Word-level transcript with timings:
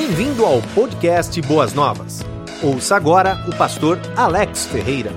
Bem-vindo 0.00 0.46
ao 0.46 0.62
podcast 0.74 1.38
Boas 1.42 1.74
Novas. 1.74 2.20
Ouça 2.62 2.96
agora 2.96 3.36
o 3.46 3.54
pastor 3.54 3.98
Alex 4.16 4.64
Ferreira. 4.64 5.12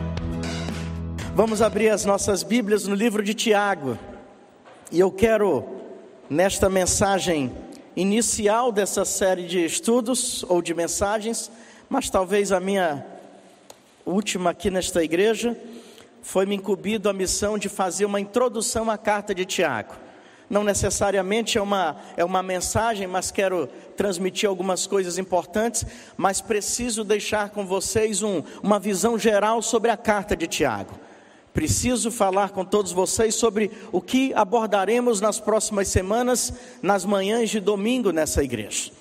Vamos 1.33 1.62
abrir 1.62 1.88
as 1.88 2.04
nossas 2.04 2.44
Bíblias 2.44 2.85
no 2.85 2.93
livro 2.93 3.23
de 3.23 3.33
Tiago. 3.33 3.97
E 4.91 4.99
eu 4.99 5.09
quero, 5.09 5.63
nesta 6.29 6.69
mensagem 6.69 7.49
inicial 7.96 8.73
dessa 8.73 9.05
série 9.05 9.47
de 9.47 9.63
estudos 9.63 10.44
ou 10.49 10.62
de 10.62 10.74
mensagens, 10.74 11.50
mas 11.88 12.10
talvez 12.10 12.52
a 12.52 12.60
minha 12.60 13.06
última 14.06 14.50
aqui 14.50 14.70
nesta 14.70 15.02
igreja, 15.02 15.58
foi 16.22 16.45
me 16.45 16.55
incumbido 16.55 17.08
a 17.08 17.13
missão 17.13 17.58
de 17.58 17.70
fazer 17.70 18.04
uma 18.04 18.20
introdução 18.20 18.91
à 18.91 18.98
carta 18.98 19.34
de 19.34 19.45
Tiago. 19.45 20.02
Não 20.54 20.63
necessariamente 20.63 21.58
é 21.58 21.62
uma, 21.63 21.98
é 22.16 22.23
uma 22.23 22.44
mensagem, 22.44 23.08
mas 23.08 23.31
quero 23.31 23.67
transmitir 23.98 24.48
algumas 24.48 24.86
coisas 24.86 25.18
importantes, 25.18 25.84
mas 26.16 26.41
preciso 26.41 27.04
deixar 27.04 27.50
com 27.50 27.66
vocês 27.66 28.22
um, 28.22 28.44
uma 28.62 28.77
visão 28.77 29.18
geral 29.18 29.63
sobre 29.63 29.90
a 29.90 29.98
carta 29.98 30.36
de 30.36 30.46
Tiago. 30.46 30.94
Preciso 31.55 32.12
falar 32.12 32.52
com 32.52 32.63
todos 32.63 32.91
vocês 32.91 33.34
sobre 33.34 33.72
o 33.91 34.00
que 34.00 34.32
abordaremos 34.36 35.20
nas 35.20 35.40
próximas 35.40 35.88
semanas, 35.88 36.54
nas 36.84 37.04
manhãs 37.04 37.49
de 37.49 37.60
domingo 37.60 38.12
nessa 38.12 38.44
igreja. 38.44 38.91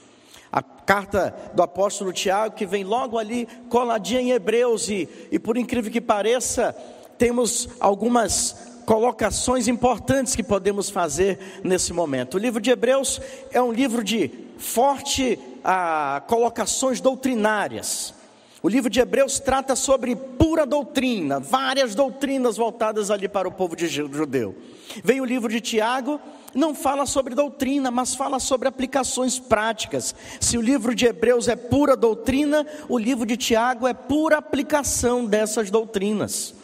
A 0.51 0.63
carta 0.63 1.37
do 1.53 1.63
apóstolo 1.63 2.15
Tiago, 2.15 2.55
que 2.57 2.65
vem 2.65 2.83
logo 2.83 3.19
ali 3.19 3.47
coladinha 3.69 4.23
em 4.23 4.31
Hebreus, 4.31 4.89
e, 4.89 5.07
e 5.31 5.39
por 5.39 5.59
incrível 5.59 5.93
que 5.93 6.01
pareça, 6.01 6.75
temos 7.19 7.69
algumas 7.79 8.72
colocações 8.85 9.69
importantes 9.69 10.37
que 10.37 10.43
podemos 10.43 10.91
fazer 10.91 11.39
nesse 11.63 11.93
momento. 11.93 12.35
O 12.35 12.39
livro 12.39 12.61
de 12.61 12.71
Hebreus 12.71 13.21
é 13.51 13.61
um 13.63 13.73
livro 13.73 14.03
de 14.03 14.31
forte 14.59 15.39
ah, 15.65 16.23
colocações 16.27 17.01
doutrinárias. 17.01 18.15
O 18.63 18.69
livro 18.69 18.89
de 18.89 19.01
Hebreus 19.01 19.41
trata 19.41 19.75
sobre 19.75 20.15
pura 20.15 20.65
doutrina, 20.65 21.41
várias 21.41 21.97
doutrinas 21.97 22.57
voltadas 22.57 23.11
ali 23.11 23.29
para 23.29 23.49
o 23.49 23.53
povo 23.53 23.75
de 23.75 23.89
judeu. 23.89 24.55
Vem 25.03 25.21
o 25.21 25.25
livro 25.25 25.49
de 25.49 25.61
Tiago, 25.61 26.21
não 26.55 26.73
fala 26.73 27.05
sobre 27.05 27.35
doutrina, 27.35 27.91
mas 27.91 28.15
fala 28.15 28.39
sobre 28.39 28.69
aplicações 28.69 29.39
práticas. 29.39 30.15
Se 30.39 30.57
o 30.57 30.63
livro 30.63 30.95
de 30.95 31.07
Hebreus 31.07 31.49
é 31.49 31.57
pura 31.57 31.97
doutrina, 31.97 32.65
o 32.89 32.99
livro 32.99 33.27
de 33.27 33.37
Tiago 33.37 33.89
é 33.89 33.95
pura 33.95 34.39
aplicação 34.39 35.25
dessas 35.25 35.69
doutrinas. 35.69 36.55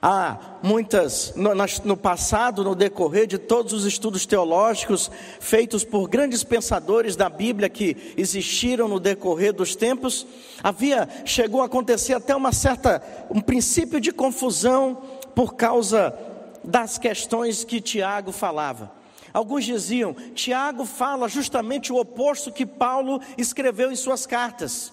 Há 0.00 0.58
muitas, 0.62 1.32
no, 1.34 1.50
no, 1.84 1.96
passado, 1.96 2.62
no 2.62 2.76
decorrer 2.76 3.26
de 3.26 3.36
todos 3.36 3.72
os 3.72 3.84
estudos 3.84 4.24
teológicos 4.26 5.10
feitos 5.40 5.82
por 5.82 6.08
grandes 6.08 6.44
pensadores 6.44 7.16
da 7.16 7.28
Bíblia 7.28 7.68
que 7.68 8.14
existiram 8.16 8.86
no 8.86 9.00
decorrer 9.00 9.52
dos 9.52 9.74
tempos, 9.74 10.24
havia, 10.62 11.08
chegou 11.24 11.62
a 11.62 11.66
acontecer 11.66 12.14
até 12.14 12.34
uma 12.34 12.52
certa, 12.52 13.02
um 13.28 13.40
princípio 13.40 14.00
de 14.00 14.12
confusão 14.12 15.02
por 15.34 15.54
causa 15.54 16.14
das 16.62 16.96
questões 16.96 17.64
que 17.64 17.80
Tiago 17.80 18.30
falava. 18.30 18.92
Alguns 19.32 19.64
diziam, 19.64 20.14
Tiago 20.34 20.84
fala 20.84 21.28
justamente 21.28 21.92
o 21.92 21.96
oposto 21.96 22.52
que 22.52 22.64
Paulo 22.64 23.20
escreveu 23.36 23.90
em 23.90 23.96
suas 23.96 24.26
cartas. 24.26 24.92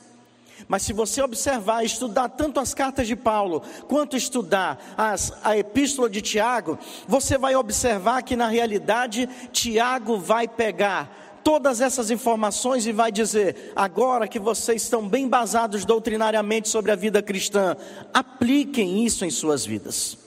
Mas 0.68 0.84
se 0.84 0.94
você 0.94 1.22
observar, 1.22 1.84
estudar 1.84 2.30
tanto 2.30 2.60
as 2.60 2.74
cartas 2.74 3.08
de 3.08 3.16
Paulo, 3.16 3.62
quanto 3.88 4.16
estudar 4.16 4.96
as, 4.98 5.34
a 5.44 5.58
epístola 5.58 6.10
de 6.10 6.22
Tiago, 6.22 6.80
você 7.08 7.38
vai 7.38 7.56
observar 7.56 8.24
que 8.24 8.36
na 8.36 8.48
realidade 8.48 9.28
Tiago 9.52 10.18
vai 10.18 10.48
pegar 10.48 11.42
todas 11.44 11.80
essas 11.80 12.10
informações 12.10 12.88
e 12.88 12.92
vai 12.92 13.12
dizer: 13.12 13.72
agora 13.76 14.28
que 14.28 14.40
vocês 14.40 14.82
estão 14.82 15.08
bem 15.08 15.28
basados 15.28 15.86
doutrinariamente 15.86 16.68
sobre 16.68 16.92
a 16.92 16.96
vida 16.96 17.22
cristã, 17.22 17.78
apliquem 18.14 19.06
isso 19.06 19.24
em 19.24 19.30
suas 19.30 19.66
vidas. 19.66 20.18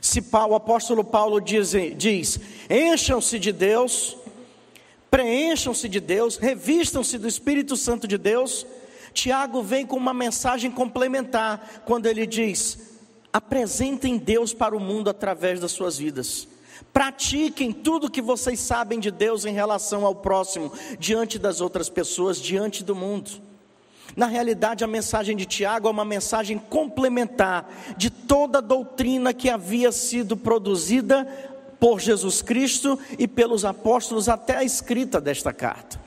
Se 0.00 0.22
Paulo, 0.22 0.54
o 0.54 0.56
apóstolo 0.56 1.04
Paulo 1.04 1.40
diz, 1.40 1.72
diz 1.94 2.40
encham-se 2.70 3.38
de 3.38 3.52
Deus, 3.52 4.16
preencham-se 5.10 5.88
de 5.88 6.00
Deus, 6.00 6.38
revistam-se 6.38 7.18
do 7.18 7.28
Espírito 7.28 7.76
Santo 7.76 8.08
de 8.08 8.16
Deus, 8.16 8.66
Tiago 9.20 9.62
vem 9.62 9.84
com 9.84 9.96
uma 9.96 10.14
mensagem 10.14 10.70
complementar, 10.70 11.82
quando 11.84 12.06
ele 12.06 12.26
diz: 12.26 12.78
apresentem 13.30 14.16
Deus 14.16 14.54
para 14.54 14.74
o 14.74 14.80
mundo 14.80 15.10
através 15.10 15.60
das 15.60 15.72
suas 15.72 15.98
vidas. 15.98 16.48
Pratiquem 16.90 17.70
tudo 17.70 18.10
que 18.10 18.22
vocês 18.22 18.58
sabem 18.58 18.98
de 18.98 19.10
Deus 19.10 19.44
em 19.44 19.52
relação 19.52 20.06
ao 20.06 20.14
próximo, 20.14 20.72
diante 20.98 21.38
das 21.38 21.60
outras 21.60 21.90
pessoas, 21.90 22.40
diante 22.40 22.82
do 22.82 22.96
mundo. 22.96 23.30
Na 24.16 24.24
realidade, 24.24 24.84
a 24.84 24.86
mensagem 24.86 25.36
de 25.36 25.44
Tiago 25.44 25.86
é 25.86 25.90
uma 25.90 26.04
mensagem 26.04 26.56
complementar 26.58 27.70
de 27.98 28.08
toda 28.08 28.56
a 28.56 28.62
doutrina 28.62 29.34
que 29.34 29.50
havia 29.50 29.92
sido 29.92 30.34
produzida 30.34 31.26
por 31.78 32.00
Jesus 32.00 32.40
Cristo 32.40 32.98
e 33.18 33.28
pelos 33.28 33.66
apóstolos 33.66 34.30
até 34.30 34.56
a 34.56 34.64
escrita 34.64 35.20
desta 35.20 35.52
carta. 35.52 35.99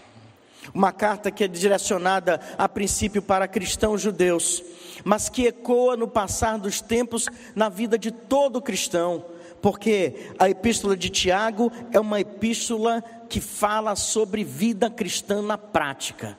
Uma 0.74 0.92
carta 0.92 1.30
que 1.30 1.44
é 1.44 1.48
direcionada 1.48 2.40
a 2.58 2.68
princípio 2.68 3.22
para 3.22 3.48
cristãos 3.48 4.02
judeus, 4.02 4.64
mas 5.04 5.30
que 5.30 5.46
ecoa 5.46 5.96
no 5.96 6.08
passar 6.08 6.58
dos 6.58 6.82
tempos 6.82 7.28
na 7.56 7.70
vida 7.70 7.98
de 7.98 8.12
todo 8.12 8.62
cristão, 8.62 9.26
porque 9.62 10.32
a 10.40 10.50
epístola 10.50 10.98
de 10.98 11.10
Tiago 11.10 11.72
é 11.92 12.00
uma 12.00 12.20
epístola 12.20 13.04
que 13.30 13.40
fala 13.40 13.96
sobre 13.96 14.44
vida 14.44 14.90
cristã 14.90 15.42
na 15.42 15.58
prática. 15.58 16.38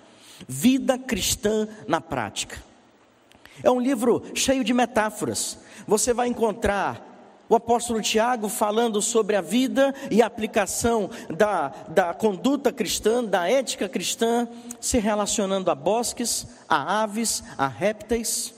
Vida 0.49 0.99
cristã 0.99 1.69
na 1.87 2.01
prática. 2.01 2.63
É 3.63 3.71
um 3.71 3.81
livro 3.81 4.23
cheio 4.35 4.65
de 4.65 4.75
metáforas. 4.75 5.59
Você 5.87 6.13
vai 6.13 6.29
encontrar 6.29 7.14
o 7.49 7.55
apóstolo 7.55 8.01
Tiago 8.01 8.49
falando 8.49 9.03
sobre 9.03 9.37
a 9.37 9.41
vida 9.41 9.95
e 10.11 10.23
a 10.23 10.27
aplicação 10.27 11.11
da, 11.29 11.73
da 11.89 12.15
conduta 12.15 12.73
cristã, 12.73 13.23
da 13.23 13.49
ética 13.49 13.89
cristã, 13.89 14.49
se 14.81 14.99
relacionando 14.99 15.71
a 15.71 15.75
bosques, 15.75 16.47
a 16.69 17.03
aves, 17.03 17.45
a 17.59 17.69
répteis, 17.69 18.55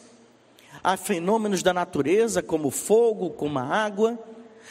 a 0.82 0.96
fenômenos 0.96 1.62
da 1.62 1.74
natureza, 1.74 2.42
como 2.42 2.70
fogo, 2.70 3.30
como 3.30 3.58
a 3.58 3.64
água. 3.64 4.18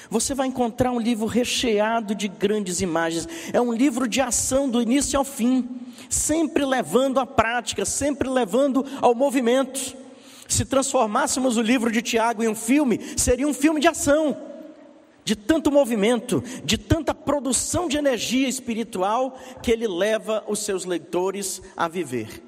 Você 0.10 0.34
vai 0.34 0.48
encontrar 0.48 0.92
um 0.92 1.00
livro 1.00 1.26
recheado 1.26 2.16
de 2.16 2.28
grandes 2.28 2.80
imagens. 2.80 3.28
É 3.52 3.60
um 3.60 3.74
livro 3.74 4.08
de 4.08 4.22
ação 4.22 4.70
do 4.70 4.82
início 4.82 5.20
ao 5.20 5.26
fim, 5.26 5.68
sempre 6.10 6.64
levando 6.64 7.20
à 7.20 7.26
prática, 7.26 7.84
sempre 7.84 8.30
levando 8.30 8.86
ao 9.02 9.14
movimento. 9.14 10.05
Se 10.48 10.64
transformássemos 10.66 11.58
o 11.58 11.62
livro 11.62 11.92
de 11.92 12.02
Tiago 12.02 12.44
em 12.44 12.48
um 12.48 12.56
filme, 12.56 13.00
seria 13.18 13.48
um 13.48 13.54
filme 13.54 13.80
de 13.80 13.88
ação, 13.88 14.38
de 15.24 15.36
tanto 15.36 15.72
movimento, 15.72 16.44
de 16.64 16.78
tanta 16.78 17.14
produção 17.14 17.88
de 17.88 17.98
energia 17.98 18.48
espiritual 18.48 19.40
que 19.64 19.72
ele 19.72 19.88
leva 19.88 20.44
os 20.48 20.60
seus 20.60 20.86
leitores 20.86 21.62
a 21.76 21.88
viver. 21.88 22.45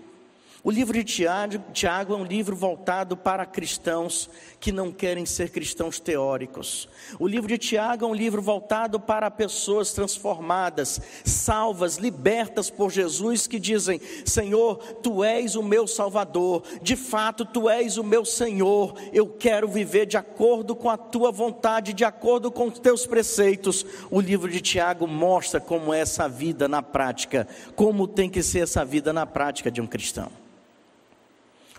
O 0.68 0.70
livro 0.70 1.02
de 1.02 1.06
Tiago, 1.06 2.14
é 2.14 2.18
um 2.18 2.26
livro 2.26 2.54
voltado 2.54 3.16
para 3.16 3.46
cristãos 3.46 4.30
que 4.60 4.70
não 4.70 4.92
querem 4.92 5.26
ser 5.26 5.50
cristãos 5.50 5.98
teóricos. 5.98 6.90
O 7.18 7.26
livro 7.26 7.48
de 7.48 7.58
Tiago 7.58 8.04
é 8.04 8.08
um 8.10 8.14
livro 8.14 8.42
voltado 8.42 9.00
para 9.00 9.32
pessoas 9.32 9.94
transformadas, 9.94 11.00
salvas, 11.24 11.96
libertas 11.96 12.70
por 12.70 12.92
Jesus, 12.92 13.48
que 13.48 13.62
dizem: 13.62 14.02
Senhor, 14.26 14.76
tu 15.02 15.24
és 15.24 15.56
o 15.56 15.64
meu 15.64 15.88
Salvador, 15.88 16.64
de 16.82 16.98
fato 16.98 17.46
tu 17.46 17.70
és 17.70 17.98
o 17.98 18.04
meu 18.04 18.26
Senhor, 18.26 18.94
eu 19.14 19.26
quero 19.26 19.70
viver 19.70 20.06
de 20.06 20.18
acordo 20.18 20.76
com 20.76 20.90
a 20.90 20.98
tua 20.98 21.32
vontade, 21.32 21.94
de 21.94 22.04
acordo 22.04 22.52
com 22.52 22.68
os 22.68 22.78
teus 22.78 23.06
preceitos. 23.06 23.86
O 24.12 24.20
livro 24.20 24.52
de 24.52 24.60
Tiago 24.60 25.08
mostra 25.08 25.62
como 25.62 25.94
é 25.94 26.02
essa 26.02 26.28
vida 26.28 26.68
na 26.68 26.82
prática, 26.82 27.48
como 27.74 28.06
tem 28.06 28.30
que 28.30 28.44
ser 28.44 28.64
essa 28.64 28.84
vida 28.84 29.14
na 29.14 29.26
prática 29.26 29.72
de 29.72 29.80
um 29.80 29.88
cristão 29.88 30.30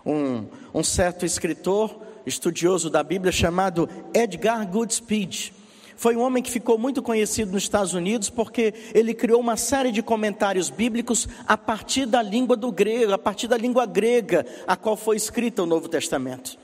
um, 0.04 0.46
um 0.74 0.82
certo 0.82 1.24
escritor, 1.24 2.00
estudioso 2.26 2.90
da 2.90 3.02
Bíblia, 3.02 3.32
chamado 3.32 3.88
Edgar 4.14 4.66
Goodspeed. 4.66 5.54
Foi 5.96 6.14
um 6.14 6.20
homem 6.20 6.42
que 6.42 6.50
ficou 6.50 6.78
muito 6.78 7.02
conhecido 7.02 7.50
nos 7.50 7.64
Estados 7.64 7.92
Unidos 7.92 8.30
porque 8.30 8.72
ele 8.94 9.12
criou 9.12 9.40
uma 9.40 9.56
série 9.56 9.90
de 9.90 10.00
comentários 10.00 10.70
bíblicos 10.70 11.26
a 11.46 11.56
partir 11.56 12.06
da 12.06 12.22
língua 12.22 12.56
do 12.56 12.70
grego, 12.70 13.12
a 13.12 13.18
partir 13.18 13.48
da 13.48 13.56
língua 13.56 13.84
grega, 13.84 14.46
a 14.66 14.76
qual 14.76 14.96
foi 14.96 15.16
escrita 15.16 15.64
o 15.64 15.66
Novo 15.66 15.88
Testamento. 15.88 16.56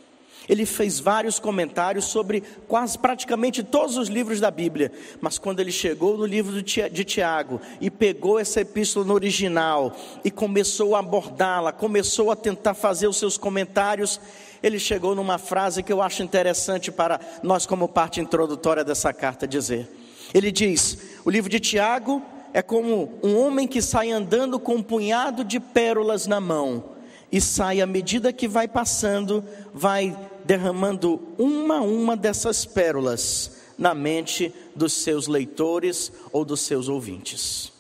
Ele 0.49 0.67
fez 0.67 1.01
vários 1.01 1.39
comentários 1.39 2.05
sobre 2.05 2.43
quase 2.69 2.99
praticamente 2.99 3.63
todos 3.63 3.97
os 3.97 4.09
livros 4.09 4.41
da 4.41 4.51
Bíblia, 4.51 4.93
mas 5.21 5.39
quando 5.39 5.61
ele 5.61 5.73
chegou 5.73 6.19
no 6.19 6.27
livro 6.27 6.63
de 6.63 7.05
Tiago 7.05 7.61
e 7.81 7.91
pegou 7.91 8.39
essa 8.39 8.61
epístola 8.61 9.07
no 9.07 9.15
original 9.15 9.97
e 10.23 10.31
começou 10.31 10.95
a 10.95 10.99
abordá-la, 10.99 11.73
começou 11.73 12.31
a 12.31 12.37
tentar 12.37 12.75
fazer 12.75 13.07
os 13.07 13.17
seus 13.17 13.39
comentários, 13.39 14.21
ele 14.63 14.79
chegou 14.79 15.15
numa 15.15 15.39
frase 15.39 15.83
que 15.83 15.93
eu 15.93 16.03
acho 16.03 16.23
interessante 16.23 16.93
para 16.93 17.21
nós, 17.43 17.67
como 17.67 17.89
parte 17.89 18.21
introdutória 18.21 18.85
dessa 18.85 19.13
carta, 19.13 19.47
dizer. 19.47 19.91
Ele 20.33 20.51
diz: 20.51 20.99
o 21.25 21.31
livro 21.31 21.51
de 21.51 21.61
Tiago 21.61 22.23
é 22.53 22.63
como 22.63 23.19
um 23.23 23.37
homem 23.39 23.67
que 23.67 23.83
sai 23.83 24.11
andando 24.11 24.59
com 24.59 24.77
um 24.77 24.83
punhado 24.83 25.45
de 25.45 25.59
pérolas 25.59 26.27
na 26.27 26.41
mão 26.41 26.95
e 27.31 27.41
sai 27.41 27.81
à 27.81 27.87
medida 27.87 28.33
que 28.33 28.47
vai 28.47 28.69
passando, 28.69 29.45
vai 29.73 30.17
derramando 30.45 31.21
uma 31.39 31.79
a 31.79 31.83
uma 31.83 32.17
dessas 32.17 32.65
pérolas 32.65 33.53
na 33.79 33.95
mente 33.95 34.55
dos 34.75 34.93
seus 34.93 35.27
leitores 35.27 36.13
ou 36.33 36.45
dos 36.45 36.61
seus 36.61 36.89
ouvintes. 36.89 37.73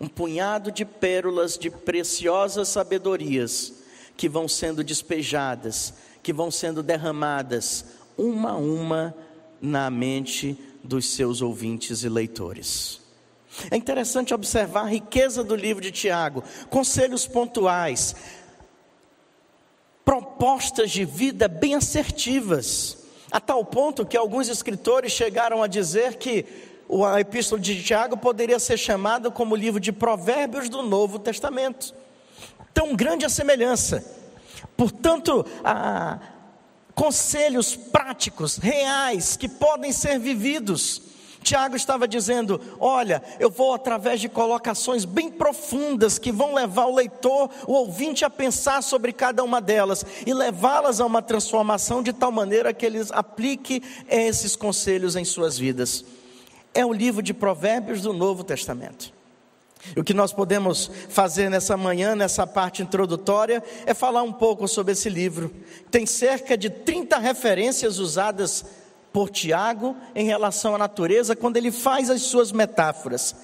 Um 0.00 0.08
punhado 0.08 0.70
de 0.70 0.84
pérolas 0.84 1.56
de 1.56 1.70
preciosas 1.70 2.68
sabedorias 2.68 3.72
que 4.16 4.28
vão 4.28 4.46
sendo 4.46 4.84
despejadas, 4.84 5.94
que 6.22 6.32
vão 6.32 6.50
sendo 6.50 6.82
derramadas 6.82 7.84
uma 8.16 8.52
a 8.52 8.56
uma 8.56 9.14
na 9.60 9.90
mente 9.90 10.58
dos 10.82 11.06
seus 11.06 11.42
ouvintes 11.42 12.02
e 12.02 12.08
leitores. 12.08 13.00
É 13.70 13.76
interessante 13.76 14.34
observar 14.34 14.82
a 14.82 14.88
riqueza 14.88 15.42
do 15.42 15.56
livro 15.56 15.82
de 15.82 15.90
Tiago, 15.90 16.44
conselhos 16.68 17.26
pontuais, 17.26 18.14
propostas 20.06 20.92
de 20.92 21.04
vida 21.04 21.48
bem 21.48 21.74
assertivas, 21.74 22.96
a 23.28 23.40
tal 23.40 23.64
ponto 23.64 24.06
que 24.06 24.16
alguns 24.16 24.48
escritores 24.48 25.10
chegaram 25.10 25.64
a 25.64 25.66
dizer 25.66 26.14
que 26.14 26.46
a 27.12 27.20
epístola 27.20 27.60
de 27.60 27.82
Tiago 27.82 28.16
poderia 28.16 28.60
ser 28.60 28.78
chamada 28.78 29.32
como 29.32 29.56
livro 29.56 29.80
de 29.80 29.90
provérbios 29.90 30.68
do 30.68 30.80
Novo 30.80 31.18
Testamento. 31.18 31.92
Tão 32.72 32.94
grande 32.94 33.26
a 33.26 33.28
semelhança. 33.28 34.04
Portanto, 34.76 35.44
conselhos 36.94 37.74
práticos, 37.74 38.58
reais, 38.58 39.36
que 39.36 39.48
podem 39.48 39.90
ser 39.90 40.20
vividos 40.20 41.02
Tiago 41.46 41.76
estava 41.76 42.08
dizendo: 42.08 42.60
Olha, 42.80 43.22
eu 43.38 43.48
vou 43.48 43.72
através 43.72 44.20
de 44.20 44.28
colocações 44.28 45.04
bem 45.04 45.30
profundas 45.30 46.18
que 46.18 46.32
vão 46.32 46.52
levar 46.52 46.86
o 46.86 46.94
leitor, 46.96 47.48
o 47.68 47.72
ouvinte, 47.72 48.24
a 48.24 48.30
pensar 48.30 48.82
sobre 48.82 49.12
cada 49.12 49.44
uma 49.44 49.60
delas 49.60 50.04
e 50.26 50.34
levá-las 50.34 51.00
a 51.00 51.06
uma 51.06 51.22
transformação 51.22 52.02
de 52.02 52.12
tal 52.12 52.32
maneira 52.32 52.74
que 52.74 52.84
eles 52.84 53.12
apliquem 53.12 53.80
esses 54.08 54.56
conselhos 54.56 55.14
em 55.14 55.24
suas 55.24 55.56
vidas. 55.56 56.04
É 56.74 56.84
o 56.84 56.92
livro 56.92 57.22
de 57.22 57.32
Provérbios 57.32 58.02
do 58.02 58.12
Novo 58.12 58.42
Testamento. 58.42 59.14
O 59.96 60.02
que 60.02 60.12
nós 60.12 60.32
podemos 60.32 60.90
fazer 61.08 61.48
nessa 61.48 61.76
manhã, 61.76 62.16
nessa 62.16 62.44
parte 62.44 62.82
introdutória, 62.82 63.62
é 63.86 63.94
falar 63.94 64.24
um 64.24 64.32
pouco 64.32 64.66
sobre 64.66 64.94
esse 64.94 65.08
livro. 65.08 65.54
Tem 65.92 66.04
cerca 66.06 66.56
de 66.56 66.68
30 66.68 67.18
referências 67.18 68.00
usadas 68.00 68.64
por 69.16 69.30
Tiago 69.30 69.96
em 70.14 70.26
relação 70.26 70.74
à 70.74 70.78
natureza 70.78 71.34
quando 71.34 71.56
ele 71.56 71.72
faz 71.72 72.10
as 72.10 72.20
suas 72.20 72.52
metáforas. 72.52 73.34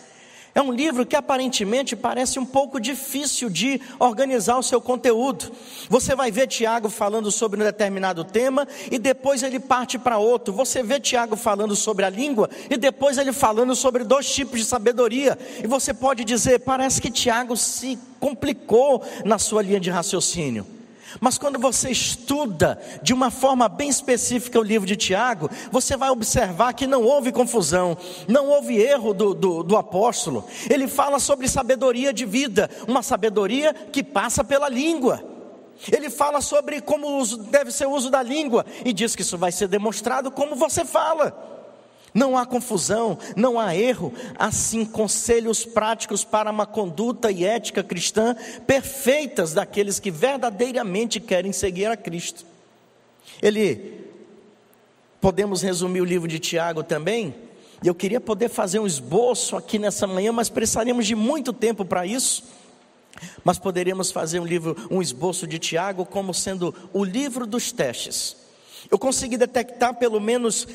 É 0.55 0.61
um 0.61 0.71
livro 0.71 1.07
que 1.07 1.17
aparentemente 1.17 1.97
parece 1.97 2.39
um 2.39 2.45
pouco 2.45 2.79
difícil 2.79 3.49
de 3.49 3.81
organizar 3.99 4.59
o 4.59 4.63
seu 4.63 4.83
conteúdo. 4.83 5.51
Você 5.89 6.15
vai 6.15 6.31
ver 6.31 6.47
Tiago 6.47 6.91
falando 6.91 7.31
sobre 7.31 7.59
um 7.59 7.65
determinado 7.65 8.23
tema 8.23 8.69
e 8.91 8.99
depois 8.99 9.43
ele 9.43 9.59
parte 9.59 9.99
para 9.99 10.19
outro. 10.19 10.53
Você 10.53 10.83
vê 10.83 11.01
Tiago 11.01 11.37
falando 11.37 11.75
sobre 11.75 12.05
a 12.05 12.11
língua 12.11 12.51
e 12.69 12.77
depois 12.77 13.17
ele 13.17 13.33
falando 13.33 13.75
sobre 13.75 14.05
dois 14.05 14.31
tipos 14.31 14.61
de 14.61 14.67
sabedoria. 14.67 15.39
E 15.65 15.67
você 15.67 15.95
pode 15.95 16.23
dizer, 16.23 16.59
parece 16.59 17.01
que 17.01 17.11
Tiago 17.11 17.57
se 17.57 17.99
complicou 18.21 19.03
na 19.25 19.39
sua 19.39 19.63
linha 19.63 19.81
de 19.81 19.89
raciocínio. 19.89 20.82
Mas 21.21 21.39
quando 21.39 21.59
você 21.59 21.91
estuda 21.91 22.81
de 23.03 23.13
uma 23.13 23.31
forma 23.31 23.69
bem 23.69 23.89
específica 23.89 24.59
o 24.59 24.63
livro 24.63 24.87
de 24.87 24.97
Tiago, 24.97 25.51
você 25.71 25.97
vai 25.97 26.11
observar 26.11 26.73
que 26.73 26.87
não 26.87 27.03
houve 27.03 27.33
confusão, 27.33 27.97
não 28.29 28.49
houve 28.49 28.77
erro 28.77 29.13
do, 29.13 29.35
do, 29.35 29.63
do, 29.63 29.77
apóstolo. 29.77 30.45
Ele 30.71 30.89
fala 30.89 31.19
sobre 31.19 31.49
sabedoria 31.49 32.13
de 32.13 32.25
vida, 32.25 32.71
uma 32.89 33.03
sabedoria 33.03 33.75
que 33.75 34.03
passa 34.03 34.43
pela 34.43 34.69
língua. 34.69 35.23
Ele 35.91 36.09
fala 36.09 36.41
sobre 36.41 36.81
como 36.81 37.25
deve 37.51 37.73
ser 37.73 37.87
o 37.87 37.93
uso 37.93 38.11
da 38.11 38.23
língua 38.23 38.65
e 38.85 38.93
diz 38.93 39.17
que 39.17 39.23
isso 39.23 39.37
vai 39.37 39.51
ser 39.51 39.69
demonstrado 39.69 40.31
como 40.31 40.55
você 40.55 40.85
fala. 40.85 41.52
Não 42.15 42.37
há 42.37 42.45
confusão, 42.45 43.19
não 43.35 43.59
há 43.59 43.75
erro, 43.75 44.13
há 44.39 44.53
sim 44.53 44.85
conselhos 44.85 45.65
práticos 45.65 46.25
para 46.25 46.51
uma 46.51 46.67
conduta 46.67 47.31
e 47.31 47.45
ética 47.45 47.83
cristã 47.83 48.37
perfeitas 48.67 49.55
daqueles 49.55 49.99
que 49.99 50.11
verdadeiramente 50.11 51.21
querem 51.21 51.53
seguir 51.53 51.87
a 51.87 51.97
Cristo. 51.97 52.45
Ele, 53.41 54.05
podemos 55.21 55.63
resumir 55.63 56.03
o 56.03 56.05
livro 56.05 56.29
de 56.29 56.39
Tiago 56.39 56.83
também, 56.83 57.35
eu 57.85 57.95
queria 57.95 58.21
poder 58.21 58.49
fazer 58.49 58.79
um 58.79 58.87
esboço 58.87 59.57
aqui 59.57 59.79
nessa 59.79 60.07
manhã, 60.07 60.31
mas 60.31 60.49
precisaríamos 60.49 61.07
de 61.07 61.17
muito 61.17 61.53
tempo 61.53 61.85
para 61.85 62.07
isso. 62.07 62.45
Mas 63.45 63.59
poderíamos 63.59 64.11
fazer 64.11 64.39
um 64.39 64.47
livro, 64.47 64.77
um 64.91 65.03
esboço 65.03 65.47
de 65.47 65.59
Tiago 65.59 66.07
como 66.07 66.33
sendo 66.33 66.75
o 66.93 67.05
livro 67.05 67.47
dos 67.47 67.73
testes. 67.73 68.37
Eu 68.91 68.99
consegui 68.99 69.37
detectar 69.37 69.95
pelo 69.95 70.21
menos 70.21 70.67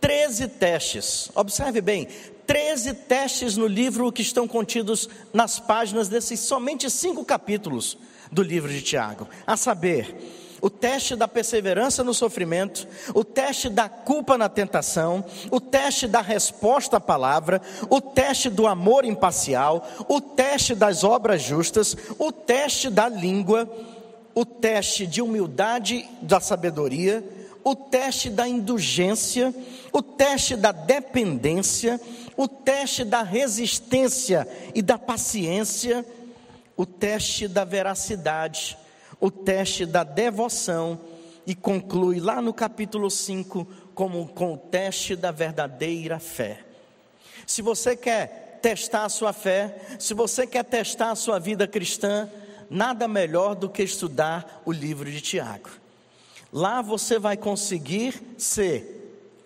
13 0.00 0.48
testes. 0.48 1.30
Observe 1.34 1.80
bem, 1.80 2.08
13 2.46 2.94
testes 2.94 3.56
no 3.56 3.66
livro 3.66 4.12
que 4.12 4.22
estão 4.22 4.46
contidos 4.46 5.08
nas 5.32 5.58
páginas 5.58 6.08
desses 6.08 6.40
somente 6.40 6.88
cinco 6.90 7.24
capítulos 7.24 7.98
do 8.30 8.42
livro 8.42 8.70
de 8.70 8.82
Tiago. 8.82 9.28
A 9.46 9.56
saber, 9.56 10.16
o 10.60 10.70
teste 10.70 11.14
da 11.14 11.28
perseverança 11.28 12.02
no 12.02 12.14
sofrimento, 12.14 12.86
o 13.14 13.22
teste 13.24 13.68
da 13.68 13.88
culpa 13.88 14.38
na 14.38 14.48
tentação, 14.48 15.24
o 15.50 15.60
teste 15.60 16.06
da 16.06 16.20
resposta 16.20 16.96
à 16.96 17.00
palavra, 17.00 17.60
o 17.90 18.00
teste 18.00 18.48
do 18.48 18.66
amor 18.66 19.04
imparcial, 19.04 19.86
o 20.08 20.20
teste 20.20 20.74
das 20.74 21.04
obras 21.04 21.42
justas, 21.42 21.96
o 22.18 22.32
teste 22.32 22.90
da 22.90 23.08
língua, 23.08 23.68
o 24.34 24.44
teste 24.44 25.06
de 25.06 25.22
humildade 25.22 26.08
da 26.20 26.40
sabedoria, 26.40 27.24
o 27.66 27.74
teste 27.74 28.30
da 28.30 28.46
indulgência, 28.46 29.52
o 29.92 30.00
teste 30.00 30.54
da 30.54 30.70
dependência, 30.70 32.00
o 32.36 32.46
teste 32.46 33.04
da 33.04 33.24
resistência 33.24 34.46
e 34.72 34.80
da 34.80 34.96
paciência, 34.96 36.06
o 36.76 36.86
teste 36.86 37.48
da 37.48 37.64
veracidade, 37.64 38.78
o 39.18 39.32
teste 39.32 39.84
da 39.84 40.04
devoção 40.04 41.00
e 41.44 41.56
conclui 41.56 42.20
lá 42.20 42.40
no 42.40 42.54
capítulo 42.54 43.10
5 43.10 43.66
como 43.96 44.28
com 44.28 44.54
o 44.54 44.56
teste 44.56 45.16
da 45.16 45.32
verdadeira 45.32 46.20
fé. 46.20 46.60
Se 47.44 47.62
você 47.62 47.96
quer 47.96 48.60
testar 48.62 49.06
a 49.06 49.08
sua 49.08 49.32
fé, 49.32 49.76
se 49.98 50.14
você 50.14 50.46
quer 50.46 50.62
testar 50.62 51.10
a 51.10 51.16
sua 51.16 51.40
vida 51.40 51.66
cristã, 51.66 52.30
nada 52.70 53.08
melhor 53.08 53.56
do 53.56 53.68
que 53.68 53.82
estudar 53.82 54.62
o 54.64 54.70
livro 54.70 55.10
de 55.10 55.20
Tiago. 55.20 55.85
Lá 56.52 56.80
você 56.80 57.18
vai 57.18 57.36
conseguir 57.36 58.20
ser 58.38 58.96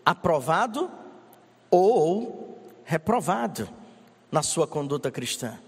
aprovado 0.05 0.91
ou 1.71 2.59
reprovado 2.85 3.69
na 4.31 4.43
sua 4.43 4.67
conduta 4.67 5.11
cristã. 5.11 5.59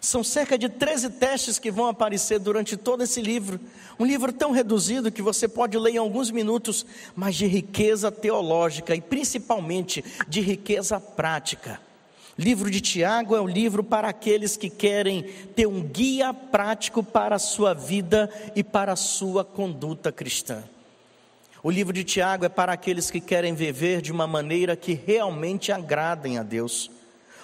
São 0.00 0.22
cerca 0.22 0.56
de 0.56 0.68
13 0.68 1.10
testes 1.10 1.58
que 1.58 1.70
vão 1.70 1.86
aparecer 1.86 2.38
durante 2.38 2.76
todo 2.76 3.02
esse 3.02 3.20
livro. 3.20 3.58
Um 3.98 4.04
livro 4.04 4.32
tão 4.32 4.52
reduzido 4.52 5.10
que 5.10 5.22
você 5.22 5.48
pode 5.48 5.76
ler 5.78 5.94
em 5.94 5.98
alguns 5.98 6.30
minutos, 6.30 6.86
mas 7.14 7.34
de 7.34 7.46
riqueza 7.46 8.12
teológica 8.12 8.94
e 8.94 9.00
principalmente 9.00 10.04
de 10.28 10.40
riqueza 10.40 11.00
prática. 11.00 11.80
Livro 12.38 12.70
de 12.70 12.82
Tiago 12.82 13.34
é 13.34 13.40
o 13.40 13.46
livro 13.46 13.82
para 13.82 14.08
aqueles 14.08 14.56
que 14.56 14.68
querem 14.68 15.22
ter 15.56 15.66
um 15.66 15.82
guia 15.82 16.34
prático 16.34 17.02
para 17.02 17.36
a 17.36 17.40
sua 17.40 17.72
vida 17.72 18.30
e 18.54 18.62
para 18.62 18.92
a 18.92 18.96
sua 18.96 19.42
conduta 19.42 20.12
cristã. 20.12 20.62
O 21.66 21.70
livro 21.72 21.92
de 21.92 22.04
Tiago 22.04 22.44
é 22.44 22.48
para 22.48 22.72
aqueles 22.72 23.10
que 23.10 23.20
querem 23.20 23.52
viver 23.52 24.00
de 24.00 24.12
uma 24.12 24.24
maneira 24.24 24.76
que 24.76 24.92
realmente 24.92 25.72
agradem 25.72 26.38
a 26.38 26.44
Deus. 26.44 26.88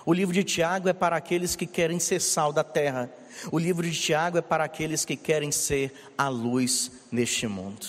O 0.07 0.13
livro 0.13 0.33
de 0.33 0.45
Tiago 0.45 0.89
é 0.89 0.93
para 0.93 1.17
aqueles 1.17 1.57
que 1.57 1.67
querem 1.67 1.99
ser 1.99 2.21
sal 2.21 2.53
da 2.53 2.63
terra. 2.63 3.11
O 3.51 3.59
livro 3.59 3.85
de 3.85 4.01
Tiago 4.01 4.39
é 4.39 4.41
para 4.41 4.63
aqueles 4.63 5.05
que 5.05 5.17
querem 5.17 5.51
ser 5.51 5.93
a 6.17 6.29
luz 6.29 6.93
neste 7.11 7.49
mundo. 7.49 7.85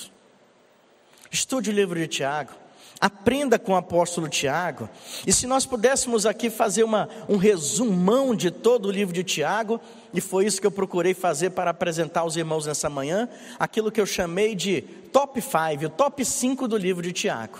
Estude 1.32 1.70
o 1.70 1.74
livro 1.74 2.00
de 2.00 2.08
Tiago. 2.08 2.63
Aprenda 3.04 3.60
com 3.60 3.74
o 3.74 3.76
apóstolo 3.76 4.30
Tiago. 4.30 4.90
E 5.28 5.34
se 5.34 5.46
nós 5.46 5.66
pudéssemos 5.66 6.26
aqui 6.26 6.50
fazer 6.50 6.86
uma, 6.86 7.10
um 7.28 7.36
resumão 7.36 8.34
de 8.34 8.50
todo 8.50 8.86
o 8.86 8.92
livro 8.92 9.14
de 9.14 9.26
Tiago, 9.26 9.78
e 10.14 10.22
foi 10.22 10.46
isso 10.46 10.62
que 10.62 10.66
eu 10.66 10.72
procurei 10.72 11.14
fazer 11.14 11.50
para 11.50 11.72
apresentar 11.72 12.22
aos 12.22 12.38
irmãos 12.38 12.66
nessa 12.66 12.90
manhã, 12.90 13.28
aquilo 13.60 13.92
que 13.92 14.00
eu 14.00 14.06
chamei 14.06 14.56
de 14.56 14.84
top 15.12 15.42
5, 15.42 15.86
o 15.86 15.90
top 15.90 16.24
5 16.24 16.66
do 16.66 16.78
livro 16.78 17.04
de 17.04 17.12
Tiago. 17.12 17.60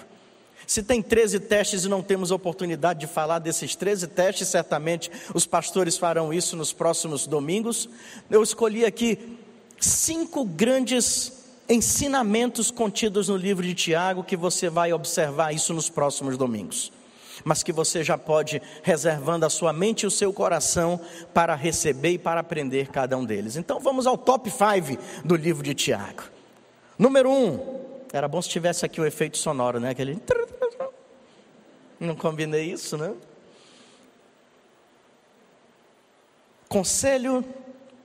Se 0.66 0.82
tem 0.82 1.02
13 1.02 1.42
testes 1.42 1.84
e 1.84 1.90
não 1.90 2.02
temos 2.02 2.32
oportunidade 2.32 3.02
de 3.02 3.08
falar 3.08 3.40
desses 3.40 3.76
13 3.76 4.08
testes, 4.08 4.48
certamente 4.48 5.12
os 5.34 5.46
pastores 5.46 5.98
farão 5.98 6.34
isso 6.34 6.56
nos 6.56 6.72
próximos 6.72 7.28
domingos. 7.28 7.90
Eu 8.32 8.42
escolhi 8.42 8.86
aqui 8.86 9.38
cinco 9.78 10.46
grandes 10.46 11.43
ensinamentos 11.68 12.70
contidos 12.70 13.30
no 13.30 13.38
livro 13.38 13.64
de 13.64 13.74
Tiago 13.74 14.24
que 14.24 14.36
você 14.36 14.70
vai 14.70 14.92
observar 14.94 15.54
isso 15.54 15.74
nos 15.74 15.90
próximos 15.90 16.38
domingos. 16.38 16.92
mas 17.44 17.64
que 17.64 17.74
você 17.74 18.04
já 18.04 18.18
pode 18.18 18.62
reservando 18.84 19.46
a 19.46 19.50
sua 19.50 19.74
mente 19.74 20.04
e 20.04 20.08
o 20.08 20.12
seu 20.12 20.32
coração 20.32 21.00
para 21.34 21.56
receber 21.56 22.12
e 22.12 22.18
para 22.18 22.40
aprender 22.40 22.90
cada 22.90 23.18
um 23.18 23.26
deles. 23.26 23.56
Então 23.56 23.80
vamos 23.80 24.06
ao 24.06 24.18
top 24.18 24.50
5 24.50 25.02
do 25.26 25.36
livro 25.36 25.64
de 25.64 25.74
Tiago. 25.74 26.24
Número 26.98 27.30
1, 27.30 27.34
um, 27.34 27.84
era 28.14 28.28
bom 28.28 28.42
se 28.42 28.48
tivesse 28.48 28.86
aqui 28.86 29.02
o 29.02 29.06
efeito 29.06 29.38
sonoro, 29.38 29.80
né? 29.80 29.90
Aquele. 29.90 30.22
Não 32.00 32.16
combinei 32.16 32.72
isso, 32.72 32.96
né? 32.98 33.14
Conselho 36.70 37.44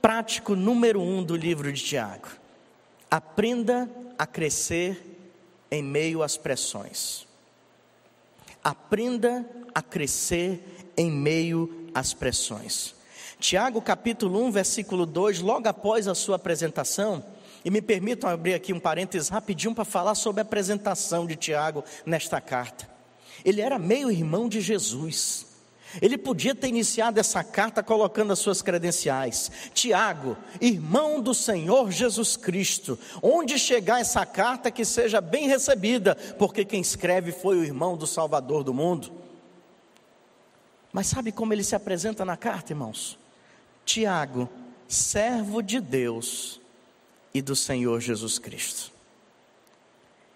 prático 0.01 0.55
número 0.55 1.01
um 1.01 1.23
do 1.23 1.35
livro 1.35 1.71
de 1.71 1.83
Tiago: 1.83 2.27
aprenda 3.09 3.89
a 4.17 4.25
crescer 4.25 5.19
em 5.71 5.83
meio 5.83 6.21
às 6.21 6.37
pressões. 6.37 7.27
Aprenda 8.63 9.45
a 9.73 9.81
crescer 9.81 10.91
em 10.97 11.09
meio 11.09 11.89
às 11.93 12.13
pressões. 12.13 12.95
Tiago 13.39 13.81
capítulo 13.81 14.43
1, 14.45 14.51
versículo 14.51 15.05
2, 15.05 15.39
logo 15.39 15.67
após 15.67 16.07
a 16.07 16.15
sua 16.15 16.35
apresentação, 16.35 17.23
e 17.63 17.71
me 17.71 17.81
permitam 17.81 18.29
abrir 18.29 18.53
aqui 18.53 18.73
um 18.73 18.79
parênteses 18.79 19.29
rapidinho 19.29 19.73
para 19.73 19.85
falar 19.85 20.15
sobre 20.15 20.41
a 20.41 20.43
apresentação 20.43 21.25
de 21.25 21.35
Tiago 21.35 21.83
nesta 22.05 22.39
carta. 22.41 22.89
Ele 23.43 23.61
era 23.61 23.79
meio 23.79 24.11
irmão 24.11 24.49
de 24.49 24.59
Jesus. 24.59 25.45
Ele 26.01 26.17
podia 26.17 26.53
ter 26.53 26.67
iniciado 26.67 27.19
essa 27.19 27.43
carta 27.43 27.81
colocando 27.81 28.31
as 28.31 28.39
suas 28.39 28.61
credenciais. 28.61 29.51
Tiago, 29.73 30.37
irmão 30.61 31.19
do 31.19 31.33
Senhor 31.33 31.91
Jesus 31.91 32.37
Cristo. 32.37 32.97
Onde 33.21 33.57
chegar 33.57 33.99
essa 33.99 34.25
carta 34.25 34.69
que 34.69 34.85
seja 34.85 35.19
bem 35.19 35.47
recebida, 35.47 36.15
porque 36.37 36.63
quem 36.63 36.81
escreve 36.81 37.31
foi 37.31 37.57
o 37.57 37.63
irmão 37.63 37.97
do 37.97 38.05
Salvador 38.05 38.63
do 38.63 38.73
mundo. 38.73 39.11
Mas 40.93 41.07
sabe 41.07 41.31
como 41.31 41.53
ele 41.53 41.63
se 41.63 41.75
apresenta 41.75 42.23
na 42.23 42.37
carta, 42.37 42.71
irmãos? 42.71 43.17
Tiago, 43.83 44.47
servo 44.87 45.61
de 45.61 45.79
Deus 45.79 46.61
e 47.33 47.41
do 47.41 47.55
Senhor 47.55 47.99
Jesus 47.99 48.37
Cristo. 48.37 48.91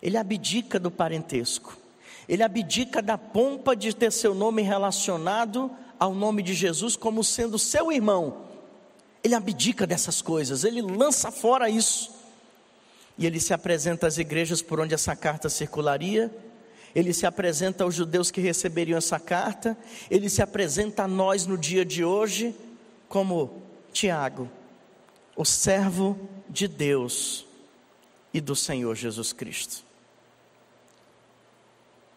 Ele 0.01 0.17
abdica 0.17 0.79
do 0.79 0.89
parentesco 0.89 1.82
ele 2.27 2.43
abdica 2.43 3.01
da 3.01 3.17
pompa 3.17 3.75
de 3.75 3.95
ter 3.95 4.11
seu 4.11 4.33
nome 4.33 4.61
relacionado 4.61 5.71
ao 5.99 6.13
nome 6.13 6.41
de 6.41 6.53
Jesus 6.53 6.95
como 6.95 7.23
sendo 7.23 7.57
seu 7.59 7.91
irmão. 7.91 8.45
Ele 9.23 9.35
abdica 9.35 9.87
dessas 9.87 10.21
coisas, 10.21 10.63
ele 10.63 10.81
lança 10.81 11.31
fora 11.31 11.69
isso. 11.69 12.11
E 13.17 13.25
ele 13.25 13.39
se 13.39 13.53
apresenta 13.53 14.07
às 14.07 14.17
igrejas 14.17 14.61
por 14.61 14.79
onde 14.79 14.93
essa 14.93 15.15
carta 15.15 15.47
circularia, 15.47 16.33
ele 16.95 17.13
se 17.13 17.25
apresenta 17.25 17.83
aos 17.83 17.95
judeus 17.95 18.29
que 18.29 18.41
receberiam 18.41 18.97
essa 18.97 19.19
carta, 19.19 19.77
ele 20.09 20.29
se 20.29 20.41
apresenta 20.41 21.03
a 21.03 21.07
nós 21.07 21.45
no 21.45 21.57
dia 21.57 21.85
de 21.85 22.03
hoje 22.03 22.55
como 23.07 23.61
Tiago, 23.91 24.49
o 25.35 25.45
servo 25.45 26.19
de 26.49 26.67
Deus 26.67 27.45
e 28.33 28.41
do 28.41 28.55
Senhor 28.55 28.95
Jesus 28.95 29.31
Cristo. 29.31 29.92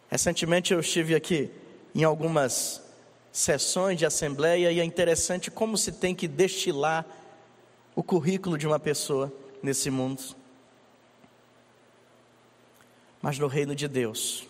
Recentemente 0.09 0.73
eu 0.73 0.81
estive 0.81 1.15
aqui 1.15 1.51
em 1.95 2.05
algumas 2.05 2.83
sessões 3.33 3.99
de 3.99 4.07
assembleia 4.07 4.71
e 4.71 4.81
é 4.81 4.85
interessante 4.85 5.51
como 5.51 5.77
se 5.77 5.93
tem 5.93 6.15
que 6.15 6.29
destilar 6.29 7.05
o 7.95 8.03
currículo 8.03 8.57
de 8.57 8.67
uma 8.67 8.79
pessoa 8.79 9.33
nesse 9.63 9.91
mundo. 9.91 10.23
Mas 13.21 13.39
no 13.39 13.47
reino 13.47 13.75
de 13.75 13.89
Deus, 13.89 14.47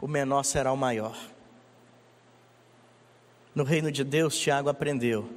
o 0.00 0.06
menor 0.06 0.44
será 0.44 0.72
o 0.72 0.76
maior. 0.76 1.18
No 3.54 3.64
reino 3.64 3.90
de 3.90 4.04
Deus, 4.04 4.38
Tiago 4.38 4.68
aprendeu 4.68 5.28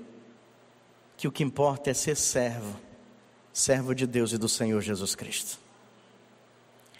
que 1.17 1.27
o 1.27 1.31
que 1.31 1.43
importa 1.43 1.89
é 1.89 1.93
ser 1.93 2.15
servo, 2.15 2.79
servo 3.51 3.95
de 3.95 4.05
Deus 4.05 4.31
e 4.31 4.37
do 4.37 4.47
Senhor 4.47 4.81
Jesus 4.81 5.15
Cristo. 5.15 5.57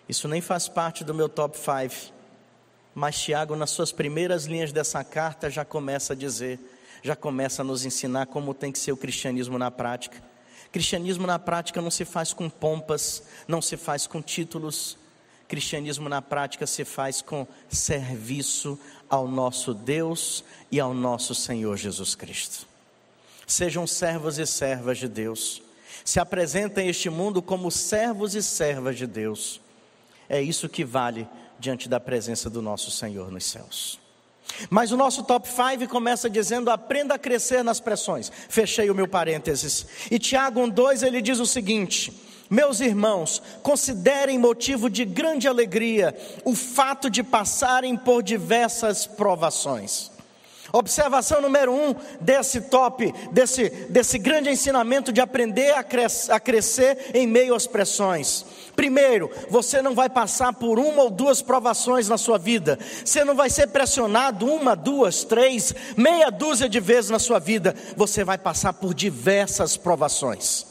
Isso 0.10 0.28
nem 0.28 0.42
faz 0.42 0.68
parte 0.68 1.04
do 1.04 1.14
meu 1.14 1.30
top 1.30 1.58
5 1.58 2.13
mas 2.94 3.20
Tiago, 3.20 3.56
nas 3.56 3.72
suas 3.72 3.92
primeiras 3.92 4.46
linhas 4.46 4.72
dessa 4.72 5.04
carta, 5.04 5.50
já 5.50 5.66
começa 5.66 6.14
a 6.14 6.16
dizer, 6.16 6.60
já 7.02 7.16
começa 7.16 7.62
a 7.62 7.66
nos 7.66 7.86
ensinar 7.86 8.28
como 8.28 8.54
tem 8.54 8.72
que 8.72 8.80
ser 8.80 8.92
o 8.92 8.98
cristianismo 8.98 9.58
na 9.58 9.72
prática. 9.72 10.22
Cristianismo 10.72 11.26
na 11.26 11.40
prática 11.40 11.82
não 11.82 11.92
se 11.92 12.06
faz 12.06 12.34
com 12.34 12.50
pompas, 12.50 13.24
não 13.48 13.62
se 13.62 13.78
faz 13.78 14.08
com 14.08 14.22
títulos. 14.22 14.98
Cristianismo 15.48 16.08
na 16.08 16.22
prática 16.22 16.66
se 16.66 16.86
faz 16.86 17.22
com 17.22 17.48
serviço 17.70 18.80
ao 19.10 19.28
nosso 19.28 19.74
Deus 19.74 20.44
e 20.72 20.80
ao 20.80 20.94
nosso 20.94 21.36
Senhor 21.36 21.78
Jesus 21.78 22.16
Cristo. 22.16 22.68
Sejam 23.46 23.86
servos 23.86 24.38
e 24.40 24.46
servas 24.48 24.98
de 24.98 25.08
Deus. 25.08 25.62
Se 26.06 26.20
apresentem 26.20 26.88
a 26.88 26.90
este 26.90 27.10
mundo 27.10 27.42
como 27.42 27.70
servos 27.70 28.36
e 28.36 28.42
servas 28.42 28.98
de 28.98 29.06
Deus. 29.06 29.62
É 30.30 30.42
isso 30.42 30.70
que 30.70 30.84
vale 30.84 31.28
diante 31.64 31.88
da 31.88 31.98
presença 31.98 32.50
do 32.50 32.62
nosso 32.62 32.92
Senhor 32.92 33.32
nos 33.32 33.46
céus. 33.46 33.98
Mas 34.70 34.92
o 34.92 34.98
nosso 34.98 35.24
top 35.24 35.48
5 35.48 35.88
começa 35.88 36.30
dizendo: 36.30 36.70
aprenda 36.70 37.16
a 37.16 37.20
crescer 37.20 37.64
nas 37.64 37.80
pressões. 37.80 38.30
Fechei 38.50 38.90
o 38.90 38.96
meu 38.96 39.08
parênteses. 39.08 39.88
E 40.12 40.20
Tiago 40.20 40.60
1,2 40.60 41.08
ele 41.08 41.22
diz 41.22 41.40
o 41.40 41.46
seguinte: 41.46 42.14
Meus 42.50 42.82
irmãos, 42.82 43.42
considerem 43.64 44.38
motivo 44.38 44.90
de 44.90 45.06
grande 45.06 45.48
alegria 45.48 46.14
o 46.44 46.54
fato 46.54 47.10
de 47.10 47.24
passarem 47.24 47.96
por 47.96 48.22
diversas 48.22 49.08
provações. 49.08 50.12
Observação 50.76 51.40
número 51.40 51.72
um 51.72 51.94
desse 52.20 52.60
top, 52.62 53.14
desse, 53.32 53.70
desse 53.70 54.18
grande 54.18 54.50
ensinamento 54.50 55.14
de 55.14 55.22
aprender 55.22 55.72
a, 55.76 55.84
cres, 55.84 56.32
a 56.32 56.40
crescer 56.40 57.12
em 57.14 57.28
meio 57.28 57.54
às 57.54 57.68
pressões. 57.68 58.44
Primeiro, 58.76 59.30
você 59.52 59.84
não 59.84 59.94
vai 59.94 60.10
passar 60.10 60.52
por 60.52 60.80
uma 60.80 61.04
ou 61.04 61.12
duas 61.12 61.44
provações 61.44 62.10
na 62.10 62.18
sua 62.18 62.40
vida. 62.40 62.80
Você 63.06 63.24
não 63.24 63.36
vai 63.36 63.52
ser 63.52 63.68
pressionado 63.68 64.48
uma, 64.48 64.76
duas, 64.76 65.24
três, 65.24 65.76
meia 65.96 66.32
dúzia 66.32 66.68
de 66.68 66.80
vezes 66.80 67.12
na 67.12 67.20
sua 67.20 67.38
vida. 67.38 67.76
Você 67.96 68.24
vai 68.24 68.40
passar 68.40 68.74
por 68.74 68.96
diversas 68.96 69.78
provações. 69.78 70.66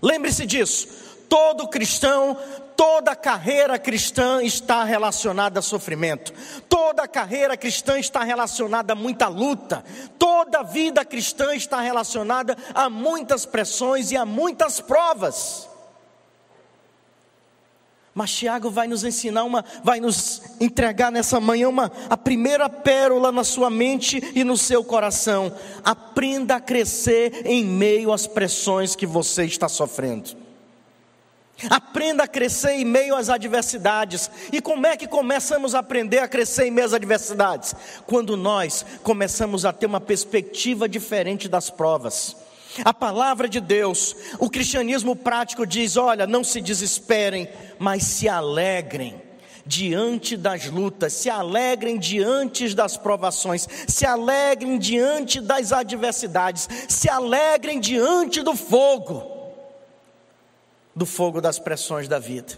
Lembre-se 0.00 0.46
disso. 0.46 0.88
Todo 1.32 1.66
cristão, 1.66 2.36
toda 2.76 3.16
carreira 3.16 3.78
cristã 3.78 4.42
está 4.42 4.84
relacionada 4.84 5.60
a 5.60 5.62
sofrimento. 5.62 6.30
Toda 6.68 7.08
carreira 7.08 7.56
cristã 7.56 7.98
está 7.98 8.22
relacionada 8.22 8.92
a 8.92 8.94
muita 8.94 9.28
luta. 9.28 9.82
Toda 10.18 10.62
vida 10.62 11.06
cristã 11.06 11.54
está 11.54 11.80
relacionada 11.80 12.54
a 12.74 12.90
muitas 12.90 13.46
pressões 13.46 14.12
e 14.12 14.16
a 14.18 14.26
muitas 14.26 14.78
provas. 14.78 15.70
Mas 18.12 18.30
Tiago 18.32 18.68
vai 18.68 18.86
nos 18.86 19.02
ensinar 19.02 19.44
uma, 19.44 19.64
vai 19.82 20.00
nos 20.00 20.42
entregar 20.60 21.10
nessa 21.10 21.40
manhã 21.40 21.66
uma 21.66 21.90
a 22.10 22.16
primeira 22.18 22.68
pérola 22.68 23.32
na 23.32 23.42
sua 23.42 23.70
mente 23.70 24.22
e 24.34 24.44
no 24.44 24.58
seu 24.58 24.84
coração. 24.84 25.50
Aprenda 25.82 26.56
a 26.56 26.60
crescer 26.60 27.46
em 27.46 27.64
meio 27.64 28.12
às 28.12 28.26
pressões 28.26 28.94
que 28.94 29.06
você 29.06 29.46
está 29.46 29.66
sofrendo. 29.66 30.41
Aprenda 31.70 32.24
a 32.24 32.28
crescer 32.28 32.72
em 32.72 32.84
meio 32.84 33.14
às 33.14 33.28
adversidades. 33.28 34.30
E 34.52 34.60
como 34.60 34.86
é 34.86 34.96
que 34.96 35.06
começamos 35.06 35.74
a 35.74 35.78
aprender 35.78 36.18
a 36.18 36.28
crescer 36.28 36.66
em 36.66 36.70
meio 36.70 36.86
às 36.86 36.94
adversidades? 36.94 37.74
Quando 38.06 38.36
nós 38.36 38.84
começamos 39.02 39.64
a 39.64 39.72
ter 39.72 39.86
uma 39.86 40.00
perspectiva 40.00 40.88
diferente 40.88 41.48
das 41.48 41.70
provas. 41.70 42.36
A 42.84 42.94
palavra 42.94 43.48
de 43.48 43.60
Deus, 43.60 44.16
o 44.38 44.48
cristianismo 44.48 45.14
prático 45.14 45.66
diz: 45.66 45.96
olha, 45.96 46.26
não 46.26 46.42
se 46.42 46.60
desesperem, 46.60 47.48
mas 47.78 48.02
se 48.04 48.28
alegrem 48.28 49.20
diante 49.64 50.36
das 50.36 50.66
lutas, 50.66 51.12
se 51.12 51.30
alegrem 51.30 51.98
diante 51.98 52.74
das 52.74 52.96
provações, 52.96 53.68
se 53.86 54.04
alegrem 54.04 54.78
diante 54.78 55.40
das 55.40 55.72
adversidades, 55.72 56.68
se 56.88 57.08
alegrem 57.08 57.78
diante 57.78 58.42
do 58.42 58.56
fogo 58.56 59.31
do 60.94 61.06
fogo 61.06 61.40
das 61.40 61.58
pressões 61.58 62.08
da 62.08 62.18
vida. 62.18 62.54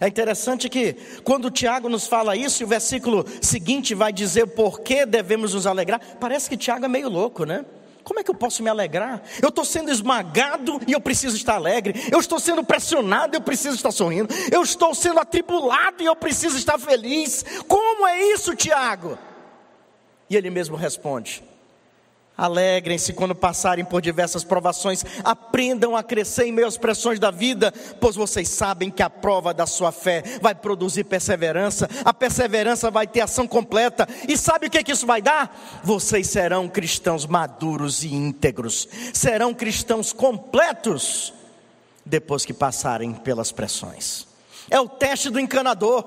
É 0.00 0.06
interessante 0.06 0.68
que, 0.68 0.94
quando 1.24 1.50
Tiago 1.50 1.88
nos 1.88 2.06
fala 2.06 2.36
isso, 2.36 2.62
e 2.62 2.64
o 2.64 2.68
versículo 2.68 3.24
seguinte 3.40 3.94
vai 3.94 4.12
dizer 4.12 4.48
por 4.48 4.80
que 4.80 5.06
devemos 5.06 5.54
nos 5.54 5.66
alegrar, 5.66 6.00
parece 6.20 6.48
que 6.48 6.56
Tiago 6.56 6.84
é 6.84 6.88
meio 6.88 7.08
louco, 7.08 7.44
né? 7.44 7.64
Como 8.04 8.20
é 8.20 8.24
que 8.24 8.30
eu 8.30 8.34
posso 8.34 8.62
me 8.62 8.70
alegrar? 8.70 9.22
Eu 9.42 9.50
estou 9.50 9.64
sendo 9.66 9.90
esmagado 9.90 10.80
e 10.86 10.92
eu 10.92 11.00
preciso 11.00 11.36
estar 11.36 11.56
alegre. 11.56 11.94
Eu 12.10 12.18
estou 12.20 12.40
sendo 12.40 12.64
pressionado 12.64 13.34
e 13.34 13.36
eu 13.36 13.40
preciso 13.40 13.76
estar 13.76 13.90
sorrindo. 13.90 14.32
Eu 14.50 14.62
estou 14.62 14.94
sendo 14.94 15.20
atribulado 15.20 16.02
e 16.02 16.06
eu 16.06 16.16
preciso 16.16 16.56
estar 16.56 16.78
feliz. 16.78 17.44
Como 17.66 18.06
é 18.06 18.32
isso, 18.32 18.56
Tiago? 18.56 19.18
E 20.30 20.36
ele 20.36 20.48
mesmo 20.48 20.74
responde: 20.74 21.42
Alegrem-se 22.38 23.12
quando 23.12 23.34
passarem 23.34 23.84
por 23.84 24.00
diversas 24.00 24.44
provações, 24.44 25.04
aprendam 25.24 25.96
a 25.96 26.04
crescer 26.04 26.44
em 26.44 26.52
meio 26.52 26.68
às 26.68 26.76
pressões 26.76 27.18
da 27.18 27.32
vida, 27.32 27.72
pois 28.00 28.14
vocês 28.14 28.48
sabem 28.48 28.92
que 28.92 29.02
a 29.02 29.10
prova 29.10 29.52
da 29.52 29.66
sua 29.66 29.90
fé 29.90 30.22
vai 30.40 30.54
produzir 30.54 31.02
perseverança, 31.02 31.90
a 32.04 32.14
perseverança 32.14 32.92
vai 32.92 33.08
ter 33.08 33.22
ação 33.22 33.44
completa, 33.44 34.06
e 34.28 34.36
sabe 34.36 34.68
o 34.68 34.70
que, 34.70 34.84
que 34.84 34.92
isso 34.92 35.04
vai 35.04 35.20
dar? 35.20 35.80
Vocês 35.82 36.28
serão 36.28 36.68
cristãos 36.68 37.26
maduros 37.26 38.04
e 38.04 38.14
íntegros, 38.14 38.86
serão 39.12 39.52
cristãos 39.52 40.12
completos, 40.12 41.34
depois 42.06 42.44
que 42.44 42.52
passarem 42.52 43.14
pelas 43.14 43.50
pressões. 43.50 44.28
É 44.70 44.78
o 44.78 44.88
teste 44.88 45.28
do 45.28 45.40
encanador, 45.40 46.04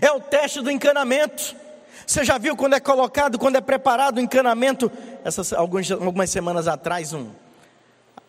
é 0.00 0.10
o 0.10 0.18
teste 0.18 0.60
do 0.60 0.68
encanamento. 0.68 1.62
Você 2.06 2.24
já 2.24 2.38
viu 2.38 2.56
quando 2.56 2.74
é 2.74 2.80
colocado, 2.80 3.38
quando 3.38 3.56
é 3.56 3.60
preparado 3.60 4.16
o 4.18 4.20
encanamento? 4.20 4.90
Essas, 5.24 5.52
algumas, 5.52 5.90
algumas 5.90 6.30
semanas 6.30 6.66
atrás, 6.66 7.12
um, 7.12 7.30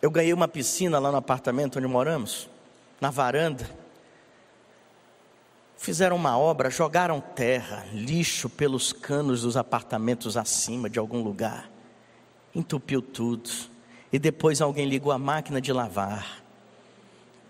eu 0.02 0.12
ganhei 0.12 0.34
uma 0.34 0.48
piscina 0.48 1.00
lá 1.00 1.12
no 1.12 1.18
apartamento 1.18 1.80
onde 1.80 1.88
moramos, 1.88 2.50
na 3.02 3.10
varanda. 3.10 3.68
Fizeram 5.78 6.16
uma 6.16 6.38
obra, 6.38 6.70
jogaram 6.70 7.20
terra, 7.20 7.86
lixo 7.92 8.48
pelos 8.48 8.94
canos 8.94 9.42
dos 9.42 9.58
apartamentos 9.58 10.38
acima 10.38 10.90
de 10.90 11.00
algum 11.00 11.24
lugar. 11.24 11.70
Entupiu 12.54 13.02
tudo. 13.02 13.50
E 14.12 14.20
depois 14.20 14.62
alguém 14.62 14.86
ligou 14.86 15.12
a 15.12 15.18
máquina 15.18 15.60
de 15.60 15.74
lavar. 15.74 16.44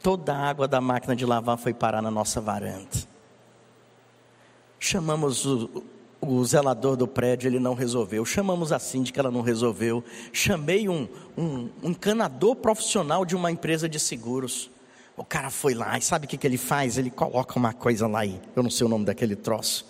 Toda 0.01 0.33
a 0.33 0.49
água 0.49 0.67
da 0.67 0.79
máquina 0.79 1.15
de 1.15 1.25
lavar 1.25 1.57
foi 1.57 1.73
parar 1.73 2.01
na 2.01 2.09
nossa 2.09 2.39
varanda. 2.39 3.13
Chamamos 4.79 5.45
o, 5.45 5.83
o 6.25 6.45
zelador 6.45 6.95
do 6.95 7.07
prédio 7.07 7.47
ele 7.47 7.59
não 7.59 7.73
resolveu. 7.73 8.25
Chamamos 8.25 8.71
a 8.71 8.79
síndica, 8.79 9.19
ela 9.19 9.31
não 9.31 9.41
resolveu. 9.41 10.03
Chamei 10.31 10.87
um, 10.89 11.07
um, 11.37 11.69
um 11.83 11.89
encanador 11.89 12.55
profissional 12.55 13.25
de 13.25 13.35
uma 13.35 13.51
empresa 13.51 13.87
de 13.87 13.99
seguros. 13.99 14.69
O 15.15 15.23
cara 15.23 15.49
foi 15.49 15.73
lá 15.73 15.97
e 15.97 16.01
sabe 16.01 16.25
o 16.25 16.29
que, 16.29 16.37
que 16.37 16.47
ele 16.47 16.57
faz? 16.57 16.97
Ele 16.97 17.11
coloca 17.11 17.57
uma 17.57 17.73
coisa 17.73 18.07
lá 18.07 18.21
aí, 18.21 18.41
eu 18.55 18.63
não 18.63 18.69
sei 18.69 18.85
o 18.85 18.89
nome 18.89 19.05
daquele 19.05 19.35
troço, 19.35 19.85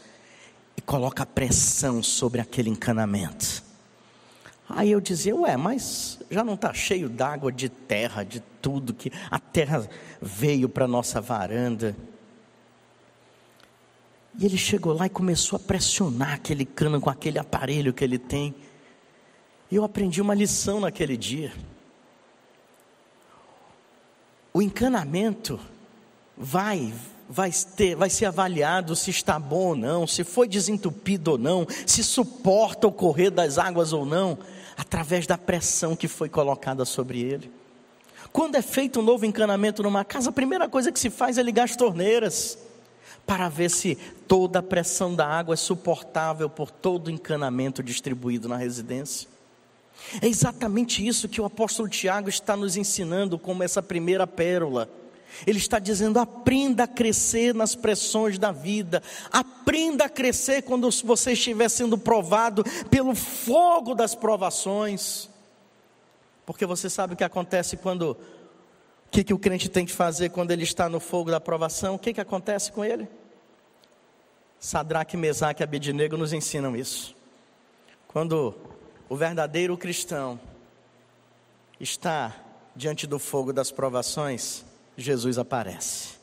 e 0.75 0.81
coloca 0.81 1.25
pressão 1.25 2.03
sobre 2.03 2.41
aquele 2.41 2.69
encanamento. 2.69 3.63
Aí 4.67 4.91
eu 4.91 4.99
dizia, 4.99 5.35
ué, 5.35 5.55
mas 5.55 6.19
já 6.29 6.43
não 6.43 6.55
está 6.55 6.73
cheio 6.73 7.07
d'água, 7.07 7.51
de 7.51 7.69
terra, 7.69 8.23
de 8.23 8.41
tudo 8.61 8.93
que 8.93 9.11
a 9.29 9.39
terra 9.39 9.87
veio 10.21 10.67
para 10.67 10.87
nossa 10.87 11.21
varanda. 11.21 11.95
E 14.39 14.45
ele 14.45 14.57
chegou 14.57 14.93
lá 14.93 15.05
e 15.05 15.09
começou 15.09 15.57
a 15.57 15.59
pressionar 15.59 16.33
aquele 16.33 16.65
cano 16.65 16.99
com 16.99 17.09
aquele 17.09 17.37
aparelho 17.37 17.93
que 17.93 18.03
ele 18.03 18.17
tem. 18.17 18.53
E 19.69 19.75
eu 19.75 19.83
aprendi 19.83 20.21
uma 20.21 20.33
lição 20.33 20.79
naquele 20.79 21.15
dia. 21.15 21.53
O 24.53 24.61
encanamento 24.61 25.59
vai 26.37 26.93
vai 27.29 27.51
ter, 27.75 27.95
vai 27.95 28.09
ser 28.09 28.25
avaliado 28.25 28.95
se 28.95 29.09
está 29.09 29.39
bom 29.39 29.69
ou 29.69 29.75
não, 29.75 30.05
se 30.05 30.23
foi 30.23 30.47
desentupido 30.47 31.31
ou 31.31 31.37
não, 31.37 31.65
se 31.85 32.03
suporta 32.03 32.85
o 32.85 32.91
correr 32.91 33.31
das 33.31 33.57
águas 33.57 33.93
ou 33.93 34.05
não, 34.05 34.37
através 34.77 35.25
da 35.25 35.37
pressão 35.37 35.95
que 35.95 36.07
foi 36.07 36.29
colocada 36.29 36.85
sobre 36.85 37.21
ele. 37.21 37.51
Quando 38.31 38.55
é 38.55 38.61
feito 38.61 38.99
um 38.99 39.03
novo 39.03 39.25
encanamento 39.25 39.81
numa 39.81 40.03
casa, 40.03 40.29
a 40.29 40.33
primeira 40.33 40.67
coisa 40.67 40.91
que 40.91 40.99
se 40.99 41.09
faz 41.09 41.37
é 41.37 41.43
ligar 41.43 41.63
as 41.63 41.75
torneiras 41.75 42.57
para 43.25 43.49
ver 43.49 43.69
se 43.69 43.95
toda 44.27 44.59
a 44.59 44.63
pressão 44.63 45.15
da 45.15 45.27
água 45.27 45.53
é 45.53 45.57
suportável 45.57 46.49
por 46.49 46.69
todo 46.69 47.07
o 47.07 47.11
encanamento 47.11 47.81
distribuído 47.81 48.49
na 48.49 48.57
residência. 48.57 49.27
É 50.21 50.27
exatamente 50.27 51.05
isso 51.05 51.29
que 51.29 51.39
o 51.39 51.45
apóstolo 51.45 51.87
Tiago 51.87 52.29
está 52.29 52.55
nos 52.55 52.75
ensinando 52.75 53.39
como 53.39 53.63
essa 53.63 53.81
primeira 53.81 54.27
pérola. 54.27 54.89
Ele 55.47 55.57
está 55.57 55.79
dizendo: 55.79 56.19
aprenda 56.19 56.83
a 56.83 56.87
crescer 56.87 57.53
nas 57.53 57.75
pressões 57.75 58.37
da 58.37 58.51
vida, 58.51 59.01
aprenda 59.31 60.05
a 60.05 60.09
crescer 60.09 60.63
quando 60.63 60.89
você 61.03 61.31
estiver 61.33 61.69
sendo 61.69 61.97
provado 61.97 62.63
pelo 62.89 63.15
fogo 63.15 63.95
das 63.95 64.13
provações. 64.13 65.29
Porque 66.45 66.65
você 66.65 66.89
sabe 66.89 67.13
o 67.13 67.17
que 67.17 67.23
acontece 67.23 67.77
quando 67.77 68.17
que, 69.13 69.23
que 69.23 69.33
o 69.33 69.37
crente 69.37 69.69
tem 69.69 69.85
que 69.85 69.91
fazer 69.91 70.29
quando 70.29 70.49
ele 70.49 70.63
está 70.63 70.89
no 70.89 70.99
fogo 70.99 71.29
da 71.29 71.39
provação? 71.39 71.93
O 71.93 71.99
que, 71.99 72.13
que 72.13 72.19
acontece 72.19 72.71
com 72.71 72.83
ele? 72.83 73.07
Sadraque, 74.59 75.15
Mesaque 75.15 75.61
e 75.61 75.63
Abednego 75.63 76.17
nos 76.17 76.33
ensinam 76.33 76.75
isso. 76.75 77.15
Quando 78.07 78.55
o 79.07 79.15
verdadeiro 79.15 79.77
cristão 79.77 80.39
está 81.79 82.35
diante 82.75 83.05
do 83.05 83.19
fogo 83.19 83.53
das 83.53 83.71
provações, 83.71 84.65
Jesus 84.97 85.37
aparece. 85.37 86.15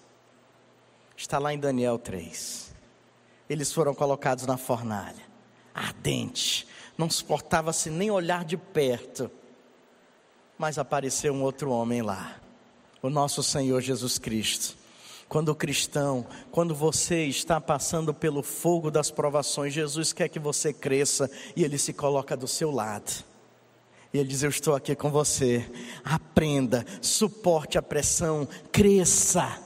Está 1.17 1.39
lá 1.39 1.55
em 1.55 1.61
Daniel 1.61 1.97
3. 1.97 2.75
Eles 3.49 3.73
foram 3.73 3.95
colocados 3.95 4.47
na 4.47 4.57
fornalha, 4.57 5.23
ardente, 5.73 6.67
não 6.99 7.09
suportava-se 7.09 7.89
nem 7.89 8.11
olhar 8.11 8.45
de 8.45 8.57
perto. 8.57 9.31
Mas 10.59 10.77
apareceu 10.77 11.33
um 11.33 11.43
outro 11.43 11.71
homem 11.71 12.03
lá 12.03 12.40
o 13.03 13.11
nosso 13.11 13.43
Senhor 13.43 13.81
Jesus 13.81 14.19
Cristo. 14.19 14.77
Quando 15.29 15.51
o 15.51 15.55
cristão, 15.55 16.27
quando 16.51 16.75
você 16.75 17.25
está 17.27 17.61
passando 17.61 18.13
pelo 18.13 18.43
fogo 18.43 18.91
das 18.91 19.13
provações, 19.13 19.73
Jesus 19.73 20.13
quer 20.13 20.29
que 20.29 20.41
você 20.41 20.73
cresça 20.73 21.31
e 21.55 21.63
ele 21.63 21.79
se 21.79 21.93
coloca 21.93 22.37
do 22.37 22.49
seu 22.49 22.71
lado. 22.71 23.25
E 24.13 24.19
ele 24.19 24.29
diz: 24.29 24.43
Eu 24.43 24.51
estou 24.51 24.75
aqui 24.75 24.97
com 24.97 25.09
você. 25.09 25.65
Aprenda, 26.05 26.85
suporte 27.01 27.79
a 27.79 27.83
pressão, 27.83 28.47
cresça. 28.73 29.57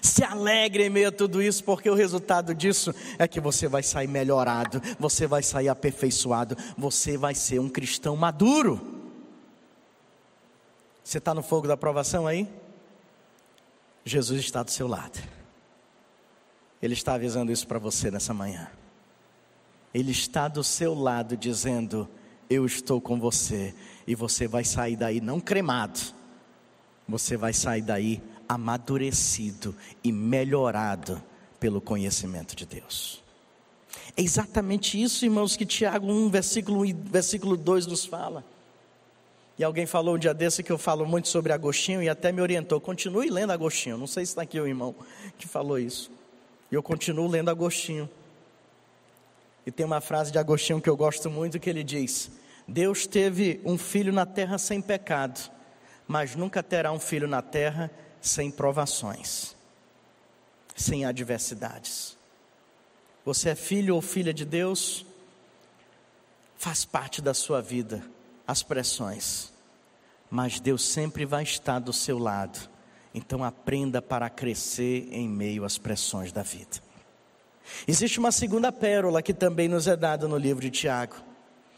Se 0.00 0.24
alegre 0.24 0.86
em 0.86 0.90
meio 0.90 1.08
a 1.08 1.12
tudo 1.12 1.42
isso, 1.42 1.62
porque 1.62 1.90
o 1.90 1.94
resultado 1.94 2.54
disso 2.54 2.94
é 3.18 3.28
que 3.28 3.38
você 3.38 3.68
vai 3.68 3.82
sair 3.82 4.08
melhorado, 4.08 4.80
você 4.98 5.26
vai 5.26 5.42
sair 5.42 5.68
aperfeiçoado, 5.68 6.56
você 6.78 7.18
vai 7.18 7.34
ser 7.34 7.58
um 7.58 7.68
cristão 7.68 8.16
maduro. 8.16 8.80
Você 11.04 11.18
está 11.18 11.34
no 11.34 11.42
fogo 11.42 11.68
da 11.68 11.74
aprovação 11.74 12.26
aí? 12.26 12.48
Jesus 14.10 14.40
está 14.40 14.62
do 14.62 14.70
seu 14.70 14.88
lado. 14.88 15.18
Ele 16.82 16.94
está 16.94 17.14
avisando 17.14 17.52
isso 17.52 17.66
para 17.66 17.78
você 17.78 18.10
nessa 18.10 18.34
manhã. 18.34 18.68
Ele 19.94 20.10
está 20.10 20.48
do 20.48 20.64
seu 20.64 20.94
lado 20.94 21.36
dizendo: 21.36 22.08
Eu 22.48 22.66
estou 22.66 23.00
com 23.00 23.20
você. 23.20 23.74
E 24.06 24.14
você 24.14 24.48
vai 24.48 24.64
sair 24.64 24.96
daí 24.96 25.20
não 25.20 25.38
cremado, 25.38 26.00
você 27.06 27.36
vai 27.36 27.52
sair 27.52 27.82
daí 27.82 28.20
amadurecido 28.48 29.76
e 30.02 30.10
melhorado 30.10 31.22
pelo 31.60 31.80
conhecimento 31.80 32.56
de 32.56 32.66
Deus. 32.66 33.22
É 34.16 34.22
exatamente 34.22 35.00
isso, 35.00 35.24
irmãos, 35.24 35.56
que 35.56 35.64
Tiago 35.64 36.10
1, 36.10 36.30
versículo 36.30 36.82
1 36.82 36.94
versículo 37.04 37.56
2 37.56 37.86
nos 37.86 38.04
fala. 38.04 38.44
E 39.60 39.64
alguém 39.64 39.84
falou 39.84 40.14
um 40.14 40.18
dia 40.18 40.32
desse 40.32 40.62
que 40.62 40.72
eu 40.72 40.78
falo 40.78 41.04
muito 41.04 41.28
sobre 41.28 41.52
Agostinho 41.52 42.02
e 42.02 42.08
até 42.08 42.32
me 42.32 42.40
orientou. 42.40 42.80
Continue 42.80 43.28
lendo 43.28 43.50
Agostinho. 43.50 43.98
Não 43.98 44.06
sei 44.06 44.24
se 44.24 44.32
está 44.32 44.40
aqui 44.40 44.58
o 44.58 44.66
irmão 44.66 44.94
que 45.36 45.46
falou 45.46 45.78
isso. 45.78 46.10
E 46.72 46.74
eu 46.74 46.82
continuo 46.82 47.28
lendo 47.28 47.50
Agostinho. 47.50 48.08
E 49.66 49.70
tem 49.70 49.84
uma 49.84 50.00
frase 50.00 50.32
de 50.32 50.38
Agostinho 50.38 50.80
que 50.80 50.88
eu 50.88 50.96
gosto 50.96 51.28
muito 51.28 51.60
que 51.60 51.68
ele 51.68 51.84
diz: 51.84 52.30
Deus 52.66 53.06
teve 53.06 53.60
um 53.62 53.76
filho 53.76 54.14
na 54.14 54.24
terra 54.24 54.56
sem 54.56 54.80
pecado, 54.80 55.38
mas 56.08 56.34
nunca 56.34 56.62
terá 56.62 56.90
um 56.90 56.98
filho 56.98 57.28
na 57.28 57.42
terra 57.42 57.90
sem 58.18 58.50
provações, 58.50 59.54
sem 60.74 61.04
adversidades. 61.04 62.16
Você 63.26 63.50
é 63.50 63.54
filho 63.54 63.94
ou 63.94 64.00
filha 64.00 64.32
de 64.32 64.46
Deus, 64.46 65.04
faz 66.56 66.86
parte 66.86 67.20
da 67.20 67.34
sua 67.34 67.60
vida 67.60 68.02
as 68.50 68.64
pressões, 68.64 69.49
mas 70.30 70.60
Deus 70.60 70.84
sempre 70.84 71.26
vai 71.26 71.42
estar 71.42 71.80
do 71.80 71.92
seu 71.92 72.18
lado. 72.18 72.70
Então 73.12 73.42
aprenda 73.42 74.00
para 74.00 74.30
crescer 74.30 75.08
em 75.10 75.28
meio 75.28 75.64
às 75.64 75.76
pressões 75.76 76.30
da 76.30 76.42
vida. 76.42 76.78
Existe 77.86 78.18
uma 78.18 78.30
segunda 78.30 78.70
pérola 78.70 79.22
que 79.22 79.34
também 79.34 79.68
nos 79.68 79.86
é 79.86 79.96
dada 79.96 80.28
no 80.28 80.36
livro 80.36 80.62
de 80.62 80.70
Tiago. 80.70 81.16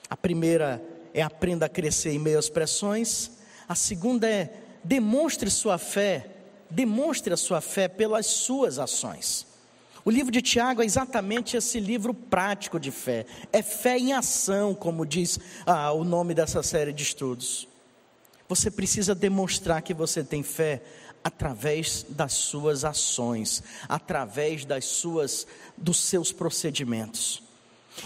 A 0.09 0.17
primeira 0.17 0.83
é 1.15 1.23
aprenda 1.23 1.67
a 1.67 1.69
crescer 1.69 2.11
em 2.11 2.19
meio 2.19 2.39
às 2.39 2.51
pressões. 2.51 3.31
A 3.67 3.75
segunda 3.75 4.29
é 4.29 4.53
demonstre 4.85 5.51
sua 5.51 5.79
fé, 5.79 6.29
demonstre 6.69 7.33
a 7.33 7.37
sua 7.37 7.61
fé 7.61 7.89
pelas 7.89 8.27
suas 8.27 8.79
ações. 8.79 9.47
O 10.05 10.11
livro 10.11 10.33
de 10.33 10.43
Tiago 10.43 10.83
é 10.83 10.85
exatamente 10.85 11.57
esse 11.57 11.79
livro 11.79 12.13
prático 12.13 12.81
de 12.81 12.91
fé. 12.91 13.25
É 13.53 13.63
fé 13.63 13.97
em 13.97 14.13
ação, 14.13 14.75
como 14.75 15.07
diz 15.07 15.39
ah, 15.65 15.93
o 15.93 16.03
nome 16.03 16.35
dessa 16.35 16.63
série 16.63 16.93
de 16.93 17.05
estudos. 17.05 17.69
Você 18.53 18.71
precisa 18.71 19.15
demonstrar 19.15 19.81
que 19.81 19.95
você 19.95 20.23
tem 20.23 20.43
fé 20.43 20.83
através 21.25 22.05
das 22.07 22.35
suas 22.35 22.85
ações, 22.85 23.63
através 23.89 24.67
das 24.67 24.85
suas 24.85 25.47
dos 25.75 25.97
seus 25.97 26.33
procedimentos. 26.33 27.43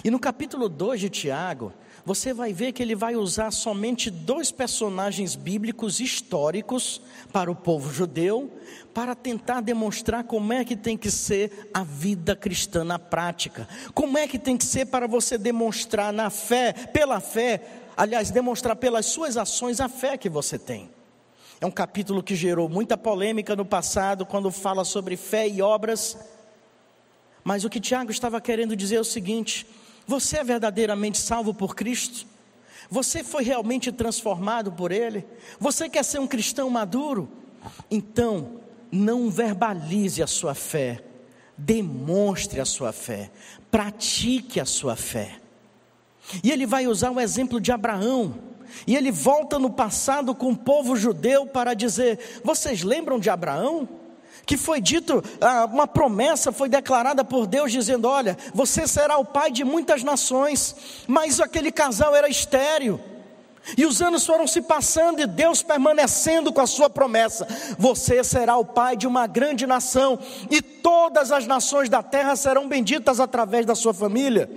E 0.05 0.11
no 0.11 0.21
capítulo 0.21 0.69
2 0.69 1.01
de 1.01 1.11
Tiago, 1.11 1.73
você 2.05 2.33
vai 2.33 2.53
ver 2.53 2.71
que 2.71 2.81
ele 2.81 2.95
vai 2.95 3.17
usar 3.17 3.51
somente 3.51 4.09
dois 4.09 4.53
personagens 4.53 5.35
bíblicos 5.35 5.99
históricos 5.99 7.03
para 7.33 7.51
o 7.51 7.57
povo 7.57 7.93
judeu, 7.93 8.49
para 8.95 9.17
tentar 9.17 9.61
demonstrar 9.61 10.23
como 10.23 10.53
é 10.53 10.65
que 10.65 10.77
tem 10.77 10.97
que 10.97 11.11
ser 11.11 11.71
a 11.75 11.83
vida 11.83 12.37
cristã 12.37 12.85
na 12.85 13.01
prática. 13.01 13.69
Como 13.93 14.17
é 14.17 14.29
que 14.29 14.39
tem 14.39 14.57
que 14.57 14.65
ser 14.65 14.87
para 14.87 15.09
você 15.09 15.37
demonstrar 15.37 16.13
na 16.13 16.31
fé, 16.31 16.73
pela 16.73 17.19
fé, 17.19 17.86
aliás, 17.97 18.31
demonstrar 18.31 18.77
pelas 18.77 19.07
suas 19.07 19.37
ações 19.37 19.81
a 19.81 19.89
fé 19.89 20.17
que 20.17 20.29
você 20.29 20.59
tem. 20.59 20.91
É 21.61 21.67
um 21.67 21.71
capítulo 21.71 22.23
que 22.23 22.35
gerou 22.35 22.69
muita 22.69 22.99
polêmica 22.99 23.57
no 23.57 23.65
passado, 23.65 24.27
quando 24.27 24.51
fala 24.51 24.85
sobre 24.85 25.17
fé 25.17 25.49
e 25.49 25.63
obras. 25.63 26.19
Mas 27.43 27.65
o 27.65 27.71
que 27.71 27.81
Tiago 27.81 28.11
estava 28.11 28.41
querendo 28.41 28.77
dizer 28.77 28.97
é 28.97 29.01
o 29.01 29.05
seguinte: 29.05 29.67
você 30.07 30.39
é 30.39 30.45
verdadeiramente 30.45 31.17
salvo 31.19 31.55
por 31.55 31.75
Cristo? 31.75 32.27
Você 32.91 33.25
foi 33.25 33.43
realmente 33.43 33.91
transformado 33.91 34.71
por 34.71 34.93
Ele? 34.93 35.25
Você 35.59 35.89
quer 35.89 36.05
ser 36.05 36.21
um 36.21 36.27
cristão 36.27 36.69
maduro? 36.69 37.29
Então, 37.91 38.61
não 38.93 39.29
verbalize 39.31 40.23
a 40.23 40.27
sua 40.27 40.55
fé, 40.55 41.03
demonstre 41.57 42.61
a 42.61 42.65
sua 42.65 42.93
fé, 42.93 43.31
pratique 43.71 44.61
a 44.61 44.65
sua 44.65 44.95
fé. 44.95 45.41
E 46.43 46.51
ele 46.51 46.67
vai 46.67 46.87
usar 46.87 47.11
o 47.11 47.21
exemplo 47.21 47.61
de 47.61 47.73
Abraão. 47.73 48.35
E 48.87 48.97
ele 48.97 49.11
volta 49.11 49.59
no 49.59 49.71
passado 49.71 50.35
com 50.35 50.51
o 50.51 50.57
povo 50.57 50.97
judeu 50.97 51.47
para 51.47 51.75
dizer: 51.75 52.41
Vocês 52.43 52.83
lembram 52.83 53.19
de 53.19 53.31
Abraão? 53.31 53.89
que 54.47 54.57
foi 54.57 54.81
dito, 54.81 55.23
ah, 55.41 55.65
uma 55.65 55.89
promessa 55.89 56.53
foi 56.53 56.69
declarada 56.69 57.25
por 57.25 57.49
Deus, 57.49 57.73
dizendo: 57.73 58.07
Olha, 58.07 58.39
você 58.55 58.87
será 58.87 59.19
o 59.19 59.25
pai 59.25 59.51
de 59.51 59.65
muitas 59.65 60.05
nações, 60.05 61.05
mas 61.09 61.41
aquele 61.41 61.73
casal 61.73 62.15
era 62.15 62.29
estéreo. 62.29 63.01
E 63.77 63.85
os 63.85 64.01
anos 64.01 64.25
foram 64.25 64.47
se 64.47 64.63
passando 64.63 65.21
e 65.21 65.27
Deus 65.27 65.61
permanecendo 65.61 66.53
com 66.53 66.61
a 66.61 66.67
sua 66.67 66.89
promessa: 66.89 67.47
Você 67.77 68.23
será 68.23 68.57
o 68.57 68.65
pai 68.65 68.97
de 68.97 69.09
uma 69.09 69.27
grande 69.27 69.67
nação, 69.67 70.17
e 70.49 70.63
todas 70.63 71.33
as 71.33 71.47
nações 71.47 71.89
da 71.89 72.03
terra 72.03 72.37
serão 72.37 72.69
benditas 72.69 73.19
através 73.19 73.67
da 73.67 73.75
sua 73.75 73.93
família. 73.93 74.49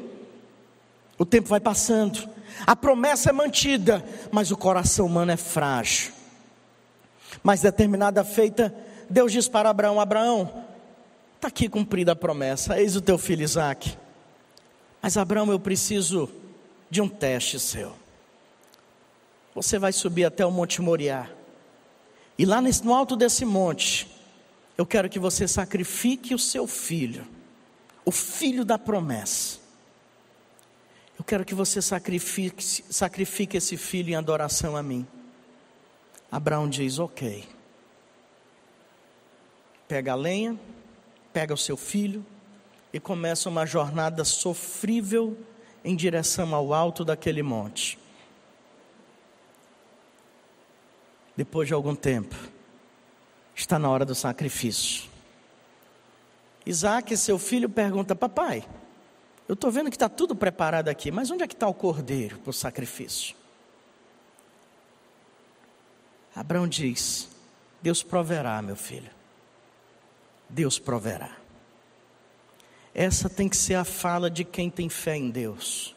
O 1.19 1.25
tempo 1.25 1.49
vai 1.49 1.59
passando, 1.59 2.27
a 2.65 2.75
promessa 2.75 3.29
é 3.29 3.33
mantida, 3.33 4.03
mas 4.31 4.51
o 4.51 4.57
coração 4.57 5.05
humano 5.05 5.31
é 5.31 5.37
frágil. 5.37 6.13
Mas 7.43 7.61
determinada 7.61 8.23
feita, 8.23 8.73
Deus 9.09 9.31
diz 9.31 9.47
para 9.47 9.69
Abraão: 9.69 9.99
Abraão, 9.99 10.63
está 11.35 11.49
aqui 11.49 11.67
cumprida 11.67 12.13
a 12.13 12.15
promessa, 12.15 12.79
eis 12.79 12.95
o 12.95 13.01
teu 13.01 13.17
filho 13.17 13.43
Isaac. 13.43 13.97
Mas 15.01 15.17
Abraão, 15.17 15.51
eu 15.51 15.59
preciso 15.59 16.29
de 16.89 17.01
um 17.01 17.09
teste 17.09 17.59
seu. 17.59 17.93
Você 19.53 19.77
vai 19.77 19.91
subir 19.91 20.23
até 20.23 20.45
o 20.45 20.51
Monte 20.51 20.81
Moriá. 20.81 21.29
E 22.37 22.45
lá 22.45 22.61
no 22.61 22.93
alto 22.93 23.17
desse 23.17 23.43
monte, 23.43 24.07
eu 24.77 24.85
quero 24.85 25.09
que 25.09 25.19
você 25.19 25.45
sacrifique 25.45 26.33
o 26.33 26.39
seu 26.39 26.65
filho, 26.65 27.27
o 28.05 28.11
filho 28.11 28.63
da 28.63 28.77
promessa. 28.77 29.58
Eu 31.19 31.25
quero 31.25 31.45
que 31.45 31.53
você 31.53 31.81
sacrifique, 31.81 32.63
sacrifique 32.63 33.57
esse 33.57 33.77
filho 33.77 34.09
em 34.09 34.15
adoração 34.15 34.75
a 34.75 34.81
mim. 34.81 35.05
Abraão 36.31 36.67
diz: 36.67 36.97
Ok 36.97 37.59
pega 39.89 40.11
a 40.11 40.15
lenha, 40.15 40.55
pega 41.33 41.51
o 41.51 41.57
seu 41.57 41.75
filho 41.75 42.23
e 42.93 42.99
começa 42.99 43.49
uma 43.49 43.65
jornada 43.65 44.23
sofrível 44.23 45.35
em 45.83 45.95
direção 45.95 46.53
ao 46.53 46.71
alto 46.75 47.03
daquele 47.03 47.41
monte. 47.41 47.97
Depois 51.35 51.67
de 51.67 51.73
algum 51.73 51.95
tempo, 51.95 52.35
está 53.55 53.79
na 53.79 53.89
hora 53.89 54.05
do 54.05 54.13
sacrifício. 54.13 55.09
Isaac, 56.67 57.17
seu 57.17 57.39
filho, 57.39 57.67
pergunta: 57.67 58.15
Papai, 58.15 58.63
eu 59.49 59.55
estou 59.55 59.71
vendo 59.71 59.89
que 59.89 59.95
está 59.95 60.07
tudo 60.07 60.35
preparado 60.35 60.89
aqui, 60.89 61.09
mas 61.09 61.31
onde 61.31 61.41
é 61.41 61.47
que 61.47 61.55
está 61.55 61.67
o 61.67 61.73
cordeiro 61.73 62.37
para 62.37 62.51
o 62.51 62.53
sacrifício? 62.53 63.35
Abraão 66.35 66.67
diz: 66.67 67.27
Deus 67.81 68.03
proverá, 68.03 68.61
meu 68.61 68.75
filho. 68.75 69.09
Deus 70.47 70.77
proverá. 70.77 71.35
Essa 72.93 73.27
tem 73.27 73.49
que 73.49 73.57
ser 73.57 73.73
a 73.73 73.83
fala 73.83 74.29
de 74.29 74.43
quem 74.43 74.69
tem 74.69 74.87
fé 74.87 75.17
em 75.17 75.31
Deus. 75.31 75.95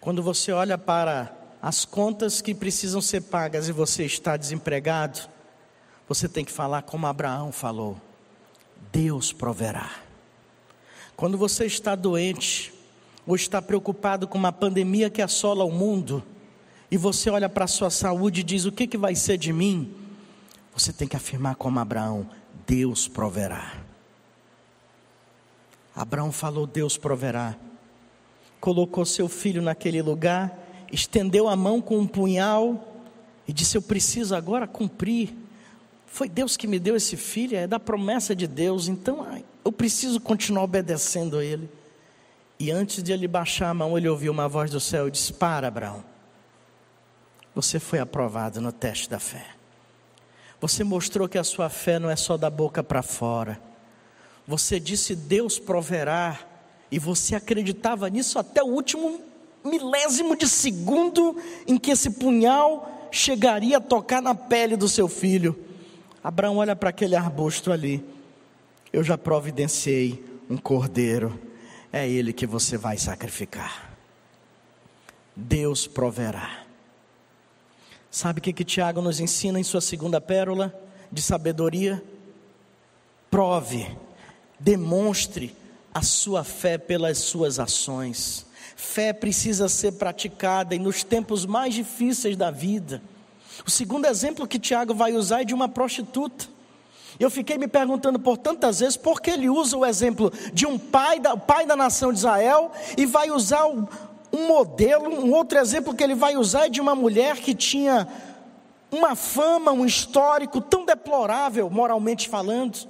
Quando 0.00 0.20
você 0.20 0.50
olha 0.50 0.76
para 0.76 1.32
as 1.62 1.84
contas 1.84 2.40
que 2.40 2.52
precisam 2.52 3.00
ser 3.00 3.20
pagas 3.20 3.68
e 3.68 3.72
você 3.72 4.04
está 4.04 4.36
desempregado, 4.36 5.20
você 6.08 6.28
tem 6.28 6.44
que 6.44 6.50
falar 6.50 6.82
como 6.82 7.06
Abraão 7.06 7.52
falou: 7.52 7.96
Deus 8.90 9.32
proverá. 9.32 10.05
Quando 11.16 11.38
você 11.38 11.64
está 11.64 11.94
doente, 11.94 12.74
ou 13.26 13.34
está 13.34 13.62
preocupado 13.62 14.28
com 14.28 14.36
uma 14.36 14.52
pandemia 14.52 15.08
que 15.08 15.22
assola 15.22 15.64
o 15.64 15.72
mundo, 15.72 16.22
e 16.90 16.96
você 16.96 17.30
olha 17.30 17.48
para 17.48 17.64
a 17.64 17.68
sua 17.68 17.90
saúde 17.90 18.42
e 18.42 18.44
diz: 18.44 18.66
O 18.66 18.72
que, 18.72 18.86
que 18.86 18.98
vai 18.98 19.14
ser 19.14 19.38
de 19.38 19.52
mim? 19.52 19.92
Você 20.74 20.92
tem 20.92 21.08
que 21.08 21.16
afirmar 21.16 21.56
como 21.56 21.80
Abraão: 21.80 22.28
Deus 22.66 23.08
proverá. 23.08 23.82
Abraão 25.94 26.30
falou: 26.30 26.66
Deus 26.66 26.98
proverá. 26.98 27.56
Colocou 28.60 29.04
seu 29.06 29.28
filho 29.28 29.62
naquele 29.62 30.02
lugar, 30.02 30.56
estendeu 30.92 31.48
a 31.48 31.56
mão 31.56 31.80
com 31.80 31.98
um 31.98 32.06
punhal 32.06 33.02
e 33.48 33.52
disse: 33.54 33.76
Eu 33.76 33.82
preciso 33.82 34.34
agora 34.34 34.66
cumprir. 34.66 35.34
Foi 36.06 36.28
Deus 36.28 36.56
que 36.56 36.66
me 36.66 36.78
deu 36.78 36.94
esse 36.94 37.16
filho, 37.16 37.56
é 37.56 37.66
da 37.66 37.80
promessa 37.80 38.36
de 38.36 38.46
Deus, 38.46 38.86
então 38.86 39.26
eu 39.66 39.72
preciso 39.72 40.20
continuar 40.20 40.62
obedecendo 40.62 41.38
a 41.38 41.44
Ele. 41.44 41.68
E 42.58 42.70
antes 42.70 43.02
de 43.02 43.12
ele 43.12 43.26
baixar 43.26 43.68
a 43.68 43.74
mão, 43.74 43.98
ele 43.98 44.08
ouviu 44.08 44.30
uma 44.32 44.48
voz 44.48 44.70
do 44.70 44.78
céu 44.78 45.08
e 45.08 45.10
disse: 45.10 45.32
Para, 45.32 45.66
Abraão, 45.66 46.04
você 47.52 47.80
foi 47.80 47.98
aprovado 47.98 48.60
no 48.60 48.70
teste 48.70 49.10
da 49.10 49.18
fé. 49.18 49.44
Você 50.60 50.84
mostrou 50.84 51.28
que 51.28 51.36
a 51.36 51.42
sua 51.42 51.68
fé 51.68 51.98
não 51.98 52.08
é 52.08 52.14
só 52.14 52.36
da 52.36 52.48
boca 52.48 52.82
para 52.82 53.02
fora. 53.02 53.60
Você 54.46 54.78
disse 54.78 55.16
Deus 55.16 55.58
proverá, 55.58 56.38
e 56.88 56.98
você 57.00 57.34
acreditava 57.34 58.08
nisso 58.08 58.38
até 58.38 58.62
o 58.62 58.68
último 58.68 59.20
milésimo 59.64 60.36
de 60.36 60.48
segundo 60.48 61.36
em 61.66 61.76
que 61.76 61.90
esse 61.90 62.10
punhal 62.10 63.08
chegaria 63.10 63.78
a 63.78 63.80
tocar 63.80 64.22
na 64.22 64.34
pele 64.34 64.76
do 64.76 64.88
seu 64.88 65.08
filho. 65.08 65.58
Abraão 66.22 66.58
olha 66.58 66.76
para 66.76 66.90
aquele 66.90 67.16
arbusto 67.16 67.72
ali. 67.72 68.15
Eu 68.96 69.04
já 69.04 69.18
providenciei 69.18 70.24
um 70.48 70.56
cordeiro. 70.56 71.38
É 71.92 72.08
ele 72.08 72.32
que 72.32 72.46
você 72.46 72.78
vai 72.78 72.96
sacrificar. 72.96 73.94
Deus 75.36 75.86
proverá. 75.86 76.64
Sabe 78.10 78.38
o 78.38 78.42
que, 78.42 78.54
que 78.54 78.64
Tiago 78.64 79.02
nos 79.02 79.20
ensina 79.20 79.60
em 79.60 79.62
sua 79.62 79.82
segunda 79.82 80.18
pérola 80.18 80.74
de 81.12 81.20
sabedoria? 81.20 82.02
Prove, 83.30 83.86
demonstre 84.58 85.54
a 85.92 86.00
sua 86.00 86.42
fé 86.42 86.78
pelas 86.78 87.18
suas 87.18 87.58
ações. 87.58 88.46
Fé 88.76 89.12
precisa 89.12 89.68
ser 89.68 89.92
praticada 89.92 90.74
e 90.74 90.78
nos 90.78 91.04
tempos 91.04 91.44
mais 91.44 91.74
difíceis 91.74 92.34
da 92.34 92.50
vida. 92.50 93.02
O 93.66 93.70
segundo 93.70 94.06
exemplo 94.06 94.48
que 94.48 94.58
Tiago 94.58 94.94
vai 94.94 95.12
usar 95.12 95.42
é 95.42 95.44
de 95.44 95.52
uma 95.52 95.68
prostituta. 95.68 96.55
Eu 97.18 97.30
fiquei 97.30 97.56
me 97.56 97.66
perguntando 97.66 98.18
por 98.18 98.36
tantas 98.36 98.80
vezes 98.80 98.96
por 98.96 99.20
que 99.20 99.30
ele 99.30 99.48
usa 99.48 99.76
o 99.76 99.86
exemplo 99.86 100.32
de 100.52 100.66
um 100.66 100.78
pai 100.78 101.18
da, 101.18 101.36
pai 101.36 101.66
da 101.66 101.74
nação 101.74 102.12
de 102.12 102.18
Israel 102.18 102.70
e 102.96 103.06
vai 103.06 103.30
usar 103.30 103.66
o, 103.66 103.88
um 104.32 104.46
modelo, 104.46 105.08
um 105.08 105.32
outro 105.32 105.58
exemplo 105.58 105.94
que 105.94 106.04
ele 106.04 106.14
vai 106.14 106.36
usar 106.36 106.66
é 106.66 106.68
de 106.68 106.80
uma 106.80 106.94
mulher 106.94 107.36
que 107.36 107.54
tinha 107.54 108.06
uma 108.90 109.14
fama, 109.14 109.72
um 109.72 109.84
histórico 109.84 110.60
tão 110.60 110.84
deplorável, 110.84 111.70
moralmente 111.70 112.28
falando. 112.28 112.86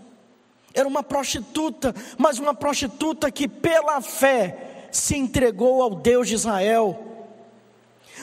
Era 0.75 0.87
uma 0.87 1.03
prostituta, 1.03 1.95
mas 2.19 2.39
uma 2.39 2.53
prostituta 2.53 3.31
que 3.31 3.49
pela 3.49 4.01
fé 4.01 4.89
se 4.91 5.17
entregou 5.17 5.83
ao 5.83 5.95
Deus 5.95 6.29
de 6.29 6.35
Israel. 6.35 7.06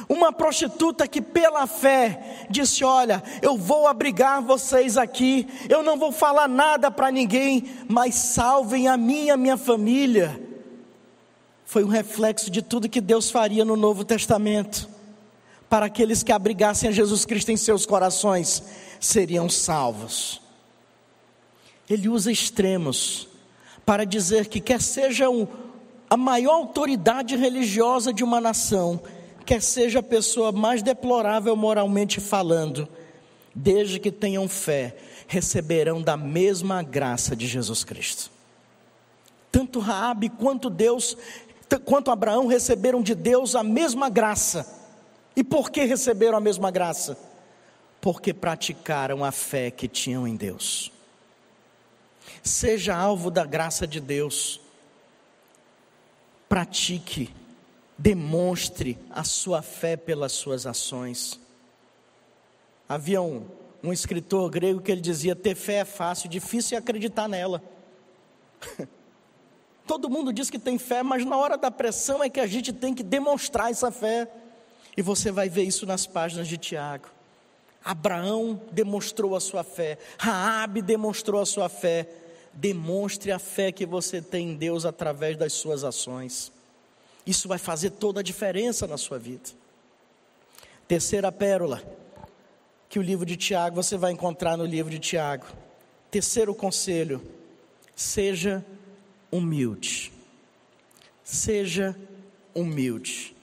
Uma 0.10 0.32
prostituta 0.32 1.08
que 1.08 1.22
pela 1.22 1.68
fé 1.68 2.46
disse: 2.50 2.84
Olha, 2.84 3.22
eu 3.42 3.58
vou 3.58 3.88
abrigar 3.88 4.42
vocês 4.42 4.98
aqui, 4.98 5.48
eu 5.70 5.84
não 5.84 5.98
vou 5.98 6.12
falar 6.12 6.48
nada 6.48 6.90
para 6.90 7.12
ninguém, 7.12 7.66
mas 7.88 8.16
salvem 8.16 8.88
a 8.88 8.98
mim 8.98 9.26
e 9.26 9.32
a 9.32 9.38
minha 9.38 9.58
família 9.58 10.44
foi 11.74 11.84
um 11.84 11.88
reflexo 11.88 12.52
de 12.52 12.62
tudo 12.62 12.88
que 12.88 13.02
Deus 13.02 13.32
faria 13.32 13.66
no 13.66 13.76
Novo 13.76 14.04
Testamento. 14.06 14.88
Para 15.68 15.88
aqueles 15.88 16.22
que 16.22 16.32
abrigassem 16.32 16.88
a 16.88 16.92
Jesus 16.92 17.26
Cristo 17.26 17.52
em 17.52 17.58
seus 17.58 17.84
corações, 17.84 18.62
seriam 19.00 19.50
salvos. 19.50 20.40
Ele 21.90 22.08
usa 22.08 22.32
extremos 22.32 23.28
para 23.84 24.06
dizer 24.06 24.50
que, 24.50 24.60
quer 24.60 24.80
seja 24.80 25.26
a 26.08 26.16
maior 26.16 26.54
autoridade 26.54 27.36
religiosa 27.36 28.14
de 28.14 28.24
uma 28.24 28.40
nação, 28.40 29.02
quer 29.44 29.62
seja 29.62 30.00
a 30.00 30.04
pessoa 30.04 30.52
mais 30.52 30.82
deplorável 30.82 31.56
moralmente 31.56 32.20
falando, 32.20 32.88
desde 33.54 34.00
que 34.00 34.12
tenham 34.12 34.48
fé, 34.48 34.96
receberão 35.28 36.02
da 36.02 36.18
mesma 36.18 36.82
graça 36.82 37.36
de 37.36 37.46
Jesus 37.48 37.84
Cristo. 37.84 38.32
Tanto 39.52 39.80
Raabe 39.80 40.30
quanto 40.30 40.70
Deus, 40.70 41.16
quanto 41.86 42.10
Abraão 42.10 42.48
receberam 42.48 43.02
de 43.02 43.14
Deus 43.14 43.56
a 43.56 43.64
mesma 43.64 44.10
graça. 44.10 44.82
E 45.36 45.44
por 45.44 45.70
que 45.70 45.84
receberam 45.84 46.38
a 46.38 46.42
mesma 46.42 46.72
graça? 46.72 47.18
Porque 48.02 48.34
praticaram 48.34 49.24
a 49.24 49.32
fé 49.32 49.70
que 49.72 49.88
tinham 49.88 50.28
em 50.28 50.36
Deus. 50.36 50.92
Seja 52.42 52.96
alvo 52.96 53.30
da 53.30 53.46
graça 53.46 53.88
de 53.88 54.00
Deus. 54.00 54.60
Pratique, 56.50 57.34
demonstre 58.04 59.00
a 59.10 59.24
sua 59.24 59.62
fé 59.62 59.96
pelas 59.96 60.34
suas 60.34 60.68
ações. 60.68 61.40
Havia 62.88 63.22
um, 63.22 63.46
um 63.82 63.94
escritor 63.94 64.50
grego 64.50 64.82
que 64.82 64.92
ele 64.92 65.00
dizia: 65.00 65.34
ter 65.34 65.56
fé 65.56 65.76
é 65.76 65.86
fácil, 65.86 66.30
difícil 66.30 66.76
é 66.76 66.80
acreditar 66.80 67.30
nela. 67.30 67.64
Todo 69.88 70.10
mundo 70.10 70.34
diz 70.34 70.50
que 70.50 70.60
tem 70.60 70.78
fé, 70.78 71.02
mas 71.02 71.26
na 71.26 71.38
hora 71.38 71.58
da 71.58 71.72
pressão 71.72 72.22
é 72.22 72.30
que 72.30 72.42
a 72.42 72.48
gente 72.48 72.74
tem 72.74 72.94
que 72.94 73.04
demonstrar 73.04 73.72
essa 73.72 73.90
fé. 73.90 74.30
E 74.98 75.02
você 75.02 75.32
vai 75.32 75.48
ver 75.48 75.64
isso 75.64 75.86
nas 75.86 76.06
páginas 76.06 76.48
de 76.50 76.58
Tiago. 76.58 77.08
Abraão 77.84 78.62
demonstrou 78.72 79.34
a 79.34 79.40
sua 79.40 79.64
fé, 79.64 79.98
Raabe 80.18 80.82
demonstrou 80.82 81.42
a 81.42 81.46
sua 81.46 81.70
fé. 81.70 82.10
Demonstre 82.54 83.32
a 83.32 83.40
fé 83.40 83.72
que 83.72 83.86
você 83.86 84.22
tem 84.22 84.50
em 84.52 84.56
Deus 84.56 84.86
através 84.86 85.36
das 85.38 85.54
suas 85.54 85.84
ações. 85.84 86.52
Isso 87.26 87.48
vai 87.48 87.58
fazer 87.58 87.92
toda 87.92 88.20
a 88.20 88.24
diferença 88.24 88.86
na 88.86 88.98
sua 88.98 89.18
vida. 89.18 89.50
Terceira 90.88 91.32
pérola 91.32 91.82
que 92.90 93.00
o 93.00 93.02
livro 93.02 93.26
de 93.26 93.36
Tiago 93.36 93.76
você 93.76 93.98
vai 93.98 94.12
encontrar 94.12 94.58
no 94.58 94.66
livro 94.66 94.92
de 94.92 95.00
Tiago. 95.00 95.46
Terceiro 96.12 96.54
conselho: 96.54 97.22
seja 97.96 98.64
humilde. 99.32 100.12
Seja 101.24 101.98
humilde. 102.54 103.36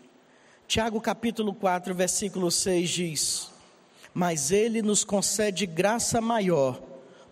Tiago 0.69 1.01
capítulo 1.01 1.53
4, 1.53 1.93
versículo 1.95 2.49
6 2.49 2.91
diz: 2.91 3.51
Mas 4.15 4.53
ele 4.53 4.83
nos 4.83 5.03
concede 5.03 5.67
graça 5.67 6.21
maior, 6.21 6.81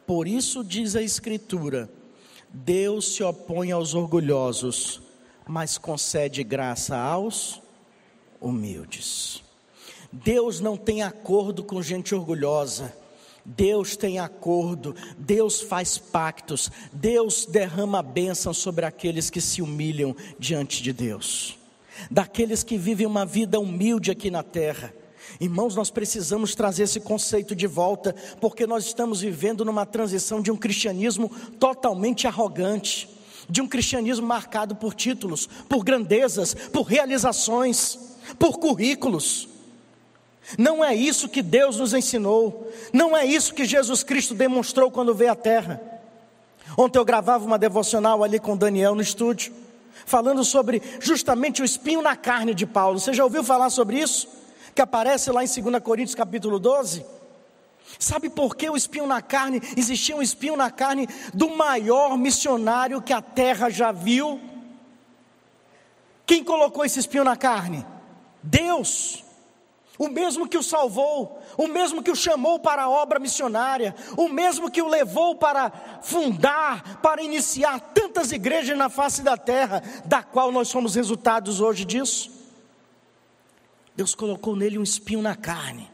por 0.05 0.27
isso 0.27 0.65
diz 0.65 0.97
a 0.97 1.03
Escritura: 1.03 1.89
Deus 2.49 3.15
se 3.15 3.23
opõe 3.23 3.71
aos 3.71 3.95
orgulhosos, 3.95 5.01
mas 5.49 5.79
concede 5.79 6.45
graça 6.45 6.97
aos 6.97 7.61
humildes. 8.41 9.43
Deus 10.13 10.61
não 10.61 10.77
tem 10.77 11.03
acordo 11.03 11.65
com 11.65 11.83
gente 11.83 12.15
orgulhosa. 12.15 12.95
Deus 13.45 13.97
tem 13.97 14.19
acordo, 14.19 14.95
Deus 15.17 15.63
faz 15.63 15.97
pactos, 15.97 16.71
Deus 16.93 17.47
derrama 17.47 18.03
bênção 18.03 18.53
sobre 18.53 18.85
aqueles 18.85 19.31
que 19.31 19.41
se 19.41 19.63
humilham 19.63 20.15
diante 20.39 20.83
de 20.83 20.93
Deus, 20.93 21.57
daqueles 22.11 22.63
que 22.63 22.77
vivem 22.77 23.07
uma 23.07 23.25
vida 23.25 23.59
humilde 23.59 24.11
aqui 24.11 24.31
na 24.31 24.43
terra. 24.43 24.93
Irmãos, 25.41 25.75
nós 25.75 25.89
precisamos 25.89 26.55
trazer 26.55 26.83
esse 26.83 27.01
conceito 27.01 27.57
de 27.57 27.67
volta, 27.67 28.15
porque 28.39 28.67
nós 28.67 28.85
estamos 28.85 29.23
vivendo 29.23 29.65
numa 29.65 29.87
transição 29.87 30.43
de 30.43 30.51
um 30.51 30.57
cristianismo 30.57 31.31
totalmente 31.59 32.27
arrogante, 32.27 33.09
de 33.49 33.61
um 33.61 33.69
cristianismo 33.69 34.27
marcado 34.27 34.77
por 34.77 34.95
títulos, 34.95 35.49
por 35.69 35.83
grandezas, 35.83 36.55
por 36.55 36.83
realizações, 36.83 37.99
por 38.39 38.59
currículos. 38.59 39.49
Não 40.59 40.85
é 40.85 40.95
isso 40.95 41.29
que 41.29 41.43
Deus 41.43 41.77
nos 41.77 41.93
ensinou, 41.93 42.71
não 42.93 43.17
é 43.17 43.25
isso 43.27 43.55
que 43.55 43.65
Jesus 43.65 44.03
Cristo 44.03 44.35
demonstrou 44.35 44.91
quando 44.91 45.15
veio 45.15 45.33
à 45.33 45.37
terra. 45.37 45.81
Ontem 46.77 46.99
eu 46.99 47.05
gravava 47.05 47.45
uma 47.45 47.59
devocional 47.59 48.23
ali 48.23 48.39
com 48.39 48.57
Daniel 48.57 48.95
no 48.95 49.03
estúdio, 49.03 49.53
falando 50.07 50.45
sobre 50.45 50.83
justamente 51.01 51.61
o 51.61 51.65
espinho 51.65 52.01
na 52.01 52.17
carne 52.17 52.55
de 52.55 52.67
Paulo. 52.67 52.99
Você 52.99 53.13
já 53.13 53.25
ouviu 53.25 53.43
falar 53.43 53.71
sobre 53.71 53.99
isso? 53.99 54.29
Que 54.75 54.83
aparece 54.83 55.31
lá 55.31 55.43
em 55.45 55.47
2 55.47 55.83
Coríntios 55.83 56.15
capítulo 56.15 56.59
12? 56.59 57.05
Sabe 57.99 58.29
por 58.29 58.57
que 58.57 58.69
o 58.69 58.77
espinho 58.77 59.07
na 59.07 59.23
carne? 59.23 59.61
Existia 59.77 60.17
um 60.17 60.23
espinho 60.23 60.57
na 60.57 60.71
carne 60.71 61.09
do 61.33 61.51
maior 61.51 62.19
missionário 62.19 63.03
que 63.03 63.13
a 63.13 63.23
terra 63.23 63.71
já 63.71 63.93
viu. 63.93 64.41
Quem 66.27 66.43
colocou 66.43 66.85
esse 66.85 66.99
espinho 66.99 67.25
na 67.25 67.37
carne? 67.37 67.87
Deus 68.43 69.25
o 69.99 70.09
mesmo 70.09 70.49
que 70.49 70.57
o 70.57 70.63
salvou, 70.63 71.43
o 71.57 71.67
mesmo 71.67 72.03
que 72.03 72.11
o 72.11 72.17
chamou 72.17 72.61
para 72.61 72.85
a 72.85 72.89
obra 72.89 73.19
missionária, 73.19 73.95
o 74.17 74.29
mesmo 74.29 74.71
que 74.71 74.81
o 74.81 74.87
levou 74.87 75.35
para 75.35 75.73
fundar, 76.03 77.01
para 77.03 77.21
iniciar 77.21 77.81
tantas 77.81 78.31
igrejas 78.31 78.79
na 78.79 78.89
face 78.89 79.23
da 79.23 79.37
terra, 79.37 79.83
da 80.05 80.23
qual 80.23 80.53
nós 80.53 80.69
somos 80.69 80.95
resultados 80.95 81.61
hoje 81.61 81.85
disso. 81.85 82.31
Deus 83.97 84.15
colocou 84.15 84.55
nele 84.55 84.79
um 84.79 84.85
espinho 84.85 85.21
na 85.21 85.35
carne. 85.35 85.91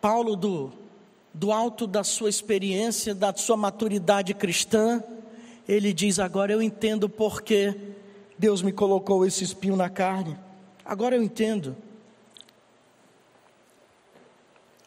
Paulo, 0.00 0.36
do, 0.36 0.72
do 1.32 1.52
alto 1.52 1.86
da 1.86 2.02
sua 2.04 2.28
experiência, 2.28 3.14
da 3.14 3.34
sua 3.34 3.56
maturidade 3.56 4.34
cristã, 4.34 5.02
ele 5.68 5.92
diz: 5.92 6.18
Agora 6.18 6.52
eu 6.52 6.62
entendo 6.62 7.08
porque 7.08 7.76
Deus 8.38 8.62
me 8.62 8.72
colocou 8.72 9.24
esse 9.24 9.44
espinho 9.44 9.76
na 9.76 9.88
carne. 9.88 10.38
Agora 10.84 11.16
eu 11.16 11.22
entendo. 11.22 11.76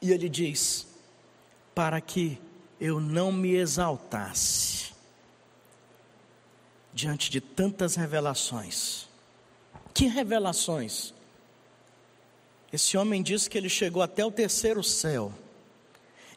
E 0.02 0.12
ele 0.12 0.28
diz: 0.28 0.88
para 1.76 2.02
que 2.02 2.39
eu 2.80 3.00
não 3.00 3.32
me 3.32 3.56
exaltasse 3.56 4.91
diante 6.93 7.30
de 7.30 7.39
tantas 7.39 7.95
revelações. 7.95 9.08
Que 9.93 10.08
revelações? 10.08 11.13
Esse 12.72 12.98
homem 12.98 13.22
diz 13.22 13.48
que 13.48 13.58
ele 13.58 13.70
chegou 13.70 14.02
até 14.02 14.26
o 14.26 14.32
terceiro 14.32 14.84
céu 14.84 15.34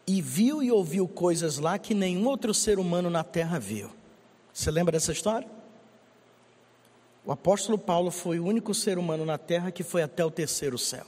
e 0.06 0.20
viu 0.20 0.62
e 0.62 0.70
ouviu 0.70 1.06
coisas 1.06 1.58
lá 1.58 1.78
que 1.78 1.94
nenhum 1.94 2.26
outro 2.26 2.52
ser 2.52 2.78
humano 2.78 3.08
na 3.08 3.22
terra 3.22 3.58
viu. 3.58 3.90
Você 4.52 4.70
lembra 4.70 4.92
dessa 4.92 5.12
história? 5.12 5.48
O 7.24 7.32
apóstolo 7.32 7.78
Paulo 7.78 8.10
foi 8.10 8.38
o 8.38 8.44
único 8.44 8.74
ser 8.74 8.98
humano 8.98 9.24
na 9.24 9.38
terra 9.38 9.70
que 9.70 9.82
foi 9.82 10.02
até 10.02 10.24
o 10.24 10.30
terceiro 10.30 10.76
céu. 10.76 11.06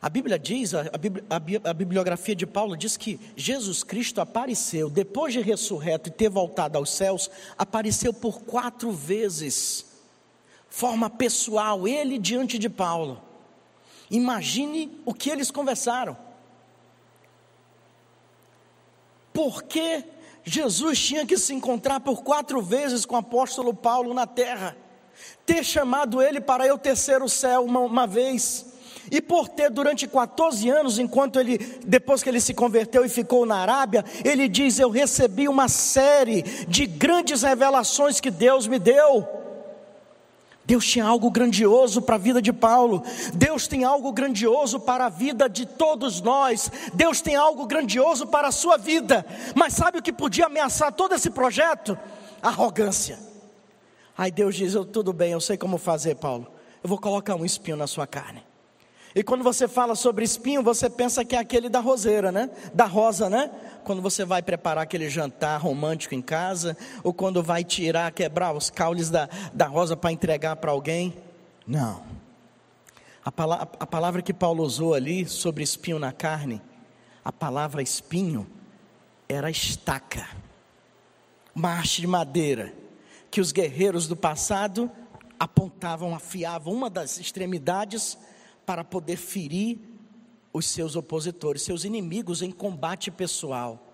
A 0.00 0.08
Bíblia 0.08 0.38
diz, 0.38 0.74
a, 0.74 0.82
a, 1.28 1.70
a, 1.70 1.74
bibliografia 1.74 2.34
de 2.34 2.46
Paulo 2.46 2.76
diz 2.76 2.96
que 2.96 3.20
Jesus 3.36 3.82
Cristo 3.82 4.20
apareceu, 4.20 4.88
depois 4.88 5.34
de 5.34 5.40
ressurreto 5.40 6.08
e 6.08 6.12
ter 6.12 6.30
voltado 6.30 6.78
aos 6.78 6.90
céus, 6.90 7.30
apareceu 7.58 8.12
por 8.12 8.40
quatro 8.42 8.92
vezes, 8.92 9.84
forma 10.70 11.10
pessoal, 11.10 11.86
ele 11.86 12.18
diante 12.18 12.58
de 12.58 12.70
Paulo. 12.70 13.29
Imagine 14.10 15.00
o 15.04 15.14
que 15.14 15.30
eles 15.30 15.50
conversaram. 15.50 16.16
Por 19.32 19.62
que 19.62 20.04
Jesus 20.42 20.98
tinha 20.98 21.24
que 21.24 21.36
se 21.38 21.54
encontrar 21.54 22.00
por 22.00 22.22
quatro 22.22 22.60
vezes 22.60 23.04
com 23.04 23.14
o 23.14 23.18
apóstolo 23.18 23.72
Paulo 23.72 24.12
na 24.12 24.26
terra, 24.26 24.76
ter 25.46 25.64
chamado 25.64 26.20
ele 26.20 26.40
para 26.40 26.70
ao 26.70 26.78
terceiro 26.78 27.28
céu 27.28 27.64
uma, 27.64 27.80
uma 27.80 28.06
vez, 28.06 28.66
e 29.10 29.20
por 29.20 29.48
ter 29.48 29.70
durante 29.70 30.06
14 30.06 30.68
anos, 30.68 30.98
enquanto 30.98 31.38
ele, 31.38 31.58
depois 31.84 32.22
que 32.22 32.28
ele 32.28 32.40
se 32.40 32.54
converteu 32.54 33.04
e 33.04 33.08
ficou 33.08 33.46
na 33.46 33.56
Arábia, 33.56 34.04
ele 34.24 34.48
diz: 34.48 34.78
Eu 34.78 34.90
recebi 34.90 35.48
uma 35.48 35.68
série 35.68 36.42
de 36.42 36.86
grandes 36.86 37.42
revelações 37.42 38.20
que 38.20 38.30
Deus 38.30 38.66
me 38.66 38.78
deu. 38.78 39.39
Deus 40.70 40.86
tinha 40.86 41.04
algo 41.04 41.32
grandioso 41.32 42.00
para 42.00 42.14
a 42.14 42.18
vida 42.18 42.40
de 42.40 42.52
Paulo, 42.52 43.02
Deus 43.34 43.66
tem 43.66 43.82
algo 43.82 44.12
grandioso 44.12 44.78
para 44.78 45.06
a 45.06 45.08
vida 45.08 45.48
de 45.48 45.66
todos 45.66 46.20
nós, 46.20 46.70
Deus 46.94 47.20
tem 47.20 47.34
algo 47.34 47.66
grandioso 47.66 48.24
para 48.28 48.46
a 48.46 48.52
sua 48.52 48.76
vida, 48.76 49.26
mas 49.56 49.72
sabe 49.72 49.98
o 49.98 50.02
que 50.02 50.12
podia 50.12 50.46
ameaçar 50.46 50.92
todo 50.92 51.12
esse 51.12 51.28
projeto? 51.28 51.98
Arrogância. 52.40 53.18
Aí 54.16 54.30
Deus 54.30 54.54
diz: 54.54 54.74
Tudo 54.92 55.12
bem, 55.12 55.32
eu 55.32 55.40
sei 55.40 55.56
como 55.56 55.76
fazer, 55.76 56.14
Paulo, 56.14 56.46
eu 56.84 56.88
vou 56.88 57.00
colocar 57.00 57.34
um 57.34 57.44
espinho 57.44 57.76
na 57.76 57.88
sua 57.88 58.06
carne. 58.06 58.40
E 59.14 59.24
quando 59.24 59.42
você 59.42 59.66
fala 59.66 59.96
sobre 59.96 60.24
espinho, 60.24 60.62
você 60.62 60.88
pensa 60.88 61.24
que 61.24 61.34
é 61.34 61.38
aquele 61.38 61.68
da 61.68 61.80
roseira, 61.80 62.30
né? 62.30 62.48
Da 62.72 62.84
rosa, 62.84 63.28
né? 63.28 63.50
Quando 63.82 64.00
você 64.00 64.24
vai 64.24 64.40
preparar 64.40 64.84
aquele 64.84 65.10
jantar 65.10 65.60
romântico 65.60 66.14
em 66.14 66.22
casa, 66.22 66.76
ou 67.02 67.12
quando 67.12 67.42
vai 67.42 67.64
tirar, 67.64 68.12
quebrar 68.12 68.54
os 68.54 68.70
caules 68.70 69.10
da, 69.10 69.28
da 69.52 69.66
rosa 69.66 69.96
para 69.96 70.12
entregar 70.12 70.56
para 70.56 70.70
alguém. 70.70 71.16
Não. 71.66 72.02
A, 73.24 73.32
pala 73.32 73.68
a 73.78 73.86
palavra 73.86 74.22
que 74.22 74.32
Paulo 74.32 74.62
usou 74.62 74.94
ali 74.94 75.26
sobre 75.26 75.64
espinho 75.64 75.98
na 75.98 76.12
carne, 76.12 76.62
a 77.24 77.32
palavra 77.32 77.82
espinho 77.82 78.46
era 79.28 79.50
estaca, 79.50 80.26
uma 81.54 81.78
haste 81.78 82.00
de 82.00 82.06
madeira, 82.06 82.72
que 83.30 83.40
os 83.40 83.52
guerreiros 83.52 84.06
do 84.06 84.16
passado 84.16 84.90
apontavam, 85.38 86.14
afiavam 86.14 86.72
uma 86.72 86.88
das 86.88 87.18
extremidades 87.18 88.16
para 88.70 88.84
poder 88.84 89.16
ferir 89.16 89.80
os 90.52 90.64
seus 90.64 90.94
opositores, 90.94 91.62
seus 91.62 91.82
inimigos 91.82 92.40
em 92.40 92.52
combate 92.52 93.10
pessoal. 93.10 93.84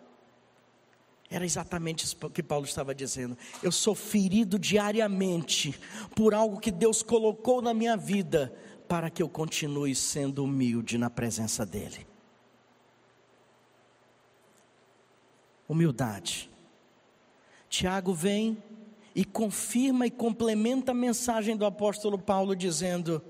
Era 1.30 1.46
exatamente 1.46 2.04
isso 2.04 2.14
que 2.28 2.42
Paulo 2.42 2.66
estava 2.66 2.94
dizendo. 2.94 3.38
Eu 3.62 3.72
sou 3.72 3.94
ferido 3.94 4.58
diariamente 4.58 5.80
por 6.14 6.34
algo 6.34 6.60
que 6.60 6.70
Deus 6.70 7.02
colocou 7.02 7.62
na 7.62 7.72
minha 7.72 7.96
vida 7.96 8.54
para 8.86 9.08
que 9.08 9.22
eu 9.22 9.30
continue 9.30 9.94
sendo 9.94 10.44
humilde 10.44 10.98
na 10.98 11.08
presença 11.08 11.64
dEle. 11.64 12.06
Humildade. 15.66 16.50
Tiago 17.70 18.12
vem 18.12 18.62
e 19.14 19.24
confirma 19.24 20.06
e 20.06 20.10
complementa 20.10 20.92
a 20.92 20.94
mensagem 20.94 21.56
do 21.56 21.64
apóstolo 21.64 22.18
Paulo, 22.18 22.54
dizendo: 22.54 23.22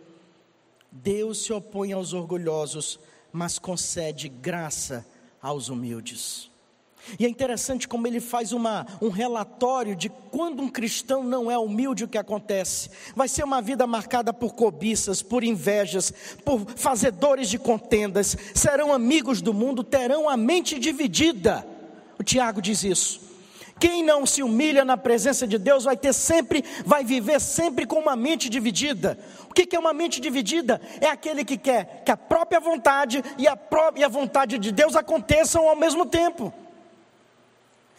Deus 0.91 1.45
se 1.45 1.53
opõe 1.53 1.93
aos 1.93 2.13
orgulhosos, 2.13 2.99
mas 3.33 3.59
concede 3.59 4.29
graça 4.29 5.07
aos 5.43 5.69
humildes. 5.69 6.51
E 7.19 7.25
é 7.25 7.29
interessante 7.29 7.87
como 7.87 8.07
ele 8.07 8.21
faz 8.21 8.53
uma, 8.53 8.85
um 9.01 9.11
relatório 9.11 9.95
de 9.95 10.09
quando 10.09 10.61
um 10.61 10.69
cristão 10.69 11.23
não 11.23 11.51
é 11.51 11.57
humilde, 11.57 12.03
o 12.03 12.09
que 12.09 12.19
acontece. 12.19 12.91
Vai 13.15 13.29
ser 13.29 13.45
uma 13.45 13.63
vida 13.63 13.87
marcada 13.87 14.33
por 14.33 14.55
cobiças, 14.55 15.23
por 15.23 15.45
invejas, 15.45 16.13
por 16.45 16.67
fazedores 16.75 17.49
de 17.49 17.59
contendas, 17.59 18.37
serão 18.55 18.93
amigos 18.93 19.41
do 19.41 19.55
mundo, 19.55 19.85
terão 19.85 20.29
a 20.29 20.37
mente 20.37 20.79
dividida. 20.79 21.65
O 22.19 22.25
Tiago 22.25 22.61
diz 22.61 22.83
isso. 22.83 23.21
Quem 23.79 24.03
não 24.03 24.25
se 24.25 24.43
humilha 24.43 24.85
na 24.85 24.97
presença 24.97 25.47
de 25.47 25.59
Deus 25.59 25.85
vai 25.85 25.97
ter 25.97 26.15
sempre, 26.15 26.65
vai 26.85 27.05
viver 27.05 27.41
sempre 27.41 27.85
com 27.85 27.99
uma 27.99 28.17
mente 28.17 28.49
dividida. 28.49 29.19
O 29.51 29.53
que 29.53 29.77
é 29.77 29.79
uma 29.79 29.93
mente 29.93 30.19
dividida? 30.19 30.81
É 31.01 31.09
aquele 31.09 31.45
que 31.45 31.59
quer 31.59 32.03
que 32.05 32.11
a 32.11 32.17
própria 32.17 32.59
vontade 32.59 33.23
e 33.37 33.47
a, 33.47 33.55
própria, 33.55 34.01
e 34.01 34.05
a 34.05 34.09
vontade 34.09 34.59
de 34.59 34.73
Deus 34.73 34.97
aconteçam 34.97 35.69
ao 35.69 35.77
mesmo 35.77 36.07
tempo. 36.07 36.53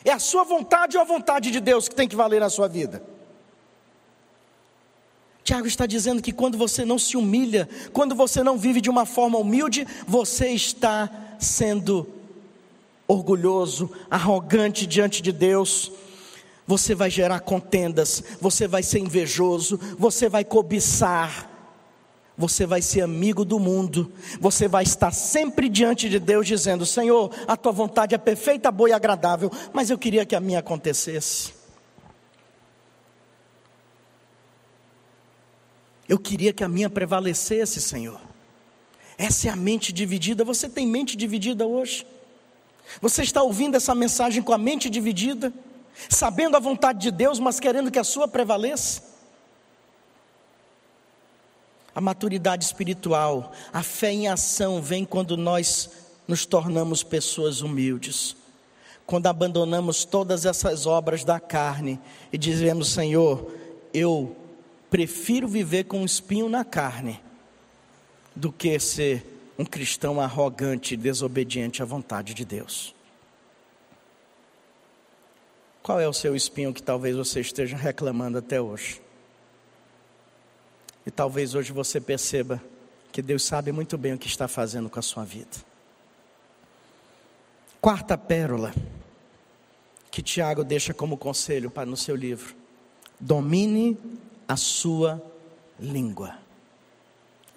É 0.04 0.12
a 0.12 0.20
sua 0.20 0.44
vontade 0.44 0.98
ou 0.98 1.02
a 1.02 1.06
vontade 1.06 1.52
de 1.52 1.60
Deus 1.60 1.88
que 1.88 1.96
tem 1.96 2.08
que 2.08 2.16
valer 2.16 2.40
na 2.40 2.50
sua 2.50 2.68
vida. 2.68 3.04
Tiago 5.44 5.68
está 5.68 5.86
dizendo 5.86 6.22
que 6.22 6.34
quando 6.34 6.58
você 6.58 6.84
não 6.84 6.98
se 6.98 7.16
humilha, 7.16 7.70
quando 7.94 8.16
você 8.16 8.44
não 8.44 8.58
vive 8.58 8.82
de 8.82 8.90
uma 8.90 9.06
forma 9.06 9.38
humilde, 9.38 9.88
você 10.08 10.50
está 10.50 11.10
sendo 11.40 12.17
orgulhoso, 13.08 13.90
arrogante 14.10 14.86
diante 14.86 15.22
de 15.22 15.32
Deus, 15.32 15.92
você 16.66 16.94
vai 16.94 17.10
gerar 17.10 17.40
contendas, 17.40 18.22
você 18.42 18.68
vai 18.68 18.84
ser 18.84 19.00
invejoso, 19.00 19.80
você 19.98 20.28
vai 20.28 20.44
cobiçar, 20.44 21.50
você 22.38 22.66
vai 22.66 22.82
ser 22.82 23.02
amigo 23.02 23.46
do 23.46 23.58
mundo, 23.58 24.12
você 24.40 24.68
vai 24.68 24.84
estar 24.84 25.12
sempre 25.12 25.70
diante 25.70 26.10
de 26.10 26.20
Deus 26.20 26.46
dizendo: 26.46 26.86
Senhor, 26.86 27.32
a 27.48 27.56
tua 27.56 27.72
vontade 27.72 28.14
é 28.14 28.18
perfeita, 28.18 28.70
boa 28.70 28.90
e 28.90 28.94
agradável, 28.94 29.50
mas 29.72 29.90
eu 29.90 29.98
queria 29.98 30.26
que 30.26 30.36
a 30.36 30.42
minha 30.42 30.60
acontecesse. 30.60 31.56
Eu 36.08 36.20
queria 36.20 36.54
que 36.54 36.64
a 36.64 36.70
minha 36.70 36.90
prevalecesse, 36.90 37.82
Senhor. 37.82 38.20
Essa 39.18 39.48
é 39.48 39.52
a 39.52 39.56
mente 39.56 39.92
dividida. 39.92 40.44
Você 40.44 40.70
tem 40.70 40.88
mente 40.88 41.18
dividida 41.18 41.66
hoje? 41.66 42.06
Você 43.02 43.22
está 43.22 43.42
ouvindo 43.42 43.76
essa 43.76 43.94
mensagem 43.94 44.42
com 44.42 44.54
a 44.54 44.58
mente 44.58 44.90
dividida, 44.90 45.54
sabendo 46.10 46.56
a 46.58 46.60
vontade 46.60 47.00
de 47.00 47.12
Deus, 47.12 47.40
mas 47.40 47.60
querendo 47.60 47.92
que 47.92 48.00
a 48.00 48.04
sua 48.04 48.28
prevaleça? 48.28 49.04
A 51.94 52.02
maturidade 52.02 52.64
espiritual, 52.64 53.52
a 53.74 53.82
fé 53.82 54.12
em 54.12 54.28
ação 54.28 54.82
vem 54.82 55.04
quando 55.04 55.36
nós 55.36 55.90
nos 56.28 56.46
tornamos 56.46 57.04
pessoas 57.04 57.62
humildes. 57.62 58.36
Quando 59.06 59.28
abandonamos 59.28 60.04
todas 60.04 60.46
essas 60.46 60.86
obras 60.86 61.24
da 61.24 61.40
carne 61.40 62.00
e 62.32 62.38
dizemos, 62.38 62.90
Senhor, 62.90 63.52
eu 63.94 64.36
prefiro 64.90 65.48
viver 65.48 65.86
com 65.86 66.02
um 66.02 66.06
espinho 66.06 66.50
na 66.50 66.64
carne 66.64 67.20
do 68.36 68.52
que 68.52 68.78
ser 68.80 69.37
um 69.58 69.66
cristão 69.66 70.22
arrogante 70.22 70.96
desobediente 70.96 71.82
à 71.82 71.86
vontade 71.86 72.34
de 72.34 72.46
Deus. 72.46 72.94
Qual 75.82 76.00
é 76.00 76.08
o 76.08 76.14
seu 76.14 76.36
espinho 76.36 76.74
que 76.74 76.84
talvez 76.84 77.16
você 77.16 77.40
esteja 77.40 77.78
reclamando 77.78 78.38
até 78.38 78.62
hoje? 78.62 79.02
E 81.06 81.12
talvez 81.12 81.56
hoje 81.56 81.72
você 81.72 82.02
perceba 82.02 82.62
que 83.12 83.22
Deus 83.22 83.44
sabe 83.44 83.72
muito 83.72 83.98
bem 83.98 84.14
o 84.14 84.18
que 84.18 84.28
está 84.28 84.48
fazendo 84.48 84.90
com 84.90 85.00
a 85.00 85.02
sua 85.02 85.24
vida. 85.24 85.66
Quarta 87.80 88.18
pérola 88.18 88.74
que 90.12 90.22
Tiago 90.22 90.64
deixa 90.64 90.94
como 90.94 91.18
conselho 91.18 91.72
para 91.72 91.86
no 91.86 91.96
seu 91.96 92.16
livro: 92.16 92.54
domine 93.20 93.98
a 94.48 94.58
sua 94.58 95.24
língua. 95.80 96.47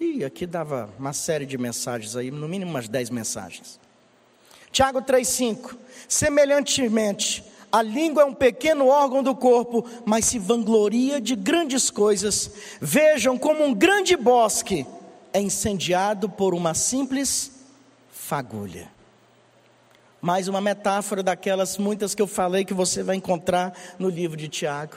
E 0.03 0.25
aqui 0.25 0.47
dava 0.47 0.89
uma 0.97 1.13
série 1.13 1.45
de 1.45 1.59
mensagens 1.59 2.15
aí, 2.15 2.31
no 2.31 2.49
mínimo 2.49 2.71
umas 2.71 2.87
10 2.87 3.11
mensagens. 3.11 3.79
Tiago 4.71 4.99
3,5: 4.99 5.77
Semelhantemente, 6.09 7.43
a 7.71 7.83
língua 7.83 8.23
é 8.23 8.25
um 8.25 8.33
pequeno 8.33 8.87
órgão 8.87 9.21
do 9.21 9.35
corpo, 9.35 9.85
mas 10.03 10.25
se 10.25 10.39
vangloria 10.39 11.21
de 11.21 11.35
grandes 11.35 11.91
coisas. 11.91 12.51
Vejam 12.81 13.37
como 13.37 13.63
um 13.63 13.75
grande 13.75 14.17
bosque 14.17 14.87
é 15.31 15.39
incendiado 15.39 16.27
por 16.27 16.55
uma 16.55 16.73
simples 16.73 17.51
fagulha. 18.09 18.89
Mais 20.19 20.47
uma 20.47 20.59
metáfora 20.59 21.21
daquelas 21.21 21.77
muitas 21.77 22.15
que 22.15 22.23
eu 22.23 22.27
falei 22.27 22.65
que 22.65 22.73
você 22.73 23.03
vai 23.03 23.17
encontrar 23.17 23.71
no 23.99 24.09
livro 24.09 24.35
de 24.35 24.47
Tiago. 24.47 24.95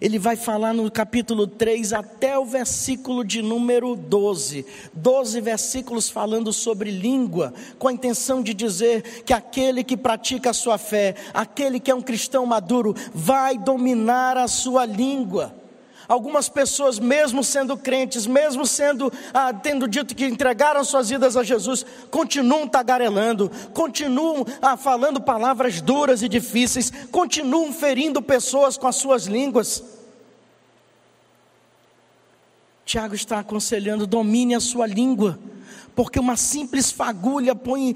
Ele 0.00 0.18
vai 0.18 0.34
falar 0.34 0.72
no 0.72 0.90
capítulo 0.90 1.46
3 1.46 1.92
até 1.92 2.38
o 2.38 2.44
versículo 2.44 3.22
de 3.22 3.42
número 3.42 3.94
12. 3.94 4.64
12 4.94 5.40
versículos 5.42 6.08
falando 6.08 6.52
sobre 6.52 6.90
língua, 6.90 7.52
com 7.78 7.86
a 7.86 7.92
intenção 7.92 8.42
de 8.42 8.54
dizer 8.54 9.22
que 9.24 9.32
aquele 9.32 9.84
que 9.84 9.96
pratica 9.96 10.50
a 10.50 10.54
sua 10.54 10.78
fé, 10.78 11.14
aquele 11.34 11.78
que 11.78 11.90
é 11.90 11.94
um 11.94 12.00
cristão 12.00 12.46
maduro, 12.46 12.94
vai 13.12 13.58
dominar 13.58 14.38
a 14.38 14.48
sua 14.48 14.86
língua. 14.86 15.59
Algumas 16.10 16.48
pessoas, 16.48 16.98
mesmo 16.98 17.44
sendo 17.44 17.76
crentes, 17.76 18.26
mesmo 18.26 18.66
sendo 18.66 19.12
ah, 19.32 19.54
tendo 19.54 19.86
dito 19.86 20.12
que 20.12 20.26
entregaram 20.26 20.82
suas 20.82 21.08
vidas 21.08 21.36
a 21.36 21.44
Jesus, 21.44 21.86
continuam 22.10 22.66
tagarelando, 22.66 23.48
continuam 23.72 24.44
ah, 24.60 24.76
falando 24.76 25.20
palavras 25.20 25.80
duras 25.80 26.20
e 26.24 26.28
difíceis, 26.28 26.90
continuam 27.12 27.72
ferindo 27.72 28.20
pessoas 28.20 28.76
com 28.76 28.88
as 28.88 28.96
suas 28.96 29.26
línguas. 29.26 29.84
Tiago 32.84 33.14
está 33.14 33.38
aconselhando: 33.38 34.04
domine 34.04 34.56
a 34.56 34.60
sua 34.60 34.88
língua, 34.88 35.38
porque 35.94 36.18
uma 36.18 36.36
simples 36.36 36.90
fagulha 36.90 37.54
põe, 37.54 37.94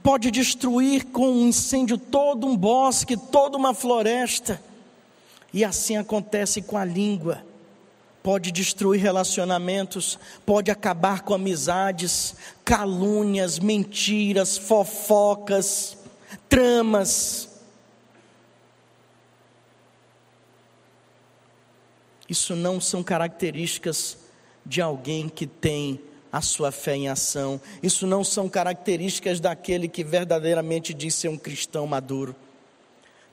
pode 0.00 0.30
destruir 0.30 1.06
com 1.06 1.28
um 1.28 1.48
incêndio 1.48 1.98
todo 1.98 2.46
um 2.46 2.56
bosque, 2.56 3.16
toda 3.16 3.56
uma 3.56 3.74
floresta. 3.74 4.62
E 5.52 5.64
assim 5.64 5.96
acontece 5.96 6.62
com 6.62 6.76
a 6.76 6.84
língua. 6.84 7.44
Pode 8.22 8.52
destruir 8.52 9.00
relacionamentos, 9.00 10.18
pode 10.46 10.70
acabar 10.70 11.22
com 11.22 11.34
amizades, 11.34 12.36
calúnias, 12.64 13.58
mentiras, 13.58 14.56
fofocas, 14.56 15.96
tramas. 16.48 17.48
Isso 22.28 22.54
não 22.54 22.80
são 22.80 23.02
características 23.02 24.16
de 24.64 24.80
alguém 24.80 25.28
que 25.28 25.46
tem 25.46 26.00
a 26.30 26.40
sua 26.40 26.72
fé 26.72 26.96
em 26.96 27.08
ação. 27.08 27.60
Isso 27.82 28.06
não 28.06 28.24
são 28.24 28.48
características 28.48 29.38
daquele 29.38 29.86
que 29.86 30.02
verdadeiramente 30.02 30.94
diz 30.94 31.14
ser 31.14 31.28
um 31.28 31.36
cristão 31.36 31.86
maduro. 31.86 32.34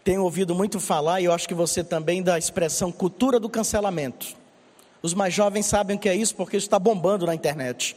Tenho 0.09 0.23
ouvido 0.23 0.55
muito 0.55 0.79
falar, 0.79 1.21
e 1.21 1.25
eu 1.25 1.31
acho 1.31 1.47
que 1.47 1.53
você 1.53 1.83
também, 1.83 2.23
da 2.23 2.35
expressão 2.35 2.91
cultura 2.91 3.39
do 3.39 3.47
cancelamento. 3.47 4.35
Os 5.03 5.13
mais 5.13 5.31
jovens 5.35 5.67
sabem 5.67 5.97
o 5.97 5.99
que 5.99 6.09
é 6.09 6.15
isso 6.15 6.35
porque 6.35 6.57
isso 6.57 6.65
está 6.65 6.79
bombando 6.79 7.27
na 7.27 7.35
internet. 7.35 7.95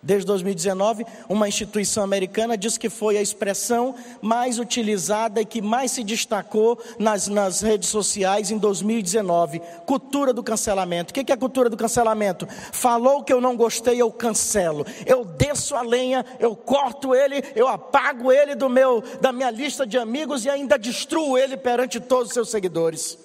Desde 0.00 0.26
2019, 0.26 1.04
uma 1.28 1.48
instituição 1.48 2.04
americana 2.04 2.56
diz 2.56 2.78
que 2.78 2.88
foi 2.88 3.18
a 3.18 3.22
expressão 3.22 3.96
mais 4.22 4.60
utilizada 4.60 5.40
e 5.40 5.44
que 5.44 5.60
mais 5.60 5.90
se 5.90 6.04
destacou 6.04 6.80
nas, 7.00 7.26
nas 7.26 7.62
redes 7.62 7.88
sociais 7.88 8.52
em 8.52 8.58
2019. 8.58 9.60
Cultura 9.84 10.32
do 10.32 10.42
cancelamento. 10.42 11.10
O 11.10 11.14
que 11.14 11.32
é 11.32 11.34
a 11.34 11.38
cultura 11.38 11.68
do 11.68 11.76
cancelamento? 11.76 12.46
Falou 12.72 13.24
que 13.24 13.32
eu 13.32 13.40
não 13.40 13.56
gostei, 13.56 14.00
eu 14.00 14.12
cancelo. 14.12 14.86
Eu 15.04 15.24
desço 15.24 15.74
a 15.74 15.82
lenha, 15.82 16.24
eu 16.38 16.54
corto 16.54 17.12
ele, 17.12 17.42
eu 17.56 17.66
apago 17.66 18.30
ele 18.30 18.54
do 18.54 18.68
meu, 18.68 19.02
da 19.20 19.32
minha 19.32 19.50
lista 19.50 19.84
de 19.84 19.98
amigos 19.98 20.44
e 20.44 20.50
ainda 20.50 20.78
destruo 20.78 21.36
ele 21.36 21.56
perante 21.56 21.98
todos 21.98 22.28
os 22.28 22.34
seus 22.34 22.50
seguidores. 22.50 23.18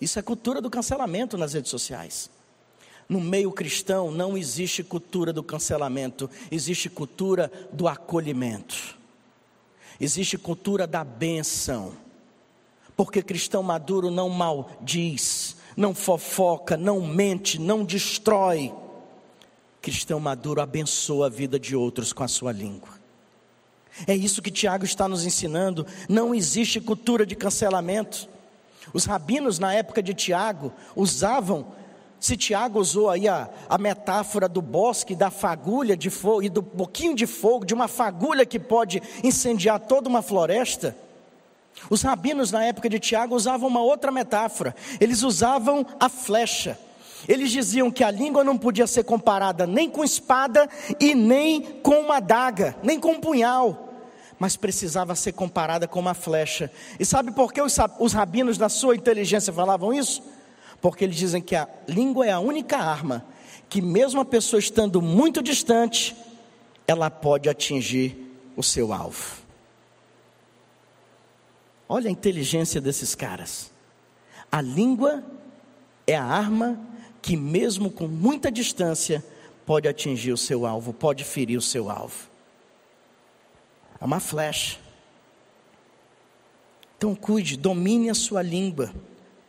Isso 0.00 0.18
é 0.18 0.22
cultura 0.22 0.60
do 0.60 0.68
cancelamento 0.68 1.38
nas 1.38 1.52
redes 1.52 1.70
sociais. 1.70 2.39
No 3.10 3.20
meio 3.20 3.50
cristão 3.50 4.12
não 4.12 4.38
existe 4.38 4.84
cultura 4.84 5.32
do 5.32 5.42
cancelamento, 5.42 6.30
existe 6.48 6.88
cultura 6.88 7.50
do 7.72 7.88
acolhimento. 7.88 8.96
Existe 10.00 10.38
cultura 10.38 10.86
da 10.86 11.02
benção. 11.02 11.92
Porque 12.96 13.20
cristão 13.20 13.64
maduro 13.64 14.12
não 14.12 14.28
maldiz, 14.28 15.56
não 15.76 15.92
fofoca, 15.92 16.76
não 16.76 17.04
mente, 17.04 17.60
não 17.60 17.84
destrói. 17.84 18.72
Cristão 19.82 20.20
maduro 20.20 20.60
abençoa 20.60 21.26
a 21.26 21.30
vida 21.30 21.58
de 21.58 21.74
outros 21.74 22.12
com 22.12 22.22
a 22.22 22.28
sua 22.28 22.52
língua. 22.52 22.90
É 24.06 24.14
isso 24.14 24.40
que 24.40 24.52
Tiago 24.52 24.84
está 24.84 25.08
nos 25.08 25.26
ensinando. 25.26 25.84
Não 26.08 26.32
existe 26.32 26.80
cultura 26.80 27.26
de 27.26 27.34
cancelamento. 27.34 28.28
Os 28.92 29.04
rabinos 29.04 29.58
na 29.58 29.74
época 29.74 30.00
de 30.00 30.14
Tiago 30.14 30.72
usavam, 30.94 31.79
se 32.20 32.36
Tiago 32.36 32.78
usou 32.78 33.08
aí 33.08 33.26
a, 33.26 33.48
a 33.68 33.78
metáfora 33.78 34.46
do 34.46 34.60
bosque, 34.60 35.16
da 35.16 35.30
fagulha 35.30 35.96
de 35.96 36.10
fogo 36.10 36.42
e 36.42 36.50
do 36.50 36.62
pouquinho 36.62 37.14
de 37.14 37.26
fogo, 37.26 37.64
de 37.64 37.72
uma 37.72 37.88
fagulha 37.88 38.44
que 38.44 38.58
pode 38.58 39.02
incendiar 39.24 39.80
toda 39.80 40.08
uma 40.08 40.20
floresta. 40.20 40.94
Os 41.88 42.02
rabinos 42.02 42.52
na 42.52 42.62
época 42.62 42.90
de 42.90 43.00
Tiago 43.00 43.34
usavam 43.34 43.68
uma 43.68 43.80
outra 43.80 44.12
metáfora. 44.12 44.74
Eles 45.00 45.22
usavam 45.22 45.86
a 45.98 46.10
flecha. 46.10 46.78
Eles 47.26 47.50
diziam 47.50 47.90
que 47.90 48.04
a 48.04 48.10
língua 48.10 48.44
não 48.44 48.58
podia 48.58 48.86
ser 48.86 49.04
comparada 49.04 49.66
nem 49.66 49.88
com 49.88 50.04
espada 50.04 50.68
e 50.98 51.14
nem 51.14 51.62
com 51.82 52.00
uma 52.00 52.16
adaga, 52.16 52.76
nem 52.82 53.00
com 53.00 53.12
um 53.12 53.20
punhal 53.20 53.86
mas 54.38 54.56
precisava 54.56 55.14
ser 55.14 55.32
comparada 55.32 55.86
com 55.86 56.00
uma 56.00 56.14
flecha. 56.14 56.72
E 56.98 57.04
sabe 57.04 57.30
por 57.30 57.52
que 57.52 57.60
os, 57.60 57.76
os 57.98 58.14
rabinos, 58.14 58.56
na 58.56 58.70
sua 58.70 58.96
inteligência, 58.96 59.52
falavam 59.52 59.92
isso? 59.92 60.22
Porque 60.80 61.04
eles 61.04 61.16
dizem 61.16 61.42
que 61.42 61.54
a 61.54 61.68
língua 61.86 62.26
é 62.26 62.32
a 62.32 62.40
única 62.40 62.78
arma 62.78 63.24
que, 63.68 63.82
mesmo 63.82 64.20
a 64.20 64.24
pessoa 64.24 64.58
estando 64.58 65.02
muito 65.02 65.42
distante, 65.42 66.16
ela 66.86 67.10
pode 67.10 67.48
atingir 67.48 68.16
o 68.56 68.62
seu 68.62 68.92
alvo. 68.92 69.40
Olha 71.88 72.08
a 72.08 72.12
inteligência 72.12 72.80
desses 72.80 73.14
caras. 73.14 73.70
A 74.50 74.60
língua 74.60 75.24
é 76.06 76.16
a 76.16 76.24
arma 76.24 76.80
que, 77.20 77.36
mesmo 77.36 77.90
com 77.90 78.08
muita 78.08 78.50
distância, 78.50 79.24
pode 79.66 79.86
atingir 79.88 80.32
o 80.32 80.36
seu 80.36 80.66
alvo, 80.66 80.92
pode 80.92 81.24
ferir 81.24 81.56
o 81.56 81.62
seu 81.62 81.90
alvo. 81.90 82.28
É 84.00 84.04
uma 84.04 84.18
flecha. 84.18 84.78
Então 86.96 87.14
cuide, 87.14 87.56
domine 87.56 88.10
a 88.10 88.14
sua 88.14 88.42
língua. 88.42 88.92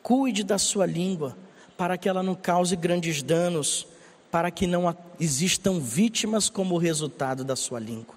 Cuide 0.04 0.44
da 0.44 0.58
sua 0.58 0.86
língua, 0.86 1.38
para 1.78 1.98
que 1.98 2.10
ela 2.10 2.22
não 2.22 2.36
cause 2.36 2.76
grandes 2.76 3.22
danos, 3.22 3.88
para 4.32 4.50
que 4.50 4.66
não 4.66 4.96
existam 5.20 5.80
vítimas 5.80 6.50
como 6.50 6.78
resultado 6.78 7.44
da 7.44 7.56
sua 7.56 7.80
língua. 7.80 8.16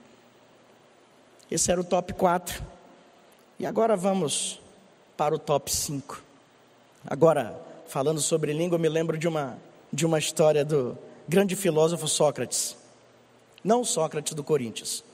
Esse 1.50 1.70
era 1.70 1.80
o 1.80 1.84
top 1.84 2.12
4. 2.12 2.62
E 3.58 3.66
agora 3.66 3.96
vamos 3.96 4.60
para 5.16 5.34
o 5.34 5.38
top 5.38 5.70
5. 5.72 6.22
Agora, 7.06 7.60
falando 7.86 8.20
sobre 8.20 8.52
língua, 8.52 8.78
me 8.78 8.88
lembro 8.88 9.18
de 9.18 9.28
uma, 9.28 9.58
de 9.92 10.06
uma 10.06 10.18
história 10.18 10.64
do 10.64 10.96
grande 11.28 11.54
filósofo 11.54 12.08
Sócrates. 12.08 12.76
Não 13.62 13.84
Sócrates 13.84 14.34
do 14.34 14.44
Corinthians, 14.44 15.04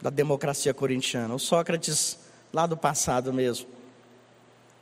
da 0.00 0.10
democracia 0.10 0.72
corintiana. 0.74 1.34
O 1.34 1.38
Sócrates, 1.38 2.18
lá 2.52 2.66
do 2.66 2.76
passado 2.76 3.32
mesmo. 3.32 3.66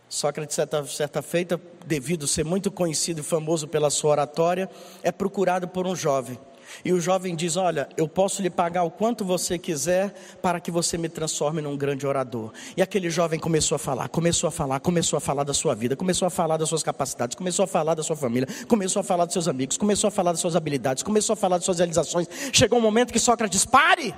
Sócrates, 0.09 0.55
certa, 0.55 0.85
certa 0.85 1.23
feita, 1.23 1.61
devido 1.85 2.27
ser 2.27 2.45
muito 2.45 2.71
conhecido 2.71 3.21
e 3.21 3.25
famoso 3.25 3.67
pela 3.67 3.91
sua 3.91 4.13
oratória, 4.13 4.71
é 5.03 5.11
procurado 5.11 5.67
por 5.67 5.87
um 5.87 5.97
jovem. 5.97 6.39
E 6.85 6.93
o 6.93 7.01
jovem 7.01 7.35
diz: 7.35 7.57
Olha, 7.57 7.89
eu 7.97 8.09
posso 8.09 8.43
lhe 8.43 8.51
pagar 8.51 8.83
o 8.83 8.91
quanto 8.91 9.25
você 9.25 9.59
quiser 9.59 10.13
para 10.43 10.61
que 10.61 10.71
você 10.71 10.99
me 10.99 11.09
transforme 11.09 11.61
num 11.63 11.77
grande 11.77 12.07
orador. 12.07 12.53
E 12.77 12.83
aquele 12.83 13.11
jovem 13.11 13.39
começou 13.39 13.77
a 13.77 13.79
falar, 13.79 14.09
começou 14.09 14.49
a 14.49 14.51
falar, 14.51 14.81
começou 14.81 15.17
a 15.17 15.21
falar 15.21 15.45
da 15.45 15.55
sua 15.55 15.75
vida, 15.75 15.97
começou 15.97 16.27
a 16.27 16.31
falar 16.31 16.57
das 16.57 16.69
suas 16.69 16.83
capacidades, 16.83 17.37
começou 17.37 17.65
a 17.65 17.69
falar 17.69 17.95
da 17.95 18.03
sua 18.03 18.17
família, 18.17 18.49
começou 18.69 19.01
a 19.01 19.05
falar 19.05 19.25
dos 19.25 19.33
seus 19.33 19.49
amigos, 19.49 19.77
começou 19.77 20.09
a 20.09 20.11
falar 20.11 20.33
das 20.33 20.41
suas 20.41 20.57
habilidades, 20.57 21.03
começou 21.03 21.35
a 21.35 21.37
falar 21.37 21.57
das 21.57 21.65
suas 21.65 21.79
realizações. 21.79 22.29
Chegou 22.53 22.79
um 22.79 22.83
momento 22.83 23.13
que 23.13 23.19
Sócrates: 23.19 23.65
Pare! 23.65 24.15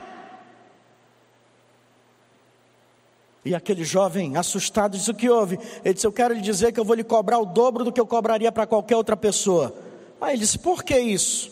E 3.44 3.54
aquele 3.54 3.84
jovem, 3.84 4.36
assustado, 4.36 4.96
disse: 4.96 5.10
O 5.10 5.14
que 5.14 5.28
houve? 5.28 5.58
Ele 5.84 5.94
disse: 5.94 6.06
Eu 6.06 6.12
quero 6.12 6.34
lhe 6.34 6.40
dizer 6.40 6.72
que 6.72 6.80
eu 6.80 6.84
vou 6.84 6.94
lhe 6.94 7.04
cobrar 7.04 7.38
o 7.38 7.46
dobro 7.46 7.84
do 7.84 7.92
que 7.92 8.00
eu 8.00 8.06
cobraria 8.06 8.50
para 8.50 8.66
qualquer 8.66 8.96
outra 8.96 9.16
pessoa. 9.16 9.74
Aí 10.20 10.32
ele 10.32 10.40
disse: 10.40 10.58
Por 10.58 10.82
que 10.82 10.98
isso? 10.98 11.50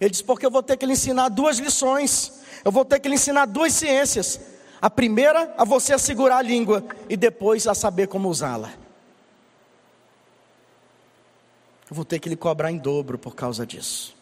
Ele 0.00 0.10
disse: 0.10 0.24
Porque 0.24 0.46
eu 0.46 0.50
vou 0.50 0.62
ter 0.62 0.76
que 0.76 0.86
lhe 0.86 0.92
ensinar 0.92 1.28
duas 1.28 1.58
lições. 1.58 2.40
Eu 2.64 2.72
vou 2.72 2.84
ter 2.84 2.98
que 2.98 3.08
lhe 3.08 3.14
ensinar 3.14 3.46
duas 3.46 3.72
ciências. 3.72 4.40
A 4.80 4.90
primeira, 4.90 5.54
a 5.56 5.64
você 5.64 5.98
segurar 5.98 6.38
a 6.38 6.42
língua, 6.42 6.84
e 7.08 7.16
depois 7.16 7.66
a 7.66 7.74
saber 7.74 8.08
como 8.08 8.28
usá-la. 8.28 8.72
Eu 11.88 11.94
vou 11.94 12.04
ter 12.04 12.18
que 12.18 12.28
lhe 12.28 12.36
cobrar 12.36 12.70
em 12.72 12.78
dobro 12.78 13.16
por 13.16 13.34
causa 13.34 13.64
disso. 13.64 14.16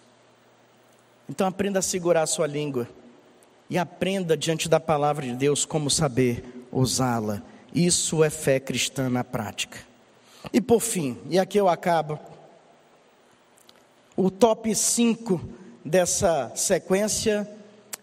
Então 1.28 1.46
aprenda 1.46 1.78
a 1.78 1.82
segurar 1.82 2.22
a 2.22 2.26
sua 2.26 2.46
língua. 2.46 2.88
E 3.70 3.78
aprenda 3.78 4.36
diante 4.36 4.68
da 4.68 4.78
palavra 4.78 5.24
de 5.24 5.34
Deus 5.34 5.64
como 5.64 5.88
saber 5.90 6.44
usá-la. 6.74 7.42
Isso 7.72 8.22
é 8.22 8.28
fé 8.28 8.60
cristã 8.60 9.08
na 9.08 9.24
prática. 9.24 9.78
E 10.52 10.60
por 10.60 10.80
fim, 10.80 11.18
e 11.30 11.38
aqui 11.38 11.58
eu 11.58 11.68
acabo, 11.68 12.18
o 14.16 14.30
top 14.30 14.74
5 14.74 15.40
dessa 15.84 16.52
sequência 16.54 17.50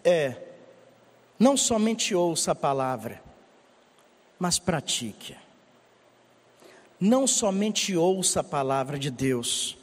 é: 0.04 0.36
não 1.38 1.56
somente 1.56 2.14
ouça 2.14 2.52
a 2.52 2.54
palavra, 2.54 3.22
mas 4.38 4.58
pratique. 4.58 5.36
Não 6.98 7.26
somente 7.26 7.96
ouça 7.96 8.40
a 8.40 8.44
palavra 8.44 8.98
de 8.98 9.10
Deus, 9.10 9.76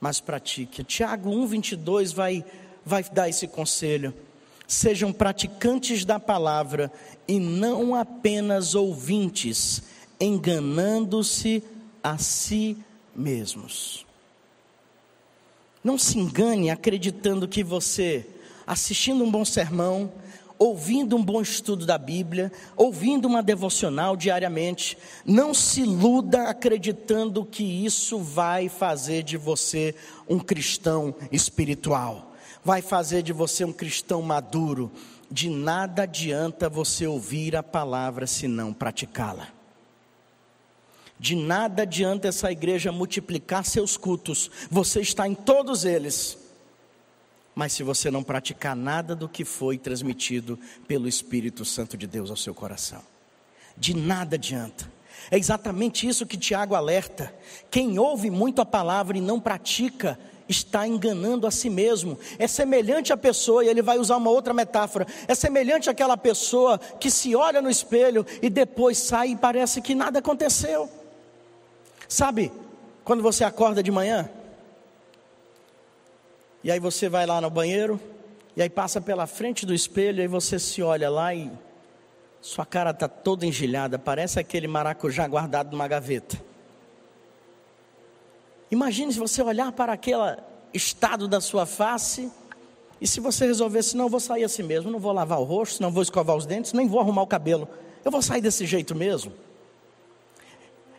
mas 0.00 0.20
pratique. 0.20 0.84
Tiago 0.84 1.30
1,22 1.30 2.14
vai, 2.14 2.44
vai 2.84 3.02
dar 3.04 3.28
esse 3.28 3.48
conselho 3.48 4.14
sejam 4.70 5.12
praticantes 5.12 6.04
da 6.04 6.20
palavra 6.20 6.92
e 7.26 7.40
não 7.40 7.92
apenas 7.92 8.76
ouvintes, 8.76 9.82
enganando-se 10.20 11.60
a 12.00 12.16
si 12.18 12.76
mesmos. 13.14 14.06
Não 15.82 15.98
se 15.98 16.20
engane 16.20 16.70
acreditando 16.70 17.48
que 17.48 17.64
você, 17.64 18.24
assistindo 18.64 19.24
um 19.24 19.30
bom 19.30 19.44
sermão, 19.44 20.12
ouvindo 20.56 21.16
um 21.16 21.24
bom 21.24 21.42
estudo 21.42 21.84
da 21.84 21.98
Bíblia, 21.98 22.52
ouvindo 22.76 23.26
uma 23.26 23.42
devocional 23.42 24.16
diariamente, 24.16 24.96
não 25.26 25.52
se 25.52 25.80
iluda 25.80 26.44
acreditando 26.48 27.44
que 27.44 27.64
isso 27.64 28.20
vai 28.20 28.68
fazer 28.68 29.24
de 29.24 29.36
você 29.36 29.96
um 30.28 30.38
cristão 30.38 31.12
espiritual 31.32 32.29
vai 32.64 32.82
fazer 32.82 33.22
de 33.22 33.32
você 33.32 33.64
um 33.64 33.72
cristão 33.72 34.22
maduro. 34.22 34.90
De 35.30 35.48
nada 35.48 36.02
adianta 36.02 36.68
você 36.68 37.06
ouvir 37.06 37.54
a 37.54 37.62
palavra 37.62 38.26
se 38.26 38.48
não 38.48 38.72
praticá-la. 38.72 39.48
De 41.20 41.36
nada 41.36 41.82
adianta 41.82 42.28
essa 42.28 42.50
igreja 42.50 42.90
multiplicar 42.90 43.64
seus 43.64 43.96
cultos, 43.96 44.50
você 44.70 45.02
está 45.02 45.28
em 45.28 45.34
todos 45.34 45.84
eles, 45.84 46.38
mas 47.54 47.74
se 47.74 47.82
você 47.82 48.10
não 48.10 48.22
praticar 48.22 48.74
nada 48.74 49.14
do 49.14 49.28
que 49.28 49.44
foi 49.44 49.76
transmitido 49.76 50.58
pelo 50.88 51.06
Espírito 51.06 51.62
Santo 51.62 51.94
de 51.94 52.06
Deus 52.06 52.30
ao 52.30 52.36
seu 52.36 52.54
coração, 52.54 53.02
de 53.76 53.94
nada 53.94 54.36
adianta. 54.36 54.90
É 55.30 55.36
exatamente 55.36 56.08
isso 56.08 56.24
que 56.24 56.38
Tiago 56.38 56.74
alerta. 56.74 57.34
Quem 57.70 57.98
ouve 57.98 58.30
muito 58.30 58.62
a 58.62 58.66
palavra 58.66 59.18
e 59.18 59.20
não 59.20 59.38
pratica, 59.38 60.18
está 60.50 60.86
enganando 60.86 61.46
a 61.46 61.50
si 61.50 61.70
mesmo. 61.70 62.18
É 62.38 62.46
semelhante 62.46 63.12
à 63.12 63.16
pessoa, 63.16 63.64
e 63.64 63.68
ele 63.68 63.80
vai 63.80 63.98
usar 63.98 64.16
uma 64.16 64.30
outra 64.30 64.52
metáfora: 64.52 65.06
é 65.26 65.34
semelhante 65.34 65.88
àquela 65.88 66.16
pessoa 66.16 66.78
que 66.78 67.10
se 67.10 67.34
olha 67.34 67.62
no 67.62 67.70
espelho 67.70 68.26
e 68.42 68.50
depois 68.50 68.98
sai 68.98 69.28
e 69.28 69.36
parece 69.36 69.80
que 69.80 69.94
nada 69.94 70.18
aconteceu. 70.18 70.90
Sabe, 72.08 72.52
quando 73.04 73.22
você 73.22 73.44
acorda 73.44 73.82
de 73.82 73.90
manhã, 73.90 74.28
e 76.62 76.70
aí 76.70 76.80
você 76.80 77.08
vai 77.08 77.24
lá 77.24 77.40
no 77.40 77.48
banheiro, 77.48 78.00
e 78.56 78.62
aí 78.62 78.68
passa 78.68 79.00
pela 79.00 79.26
frente 79.26 79.64
do 79.64 79.72
espelho, 79.72 80.18
e 80.18 80.22
aí 80.22 80.28
você 80.28 80.58
se 80.58 80.82
olha 80.82 81.08
lá 81.08 81.32
e 81.32 81.50
sua 82.40 82.66
cara 82.66 82.90
está 82.90 83.06
toda 83.06 83.46
engilhada, 83.46 83.98
parece 83.98 84.40
aquele 84.40 84.66
maracujá 84.66 85.26
guardado 85.28 85.70
numa 85.70 85.86
gaveta. 85.86 86.49
Imagine 88.70 89.12
se 89.12 89.18
você 89.18 89.42
olhar 89.42 89.72
para 89.72 89.92
aquele 89.92 90.36
estado 90.72 91.26
da 91.26 91.40
sua 91.40 91.66
face 91.66 92.30
e 93.00 93.06
se 93.06 93.18
você 93.18 93.46
resolvesse, 93.46 93.96
não, 93.96 94.08
vou 94.08 94.20
sair 94.20 94.44
assim 94.44 94.62
mesmo, 94.62 94.90
não 94.90 94.98
vou 94.98 95.12
lavar 95.12 95.40
o 95.40 95.44
rosto, 95.44 95.82
não 95.82 95.90
vou 95.90 96.02
escovar 96.02 96.36
os 96.36 96.46
dentes, 96.46 96.72
nem 96.72 96.86
vou 96.86 97.00
arrumar 97.00 97.22
o 97.22 97.26
cabelo, 97.26 97.68
eu 98.04 98.10
vou 98.10 98.22
sair 98.22 98.40
desse 98.40 98.66
jeito 98.66 98.94
mesmo. 98.94 99.32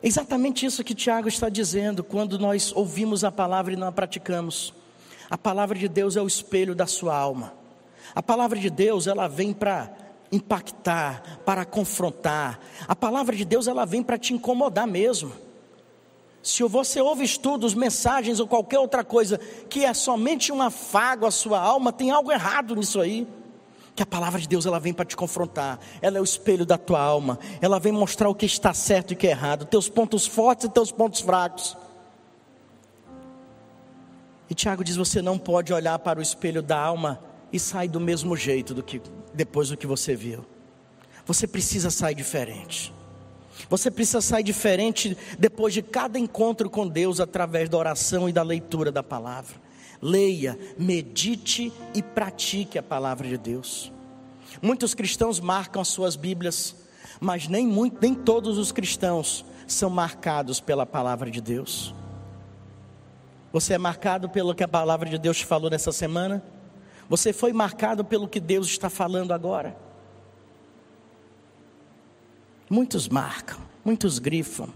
Exatamente 0.03 0.65
isso 0.65 0.83
que 0.83 0.95
Tiago 0.95 1.27
está 1.27 1.47
dizendo 1.47 2.03
quando 2.03 2.39
nós 2.39 2.73
ouvimos 2.75 3.23
a 3.23 3.31
palavra 3.31 3.73
e 3.73 3.75
não 3.75 3.87
a 3.87 3.91
praticamos. 3.91 4.73
A 5.29 5.37
palavra 5.37 5.77
de 5.77 5.87
Deus 5.87 6.15
é 6.17 6.21
o 6.21 6.27
espelho 6.27 6.73
da 6.73 6.87
sua 6.87 7.15
alma. 7.15 7.53
A 8.15 8.21
palavra 8.21 8.59
de 8.59 8.69
Deus, 8.69 9.05
ela 9.05 9.27
vem 9.27 9.53
para 9.53 9.95
impactar, 10.31 11.39
para 11.45 11.63
confrontar. 11.63 12.59
A 12.87 12.95
palavra 12.95 13.35
de 13.35 13.45
Deus, 13.45 13.67
ela 13.67 13.85
vem 13.85 14.01
para 14.01 14.17
te 14.17 14.33
incomodar 14.33 14.87
mesmo. 14.87 15.31
Se 16.43 16.63
você 16.63 16.99
ouve 16.99 17.23
estudos, 17.23 17.73
mensagens 17.73 18.39
ou 18.39 18.47
qualquer 18.47 18.79
outra 18.79 19.03
coisa 19.03 19.37
que 19.69 19.85
é 19.85 19.93
somente 19.93 20.51
um 20.51 20.61
afago 20.61 21.25
à 21.25 21.31
sua 21.31 21.59
alma, 21.59 21.93
tem 21.93 22.09
algo 22.09 22.31
errado 22.31 22.75
nisso 22.75 22.99
aí. 22.99 23.27
Que 23.95 24.01
a 24.01 24.05
palavra 24.05 24.39
de 24.39 24.47
Deus 24.47 24.65
ela 24.65 24.79
vem 24.79 24.93
para 24.93 25.05
te 25.05 25.15
confrontar, 25.15 25.79
ela 26.01 26.17
é 26.17 26.21
o 26.21 26.23
espelho 26.23 26.65
da 26.65 26.77
tua 26.77 27.01
alma, 27.01 27.37
ela 27.59 27.77
vem 27.77 27.91
mostrar 27.91 28.29
o 28.29 28.35
que 28.35 28.45
está 28.45 28.73
certo 28.73 29.11
e 29.11 29.13
o 29.13 29.17
que 29.17 29.27
é 29.27 29.31
errado, 29.31 29.65
teus 29.65 29.89
pontos 29.89 30.25
fortes 30.25 30.65
e 30.65 30.69
teus 30.69 30.91
pontos 30.91 31.19
fracos. 31.19 31.77
E 34.49 34.55
Tiago 34.55 34.83
diz: 34.83 34.95
você 34.95 35.21
não 35.21 35.37
pode 35.37 35.73
olhar 35.73 35.99
para 35.99 36.19
o 36.19 36.21
espelho 36.21 36.61
da 36.61 36.79
alma 36.79 37.21
e 37.53 37.59
sair 37.59 37.89
do 37.89 37.99
mesmo 37.99 38.35
jeito 38.35 38.73
do 38.73 38.81
que 38.81 39.01
depois 39.33 39.69
do 39.69 39.77
que 39.77 39.85
você 39.85 40.15
viu. 40.15 40.45
Você 41.25 41.45
precisa 41.45 41.91
sair 41.91 42.15
diferente. 42.15 42.93
Você 43.69 43.89
precisa 43.89 44.21
sair 44.21 44.43
diferente 44.43 45.17
depois 45.37 45.73
de 45.73 45.81
cada 45.81 46.19
encontro 46.19 46.69
com 46.69 46.87
Deus 46.87 47.19
através 47.19 47.69
da 47.69 47.77
oração 47.77 48.27
e 48.27 48.33
da 48.33 48.43
leitura 48.43 48.91
da 48.91 49.03
palavra. 49.03 49.55
Leia, 50.01 50.57
medite 50.77 51.71
e 51.93 52.01
pratique 52.01 52.77
a 52.77 52.83
palavra 52.83 53.27
de 53.27 53.37
Deus. 53.37 53.91
Muitos 54.61 54.93
cristãos 54.93 55.39
marcam 55.39 55.81
as 55.81 55.87
suas 55.87 56.15
Bíblias, 56.15 56.75
mas 57.19 57.47
nem, 57.47 57.67
muito, 57.67 57.97
nem 58.01 58.13
todos 58.13 58.57
os 58.57 58.71
cristãos 58.71 59.45
são 59.67 59.89
marcados 59.89 60.59
pela 60.59 60.85
palavra 60.85 61.29
de 61.29 61.39
Deus. 61.39 61.93
Você 63.53 63.73
é 63.73 63.77
marcado 63.77 64.29
pelo 64.29 64.55
que 64.55 64.63
a 64.63 64.67
palavra 64.67 65.09
de 65.09 65.17
Deus 65.17 65.37
te 65.37 65.45
falou 65.45 65.69
nessa 65.69 65.91
semana? 65.91 66.43
Você 67.09 67.33
foi 67.33 67.51
marcado 67.51 68.03
pelo 68.03 68.27
que 68.27 68.39
Deus 68.39 68.67
está 68.67 68.89
falando 68.89 69.33
agora? 69.33 69.75
Muitos 72.71 73.09
marcam, 73.09 73.57
muitos 73.83 74.17
grifam, 74.17 74.69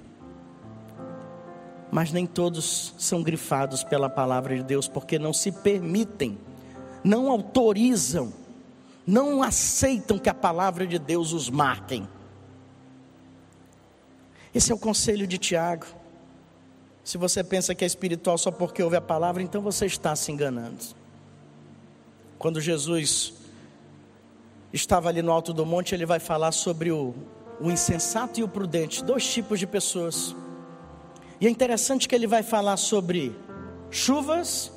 mas 1.90 2.12
nem 2.12 2.26
todos 2.26 2.94
são 2.98 3.24
grifados 3.24 3.86
pela 3.86 4.10
palavra 4.10 4.58
de 4.58 4.64
Deus, 4.64 4.86
porque 4.86 5.18
não 5.18 5.32
se 5.32 5.50
permitem, 5.50 6.38
não 7.02 7.32
autorizam, 7.32 8.34
não 9.08 9.42
aceitam 9.42 10.20
que 10.20 10.28
a 10.28 10.34
palavra 10.34 10.86
de 10.86 11.00
Deus 11.00 11.32
os 11.32 11.50
marquem. 11.50 12.06
Esse 14.54 14.74
é 14.74 14.76
o 14.76 14.78
conselho 14.78 15.26
de 15.26 15.38
Tiago. 15.38 15.86
Se 17.02 17.18
você 17.18 17.46
pensa 17.46 17.74
que 17.74 17.86
é 17.86 17.88
espiritual 17.88 18.38
só 18.38 18.52
porque 18.52 18.84
ouve 18.84 18.98
a 18.98 19.02
palavra, 19.02 19.42
então 19.42 19.62
você 19.62 19.86
está 19.86 20.14
se 20.18 20.34
enganando. 20.34 20.84
Quando 22.38 22.60
Jesus 22.60 23.36
estava 24.74 25.08
ali 25.08 25.22
no 25.22 25.32
alto 25.32 25.54
do 25.54 25.66
monte, 25.66 25.96
ele 25.96 26.06
vai 26.06 26.20
falar 26.20 26.52
sobre 26.52 26.92
o, 26.92 27.16
o 27.60 27.72
insensato 27.72 28.40
e 28.40 28.44
o 28.44 28.48
prudente, 28.48 29.04
dois 29.04 29.26
tipos 29.26 29.60
de 29.60 29.68
pessoas. 29.68 30.36
E 31.40 31.48
é 31.48 31.50
interessante 31.50 32.08
que 32.08 32.16
ele 32.16 32.28
vai 32.28 32.44
falar 32.44 32.78
sobre 32.78 33.36
chuvas, 33.90 34.72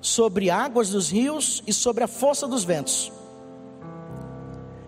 sobre 0.00 0.50
águas 0.50 0.90
dos 0.90 1.10
rios 1.10 1.62
e 1.66 1.72
sobre 1.72 2.04
a 2.04 2.08
força 2.08 2.46
dos 2.46 2.64
ventos. 2.64 3.12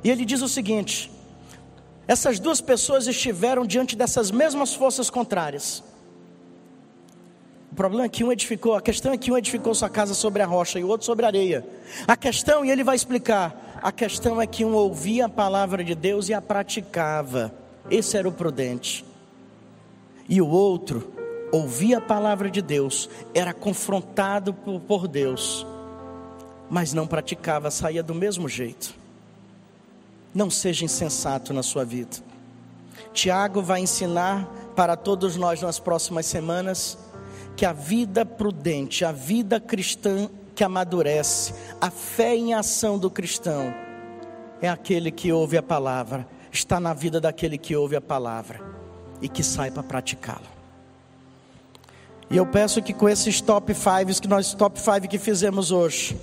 E 0.02 0.10
ele 0.10 0.24
diz 0.24 0.42
o 0.42 0.48
seguinte: 0.48 1.10
essas 2.06 2.38
duas 2.38 2.60
pessoas 2.60 3.06
estiveram 3.06 3.64
diante 3.64 3.94
dessas 3.96 4.30
mesmas 4.30 4.74
forças 4.74 5.10
contrárias. 5.10 5.82
O 7.70 7.74
problema 7.74 8.04
é 8.04 8.08
que 8.08 8.24
um 8.24 8.32
edificou, 8.32 8.74
a 8.74 8.82
questão 8.82 9.12
é 9.12 9.16
que 9.16 9.30
um 9.30 9.38
edificou 9.38 9.72
sua 9.74 9.88
casa 9.88 10.12
sobre 10.12 10.42
a 10.42 10.46
rocha 10.46 10.80
e 10.80 10.84
o 10.84 10.88
outro 10.88 11.06
sobre 11.06 11.24
a 11.24 11.28
areia. 11.28 11.64
A 12.06 12.16
questão, 12.16 12.64
e 12.64 12.70
ele 12.70 12.82
vai 12.82 12.96
explicar, 12.96 13.69
a 13.82 13.90
questão 13.90 14.40
é 14.40 14.46
que 14.46 14.64
um 14.64 14.74
ouvia 14.74 15.26
a 15.26 15.28
palavra 15.28 15.82
de 15.82 15.94
Deus 15.94 16.28
e 16.28 16.34
a 16.34 16.40
praticava. 16.40 17.52
Esse 17.90 18.16
era 18.16 18.28
o 18.28 18.32
prudente. 18.32 19.04
E 20.28 20.40
o 20.40 20.48
outro 20.48 21.12
ouvia 21.50 21.98
a 21.98 22.00
palavra 22.00 22.50
de 22.50 22.62
Deus, 22.62 23.08
era 23.34 23.52
confrontado 23.52 24.54
por 24.54 25.08
Deus, 25.08 25.66
mas 26.68 26.92
não 26.92 27.06
praticava, 27.06 27.70
saía 27.70 28.02
do 28.02 28.14
mesmo 28.14 28.48
jeito. 28.48 28.94
Não 30.32 30.48
seja 30.48 30.84
insensato 30.84 31.52
na 31.52 31.62
sua 31.62 31.84
vida. 31.84 32.18
Tiago 33.12 33.60
vai 33.60 33.80
ensinar 33.80 34.48
para 34.76 34.94
todos 34.94 35.36
nós 35.36 35.60
nas 35.60 35.80
próximas 35.80 36.26
semanas 36.26 36.96
que 37.56 37.66
a 37.66 37.72
vida 37.72 38.24
prudente, 38.24 39.04
a 39.04 39.10
vida 39.10 39.58
cristã 39.58 40.30
que 40.60 40.64
amadurece, 40.64 41.54
a 41.80 41.90
fé 41.90 42.36
em 42.36 42.52
ação 42.52 42.98
do 42.98 43.10
cristão, 43.10 43.72
é 44.60 44.68
aquele 44.68 45.10
que 45.10 45.32
ouve 45.32 45.56
a 45.56 45.62
palavra, 45.62 46.28
está 46.52 46.78
na 46.78 46.92
vida 46.92 47.18
daquele 47.18 47.56
que 47.56 47.74
ouve 47.74 47.96
a 47.96 48.00
palavra 48.00 48.60
e 49.22 49.26
que 49.26 49.42
sai 49.42 49.70
para 49.70 49.82
praticá-la. 49.82 50.50
E 52.28 52.36
eu 52.36 52.44
peço 52.44 52.82
que 52.82 52.92
com 52.92 53.08
esses 53.08 53.40
top 53.40 53.72
5 53.72 54.20
que 54.20 54.28
nós 54.28 54.52
top 54.52 54.78
5 54.78 55.08
que 55.08 55.16
fizemos 55.18 55.72
hoje, 55.72 56.20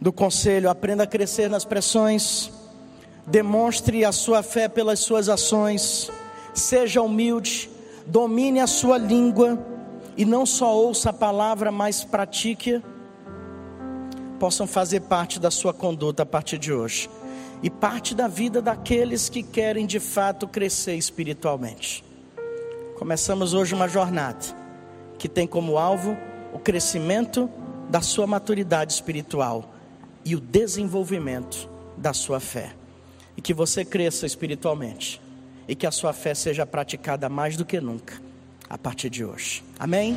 do 0.00 0.12
conselho, 0.12 0.68
aprenda 0.68 1.04
a 1.04 1.06
crescer 1.06 1.48
nas 1.48 1.64
pressões, 1.64 2.50
demonstre 3.28 4.04
a 4.04 4.10
sua 4.10 4.42
fé 4.42 4.68
pelas 4.68 4.98
suas 4.98 5.28
ações, 5.28 6.10
seja 6.52 7.00
humilde, 7.00 7.70
domine 8.08 8.58
a 8.58 8.66
sua 8.66 8.98
língua 8.98 9.56
e 10.16 10.24
não 10.24 10.44
só 10.44 10.76
ouça 10.76 11.10
a 11.10 11.12
palavra, 11.12 11.70
mas 11.70 12.02
pratique, 12.02 12.82
possam 14.40 14.66
fazer 14.66 15.00
parte 15.02 15.38
da 15.38 15.50
sua 15.50 15.74
conduta 15.74 16.22
a 16.22 16.26
partir 16.26 16.56
de 16.56 16.72
hoje 16.72 17.10
e 17.62 17.68
parte 17.68 18.14
da 18.14 18.26
vida 18.26 18.62
daqueles 18.62 19.28
que 19.28 19.42
querem 19.42 19.86
de 19.86 20.00
fato 20.00 20.48
crescer 20.48 20.94
espiritualmente. 20.94 22.02
Começamos 22.98 23.52
hoje 23.52 23.74
uma 23.74 23.86
jornada 23.86 24.46
que 25.18 25.28
tem 25.28 25.46
como 25.46 25.76
alvo 25.76 26.16
o 26.54 26.58
crescimento 26.58 27.50
da 27.90 28.00
sua 28.00 28.26
maturidade 28.26 28.94
espiritual 28.94 29.74
e 30.24 30.34
o 30.34 30.40
desenvolvimento 30.40 31.68
da 31.98 32.14
sua 32.14 32.40
fé. 32.40 32.74
E 33.36 33.42
que 33.42 33.52
você 33.52 33.84
cresça 33.84 34.24
espiritualmente 34.24 35.20
e 35.68 35.74
que 35.74 35.86
a 35.86 35.90
sua 35.90 36.14
fé 36.14 36.34
seja 36.34 36.64
praticada 36.64 37.28
mais 37.28 37.58
do 37.58 37.64
que 37.64 37.78
nunca 37.78 38.14
a 38.70 38.78
partir 38.78 39.10
de 39.10 39.22
hoje. 39.22 39.62
Amém? 39.78 40.16